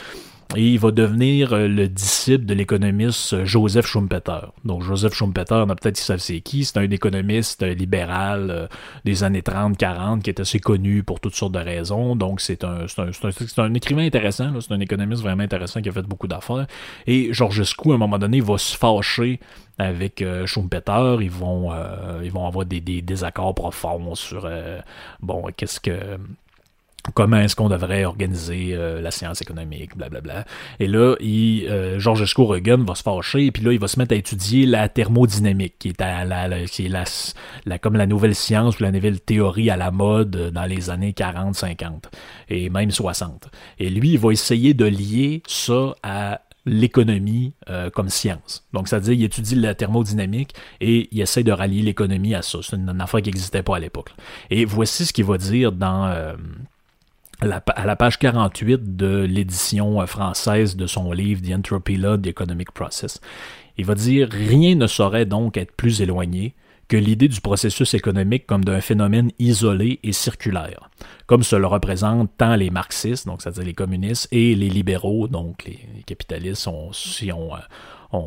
et 0.56 0.66
il 0.66 0.80
va 0.80 0.92
devenir 0.92 1.54
euh, 1.54 1.68
le 1.68 1.90
disciple 1.90 2.46
de 2.46 2.54
l'économiste 2.54 3.34
euh, 3.34 3.46
Joseph 3.46 3.86
Schumpeter. 3.86 4.40
Donc 4.64 4.82
Joseph 4.82 5.14
Schumpeter, 5.14 5.56
on 5.56 5.70
a 5.70 5.76
peut-être 5.76 5.98
qui 5.98 6.04
savent 6.04 6.20
c'est 6.20 6.40
qui, 6.40 6.64
c'est 6.64 6.78
un 6.78 6.90
économiste 6.90 7.64
euh, 7.64 7.74
libéral 7.74 8.70
des 9.04 9.24
années 9.24 9.42
30-40 9.42 10.22
qui 10.22 10.30
est 10.30 10.40
assez 10.40 10.60
connu 10.60 11.04
pour 11.04 11.20
toutes 11.20 11.36
sortes 11.36 11.52
de 11.52 11.60
raisons. 11.60 12.16
Donc 12.16 12.40
c'est 12.40 12.64
un, 12.64 12.86
un, 12.98 13.64
un, 13.64 13.74
écrivain 13.74 14.06
intéressant, 14.06 14.52
c'est 14.62 14.74
un 14.74 14.80
économiste 14.80 15.22
vraiment 15.22 15.44
intéressant 15.44 15.82
qui 15.82 15.90
a 15.90 15.92
fait 15.92 16.04
beaucoup 16.04 16.28
d'affaires. 16.28 16.68
Et 17.08 17.34
Georges 17.34 17.64
Skou, 17.64 17.92
à 17.92 17.96
un 17.96 17.98
moment 17.98 18.18
donné, 18.18 18.40
va 18.40 18.58
se 18.58 18.78
fâcher 18.78 19.40
avec 19.78 20.24
Schumpeter, 20.46 21.18
ils 21.22 21.30
vont, 21.30 21.72
ils 22.24 22.32
vont 22.32 22.48
avoir 22.48 22.66
des, 22.66 22.80
des 22.80 23.04
désaccords 23.04 23.54
profonds 23.54 24.16
sur 24.16 24.50
bon 25.22 25.44
qu'est-ce 25.56 25.80
que 25.80 26.18
comment 27.14 27.38
est-ce 27.38 27.56
qu'on 27.56 27.70
devrait 27.70 28.06
organiser 28.06 28.70
euh, 28.74 29.02
la 29.02 29.12
science 29.12 29.42
économique, 29.42 29.96
blablabla. 29.98 30.46
Et 30.80 30.88
là, 30.88 31.16
il, 31.20 31.68
euh, 31.68 32.26
Scourogan 32.26 32.84
va 32.84 32.96
se 32.96 33.04
fâcher, 33.04 33.46
et 33.46 33.52
puis 33.52 33.64
là, 33.64 33.72
il 33.72 33.80
va 33.80 33.88
se 33.88 34.00
mettre 34.00 34.14
à 34.14 34.18
étudier 34.18 34.66
la 34.66 34.90
thermodynamique, 34.90 35.76
qui 35.80 35.90
est, 35.90 36.02
à 36.02 36.26
la, 36.26 36.66
qui 36.66 36.86
est 36.86 36.90
la, 36.90 37.80
comme 37.80 37.96
la 37.96 38.06
nouvelle 38.06 38.36
science 38.36 38.80
ou 38.80 38.84
la 38.84 38.92
nouvelle 38.92 39.20
théorie 39.20 39.70
à 39.70 39.78
la 39.78 39.92
mode 39.92 40.52
dans 40.52 40.66
les 40.66 40.90
années 40.90 41.14
40, 41.14 41.56
50 41.56 42.10
et 42.50 42.70
même 42.70 42.92
60. 42.92 43.50
Et 43.80 43.90
lui, 43.90 44.12
il 44.12 44.20
va 44.20 44.32
essayer 44.32 44.74
de 44.74 44.86
lier 44.86 45.42
ça 45.48 45.96
à 46.04 46.42
l'économie 46.66 47.54
euh, 47.70 47.90
comme 47.90 48.10
science. 48.10 48.68
Donc, 48.74 48.88
c'est-à-dire, 48.90 49.14
il 49.14 49.24
étudie 49.24 49.56
la 49.56 49.74
thermodynamique 49.74 50.54
et 50.82 51.08
il 51.12 51.22
essaie 51.22 51.44
de 51.44 51.52
rallier 51.52 51.82
l'économie 51.82 52.36
à 52.36 52.42
ça. 52.42 52.60
C'est 52.62 52.76
une, 52.76 53.02
affaire 53.02 53.22
qui 53.22 53.30
n'existait 53.30 53.64
pas 53.64 53.78
à 53.78 53.80
l'époque. 53.80 54.10
Et 54.50 54.66
voici 54.66 55.06
ce 55.06 55.14
qu'il 55.14 55.26
va 55.26 55.38
dire 55.38 55.72
dans 55.72 56.36
à 57.42 57.86
la 57.86 57.96
page 57.96 58.18
48 58.18 58.96
de 58.96 59.20
l'édition 59.20 60.02
euh, 60.02 60.06
française 60.06 60.76
de 60.76 60.88
son 60.88 61.12
livre 61.12 61.42
The 61.42 61.54
Entropy 61.54 61.98
Law, 61.98 62.18
The 62.18 62.28
Economic 62.28 62.72
Process. 62.72 63.22
Il 63.78 63.86
va 63.86 63.96
dire 63.96 64.30
Rien 64.32 64.76
ne 64.76 64.88
saurait 64.88 65.26
donc 65.26 65.58
être 65.58 65.72
plus 65.72 66.02
éloigné 66.02 66.56
que 66.88 66.98
l'idée 66.98 67.28
du 67.28 67.42
processus 67.42 67.94
économique 67.94 68.48
comme 68.48 68.64
d'un 68.64 68.82
phénomène 68.82 69.32
isolé 69.40 70.00
et 70.04 70.14
circulaire, 70.14 70.90
comme 71.26 71.44
se 71.44 71.56
le 71.56 71.68
représentent 71.68 72.32
tant 72.38 72.56
les 72.56 72.70
marxistes, 72.70 73.28
donc 73.28 73.42
c'est-à-dire 73.42 73.66
les 73.66 73.74
communistes, 73.74 74.28
et 74.32 74.56
les 74.56 74.70
libéraux, 74.70 75.28
donc 75.28 75.66
les 75.66 75.80
capitalistes, 76.06 76.70
si 76.94 77.32
on, 77.32 77.50
euh, 78.14 78.20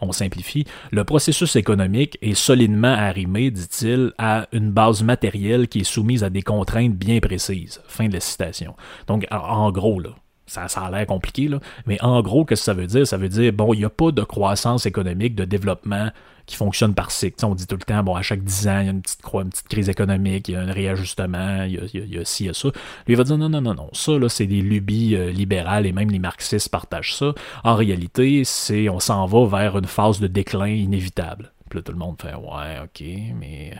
on, 0.00 0.12
simplifie, 0.12 0.66
le 0.90 1.04
processus 1.04 1.56
économique 1.56 2.18
est 2.20 2.34
solidement 2.34 2.92
arrimé, 2.92 3.50
dit-il, 3.50 4.12
à 4.18 4.46
une 4.52 4.70
base 4.70 5.02
matérielle 5.02 5.68
qui 5.68 5.80
est 5.80 5.84
soumise 5.84 6.24
à 6.24 6.30
des 6.30 6.42
contraintes 6.42 6.94
bien 6.94 7.20
précises. 7.20 7.80
Fin 7.86 8.08
de 8.08 8.14
la 8.14 8.20
citation. 8.20 8.74
Donc, 9.06 9.26
en 9.30 9.70
gros, 9.70 10.00
là, 10.00 10.10
ça, 10.46 10.68
ça, 10.68 10.82
a 10.82 10.90
l'air 10.90 11.06
compliqué, 11.06 11.48
là. 11.48 11.60
mais 11.86 12.02
en 12.02 12.20
gros, 12.22 12.44
qu'est-ce 12.44 12.62
que 12.62 12.64
ça 12.64 12.74
veut 12.74 12.86
dire? 12.86 13.06
Ça 13.06 13.16
veut 13.16 13.28
dire, 13.28 13.52
bon, 13.52 13.74
il 13.74 13.78
n'y 13.78 13.84
a 13.84 13.90
pas 13.90 14.10
de 14.10 14.22
croissance 14.22 14.86
économique, 14.86 15.34
de 15.34 15.44
développement 15.44 16.10
qui 16.46 16.56
fonctionne 16.56 16.94
par 16.94 17.10
cycle. 17.10 17.44
on 17.44 17.54
dit 17.54 17.66
tout 17.66 17.76
le 17.76 17.84
temps, 17.84 18.02
bon, 18.02 18.16
à 18.16 18.22
chaque 18.22 18.42
10 18.42 18.68
ans, 18.68 18.80
il 18.80 18.86
y 18.86 18.88
a 18.88 18.92
une 18.92 19.02
petite, 19.02 19.68
crise 19.68 19.88
économique, 19.88 20.48
il 20.48 20.52
y 20.52 20.56
a 20.56 20.60
un 20.60 20.72
réajustement, 20.72 21.62
il 21.62 21.74
y 21.74 21.78
a, 21.78 21.82
il 21.94 22.14
y 22.14 22.18
a, 22.18 22.24
ci, 22.24 22.44
il 22.44 22.46
y 22.48 22.50
a 22.50 22.54
ça. 22.54 22.68
Lui, 22.68 23.14
il 23.14 23.16
va 23.16 23.24
dire, 23.24 23.38
non, 23.38 23.48
non, 23.48 23.60
non, 23.60 23.74
non, 23.74 23.88
ça, 23.92 24.18
là, 24.18 24.28
c'est 24.28 24.46
des 24.46 24.60
lubies 24.60 25.14
euh, 25.14 25.30
libérales 25.30 25.86
et 25.86 25.92
même 25.92 26.10
les 26.10 26.18
marxistes 26.18 26.68
partagent 26.68 27.14
ça. 27.14 27.32
En 27.64 27.74
réalité, 27.74 28.42
c'est, 28.44 28.88
on 28.88 28.98
s'en 28.98 29.26
va 29.26 29.46
vers 29.46 29.78
une 29.78 29.86
phase 29.86 30.20
de 30.20 30.26
déclin 30.26 30.66
inévitable. 30.66 31.52
Puis 31.70 31.78
là, 31.78 31.82
tout 31.82 31.92
le 31.92 31.98
monde 31.98 32.16
fait, 32.20 32.34
ouais, 32.34 32.80
ok, 32.82 33.02
mais 33.38 33.74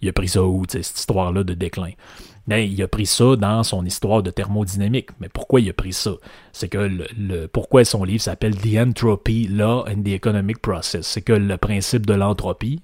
il 0.00 0.08
a 0.08 0.12
pris 0.12 0.28
ça 0.28 0.42
où, 0.42 0.64
cette 0.68 0.98
histoire-là 0.98 1.44
de 1.44 1.54
déclin? 1.54 1.92
Il 2.50 2.82
a 2.82 2.88
pris 2.88 3.06
ça 3.06 3.36
dans 3.36 3.62
son 3.62 3.84
histoire 3.84 4.22
de 4.22 4.30
thermodynamique. 4.30 5.10
Mais 5.20 5.28
pourquoi 5.28 5.60
il 5.60 5.68
a 5.68 5.74
pris 5.74 5.92
ça? 5.92 6.12
C'est 6.52 6.68
que 6.68 6.78
le, 6.78 7.46
pourquoi 7.46 7.84
son 7.84 8.04
livre 8.04 8.22
s'appelle 8.22 8.56
The 8.56 8.78
Entropy 8.78 9.48
Law 9.48 9.84
and 9.86 10.02
the 10.02 10.08
Economic 10.08 10.58
Process? 10.58 11.06
C'est 11.06 11.22
que 11.22 11.34
le 11.34 11.56
principe 11.58 12.06
de 12.06 12.14
l'entropie, 12.14 12.80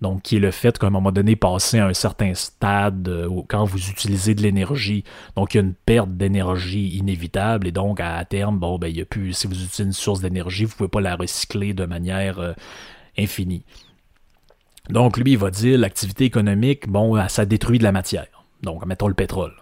donc 0.00 0.22
qui 0.22 0.36
est 0.36 0.40
le 0.40 0.50
fait 0.50 0.76
qu'à 0.76 0.88
un 0.88 0.90
moment 0.90 1.12
donné, 1.12 1.36
passer 1.36 1.78
à 1.78 1.86
un 1.86 1.94
certain 1.94 2.34
stade 2.34 3.08
euh, 3.08 3.28
quand 3.48 3.64
vous 3.64 3.88
utilisez 3.88 4.34
de 4.34 4.42
l'énergie, 4.42 5.04
donc 5.36 5.54
il 5.54 5.58
y 5.58 5.60
a 5.60 5.62
une 5.62 5.74
perte 5.74 6.10
d'énergie 6.10 6.88
inévitable 6.88 7.68
et 7.68 7.72
donc 7.72 8.00
à, 8.00 8.24
terme, 8.24 8.58
bon, 8.58 8.76
ben, 8.78 8.88
il 8.88 8.96
y 8.96 9.02
a 9.02 9.06
plus, 9.06 9.32
si 9.34 9.46
vous 9.46 9.54
utilisez 9.54 9.84
une 9.84 9.92
source 9.92 10.20
d'énergie, 10.20 10.64
vous 10.64 10.72
ne 10.72 10.76
pouvez 10.76 10.88
pas 10.88 11.00
la 11.00 11.14
recycler 11.14 11.74
de 11.74 11.86
manière 11.86 12.40
euh, 12.40 12.52
infinie. 13.16 13.64
Donc 14.90 15.16
lui, 15.16 15.32
il 15.32 15.38
va 15.38 15.50
dire 15.50 15.78
l'activité 15.78 16.24
économique, 16.24 16.88
bon, 16.88 17.16
ça 17.28 17.44
détruit 17.46 17.78
de 17.78 17.84
la 17.84 17.92
matière. 17.92 18.35
Donc, 18.62 18.84
mettons 18.86 19.08
le 19.08 19.14
pétrole. 19.14 19.54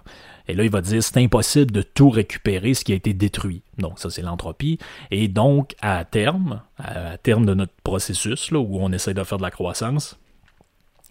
Et 0.47 0.55
là, 0.55 0.65
il 0.65 0.71
va 0.71 0.81
dire 0.81 1.03
c'est 1.03 1.17
impossible 1.19 1.71
de 1.71 1.83
tout 1.83 2.11
récupérer 2.11 2.75
ce 2.75 2.85
qui 2.85 2.93
a 2.93 2.95
été 2.95 3.15
détruit. 3.15 3.63
Donc, 3.79 3.99
ça, 3.99 4.11
c'est 4.11 4.23
l'entropie. 4.23 4.79
Et 5.11 5.29
donc, 5.29 5.75
à 5.81 6.05
terme, 6.05 6.61
à 6.79 7.17
terme 7.19 7.47
de 7.47 7.55
notre 7.55 7.73
processus, 7.83 8.51
là, 8.51 8.59
où 8.59 8.79
on 8.81 8.93
essaie 8.93 9.15
de 9.15 9.25
faire 9.25 9.39
de 9.39 9.43
la 9.43 9.51
croissance, 9.51 10.19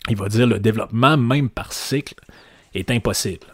il 0.09 0.15
va 0.15 0.29
dire 0.29 0.45
le 0.45 0.59
développement, 0.59 1.17
même 1.17 1.49
par 1.49 1.73
cycle, 1.73 2.15
est 2.73 2.91
impossible. 2.91 3.47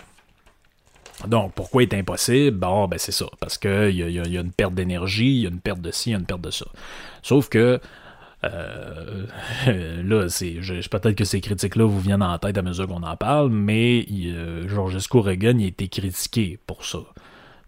Donc, 1.28 1.54
pourquoi 1.54 1.84
est 1.84 1.94
impossible? 1.94 2.58
Bon, 2.58 2.88
ben 2.88 2.98
c'est 2.98 3.12
ça. 3.12 3.26
Parce 3.40 3.58
qu'il 3.58 3.92
y, 3.92 4.14
y, 4.14 4.38
a 4.38 4.42
une 4.42 4.52
perte 4.52 4.74
d'énergie, 4.74 5.36
il 5.36 5.42
y 5.42 5.46
a 5.46 5.50
une 5.50 5.60
perte 5.60 5.82
de 5.82 5.92
ci, 5.92 6.10
il 6.10 6.14
y 6.14 6.16
a 6.16 6.20
une 6.20 6.26
perte 6.26 6.42
de 6.42 6.52
ça. 6.52 6.66
Sauf 7.22 7.50
que 7.50 7.80
euh, 8.44 9.26
là, 10.04 10.30
c'est, 10.30 10.60
peut-être 10.90 11.16
que 11.16 11.26
ces 11.26 11.42
critiques-là 11.42 11.86
vous 11.86 12.00
viennent 12.00 12.24
en 12.24 12.38
tête 12.38 12.58
à 12.58 12.62
mesure 12.62 12.88
qu'on 12.88 13.04
en 13.04 13.18
parle, 13.18 13.50
mais 13.50 14.06
euh, 14.12 14.68
Georges 14.68 14.98
Reagan 15.12 15.58
il 15.58 15.66
a 15.66 15.68
été 15.68 15.88
critiqué 15.88 16.60
pour 16.66 16.86
ça. 16.86 17.00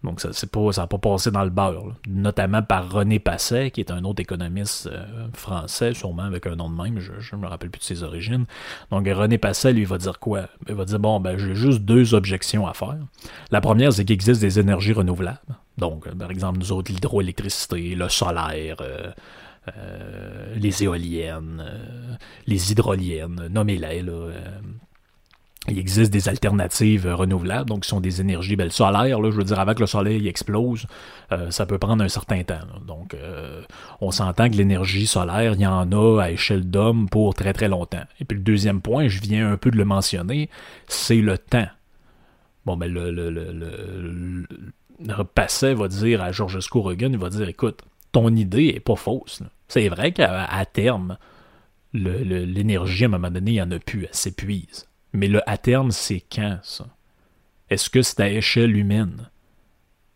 Donc 0.02 0.20
ça 0.20 0.30
n'a 0.30 0.48
pas, 0.48 0.86
pas 0.86 0.98
passé 0.98 1.30
dans 1.30 1.44
le 1.44 1.50
beurre, 1.50 1.94
notamment 2.08 2.62
par 2.62 2.90
René 2.90 3.20
Passet, 3.20 3.70
qui 3.70 3.80
est 3.80 3.92
un 3.92 4.02
autre 4.02 4.20
économiste 4.20 4.88
euh, 4.88 5.28
français, 5.32 5.94
sûrement 5.94 6.24
avec 6.24 6.46
un 6.48 6.56
nom 6.56 6.68
de 6.68 6.82
même, 6.82 6.98
je 6.98 7.36
ne 7.36 7.40
me 7.40 7.46
rappelle 7.46 7.70
plus 7.70 7.78
de 7.78 7.84
ses 7.84 8.02
origines. 8.02 8.46
Donc 8.90 9.06
René 9.06 9.38
Passet, 9.38 9.72
lui, 9.72 9.84
va 9.84 9.98
dire 9.98 10.18
quoi? 10.18 10.48
Il 10.68 10.74
va 10.74 10.84
dire, 10.84 10.98
bon, 10.98 11.20
ben 11.20 11.38
j'ai 11.38 11.54
juste 11.54 11.82
deux 11.82 12.14
objections 12.14 12.66
à 12.66 12.74
faire. 12.74 12.98
La 13.52 13.60
première, 13.60 13.92
c'est 13.92 14.04
qu'il 14.04 14.14
existe 14.14 14.40
des 14.40 14.58
énergies 14.58 14.92
renouvelables. 14.92 15.38
Donc, 15.78 16.08
par 16.14 16.30
exemple, 16.30 16.58
nous 16.58 16.72
autres, 16.72 16.92
l'hydroélectricité, 16.92 17.94
le 17.94 18.08
solaire, 18.08 18.76
euh, 18.80 19.10
les 20.56 20.82
éoliennes, 20.82 21.62
euh, 21.64 22.14
les 22.46 22.72
hydroliennes, 22.72 23.48
nommez-les. 23.50 24.02
Euh, 24.08 24.32
il 25.68 25.78
existe 25.78 26.12
des 26.12 26.28
alternatives 26.28 27.06
renouvelables, 27.06 27.68
donc 27.68 27.82
qui 27.82 27.88
sont 27.88 28.00
des 28.00 28.20
énergies. 28.20 28.56
Ben, 28.56 28.64
le 28.64 28.70
solaire, 28.70 29.20
là, 29.20 29.30
je 29.30 29.36
veux 29.36 29.44
dire, 29.44 29.60
avant 29.60 29.74
que 29.74 29.80
le 29.80 29.86
soleil 29.86 30.26
explose, 30.26 30.86
ça 31.50 31.66
peut 31.66 31.78
prendre 31.78 32.02
un 32.02 32.08
certain 32.08 32.42
temps. 32.42 32.58
Donc, 32.84 33.16
on 34.00 34.10
s'entend 34.10 34.50
que 34.50 34.56
l'énergie 34.56 35.06
solaire, 35.06 35.52
il 35.54 35.60
y 35.60 35.66
en 35.66 35.92
a 35.92 36.20
à 36.20 36.30
échelle 36.32 36.68
d'homme 36.68 37.08
pour 37.08 37.34
très 37.34 37.52
très 37.52 37.68
longtemps. 37.68 38.02
Et 38.18 38.24
puis 38.24 38.38
le 38.38 38.42
deuxième 38.42 38.80
point, 38.80 39.06
je 39.06 39.20
viens 39.20 39.52
un 39.52 39.56
peu 39.56 39.70
de 39.70 39.76
le 39.76 39.84
mentionner, 39.84 40.50
c'est 40.88 41.20
le 41.20 41.38
temps. 41.38 41.68
Bon, 42.66 42.76
ben, 42.76 42.92
le, 42.92 43.12
le, 43.12 43.30
le, 43.30 43.52
le, 43.52 45.24
Passet 45.24 45.74
va 45.74 45.86
dire 45.86 46.22
à 46.22 46.32
Georges 46.32 46.58
Scourogan, 46.58 47.12
il 47.12 47.18
va 47.18 47.30
dire, 47.30 47.48
écoute, 47.48 47.82
ton 48.12 48.34
idée 48.36 48.72
est 48.76 48.80
pas 48.80 48.96
fausse. 48.96 49.42
C'est 49.68 49.88
vrai 49.88 50.12
qu'à 50.12 50.64
terme, 50.72 51.16
l'énergie, 51.94 53.04
à 53.04 53.06
un 53.06 53.10
moment 53.10 53.30
donné, 53.30 53.52
il 53.52 53.54
n'y 53.54 53.62
en 53.62 53.70
a 53.70 53.78
plus, 53.78 54.04
elle 54.04 54.14
s'épuise. 54.14 54.86
Mais 55.12 55.28
le 55.28 55.48
à 55.48 55.58
terme, 55.58 55.90
c'est 55.90 56.22
quand, 56.32 56.58
ça? 56.62 56.86
Est-ce 57.70 57.90
que 57.90 58.02
c'est 58.02 58.20
à 58.20 58.28
échelle 58.28 58.76
humaine? 58.76 59.30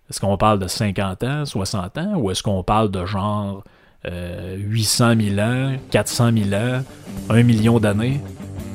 Est-ce 0.08 0.20
qu'on 0.20 0.36
parle 0.36 0.58
de 0.58 0.68
50 0.68 1.22
ans, 1.24 1.44
60 1.44 1.98
ans, 1.98 2.16
ou 2.16 2.30
est-ce 2.30 2.42
qu'on 2.42 2.62
parle 2.62 2.90
de 2.90 3.04
genre 3.06 3.64
800 4.04 5.14
000 5.18 5.40
ans, 5.40 5.76
400 5.90 6.30
000 6.50 6.54
ans, 6.54 6.84
1 7.30 7.42
million 7.42 7.80
d'années? 7.80 8.20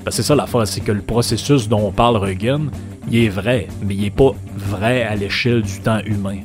C'est 0.10 0.24
ça 0.24 0.36
l'affaire, 0.36 0.68
c'est 0.68 0.82
que 0.82 0.92
le 0.92 1.04
processus 1.04 1.70
dont 1.70 1.88
on 1.88 1.92
parle 1.92 2.18
Regen, 2.18 2.72
il 3.08 3.26
est 3.26 3.30
vrai, 3.30 3.68
mais 3.84 3.94
il 3.96 4.02
n'est 4.02 4.10
pas 4.10 4.32
vrai 4.56 5.04
à 5.04 5.16
l'échelle 5.16 5.62
du 5.62 5.80
temps 5.80 6.00
humain. 6.06 6.40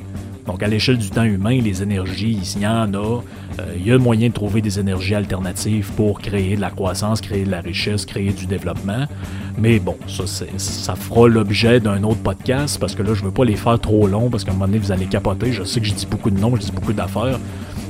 Donc, 0.47 0.63
à 0.63 0.67
l'échelle 0.67 0.97
du 0.97 1.09
temps 1.09 1.23
humain, 1.23 1.59
les 1.61 1.83
énergies, 1.83 2.39
il 2.55 2.61
y 2.61 2.67
en 2.67 2.93
a. 2.93 3.21
Euh, 3.59 3.75
il 3.77 3.85
y 3.85 3.91
a 3.91 3.97
moyen 3.97 4.29
de 4.29 4.33
trouver 4.33 4.61
des 4.61 4.79
énergies 4.79 5.15
alternatives 5.15 5.91
pour 5.95 6.19
créer 6.21 6.55
de 6.55 6.61
la 6.61 6.69
croissance, 6.69 7.21
créer 7.21 7.43
de 7.43 7.51
la 7.51 7.61
richesse, 7.61 8.05
créer 8.05 8.31
du 8.31 8.45
développement. 8.45 9.05
Mais 9.57 9.79
bon, 9.79 9.97
ça, 10.07 10.23
ça 10.57 10.95
fera 10.95 11.27
l'objet 11.27 11.79
d'un 11.79 12.03
autre 12.03 12.21
podcast 12.21 12.79
parce 12.79 12.95
que 12.95 13.03
là, 13.03 13.13
je 13.13 13.23
veux 13.23 13.31
pas 13.31 13.45
les 13.45 13.55
faire 13.55 13.79
trop 13.79 14.07
longs 14.07 14.29
parce 14.29 14.43
qu'à 14.43 14.51
un 14.51 14.53
moment 14.53 14.67
donné, 14.67 14.79
vous 14.79 14.91
allez 14.91 15.05
capoter. 15.05 15.51
Je 15.51 15.63
sais 15.63 15.79
que 15.79 15.85
je 15.85 15.93
dis 15.93 16.05
beaucoup 16.05 16.29
de 16.29 16.39
noms, 16.39 16.55
je 16.55 16.61
dis 16.61 16.71
beaucoup 16.71 16.93
d'affaires 16.93 17.39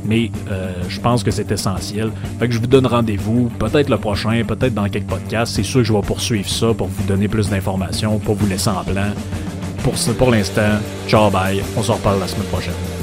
mais 0.08 0.32
euh, 0.50 0.74
je 0.88 1.00
pense 1.00 1.24
que 1.24 1.32
c'est 1.32 1.52
essentiel. 1.52 2.12
Fait 2.40 2.48
que 2.48 2.54
je 2.54 2.60
vous 2.60 2.68
donne 2.68 2.88
rendez-vous, 2.88 3.52
peut-être 3.60 3.90
le 3.90 3.98
prochain, 3.98 4.42
peut-être 4.48 4.74
dans 4.74 4.88
quelques 4.90 5.08
podcasts. 5.08 5.54
C'est 5.54 5.64
sûr 5.64 5.82
que 5.82 5.88
je 5.88 5.94
vais 5.94 6.02
poursuivre 6.02 6.50
ça 6.50 6.74
pour 6.74 6.88
vous 6.88 7.04
donner 7.04 7.28
plus 7.28 7.50
d'informations, 7.50 8.18
pour 8.20 8.36
vous 8.36 8.48
laisser 8.48 8.70
en 8.70 8.84
plan. 8.84 9.12
Pour, 9.88 9.96
pour 10.16 10.32
l'instant, 10.32 10.82
ciao 11.08 11.30
bye, 11.30 11.64
on 11.78 11.82
se 11.82 11.94
reparle 11.94 12.20
la 12.20 12.28
semaine 12.28 12.48
prochaine. 12.48 12.97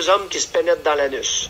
Deux 0.00 0.08
hommes 0.08 0.28
qui 0.30 0.40
se 0.40 0.48
pénètrent 0.48 0.82
dans 0.82 0.94
l'anus. 0.94 1.46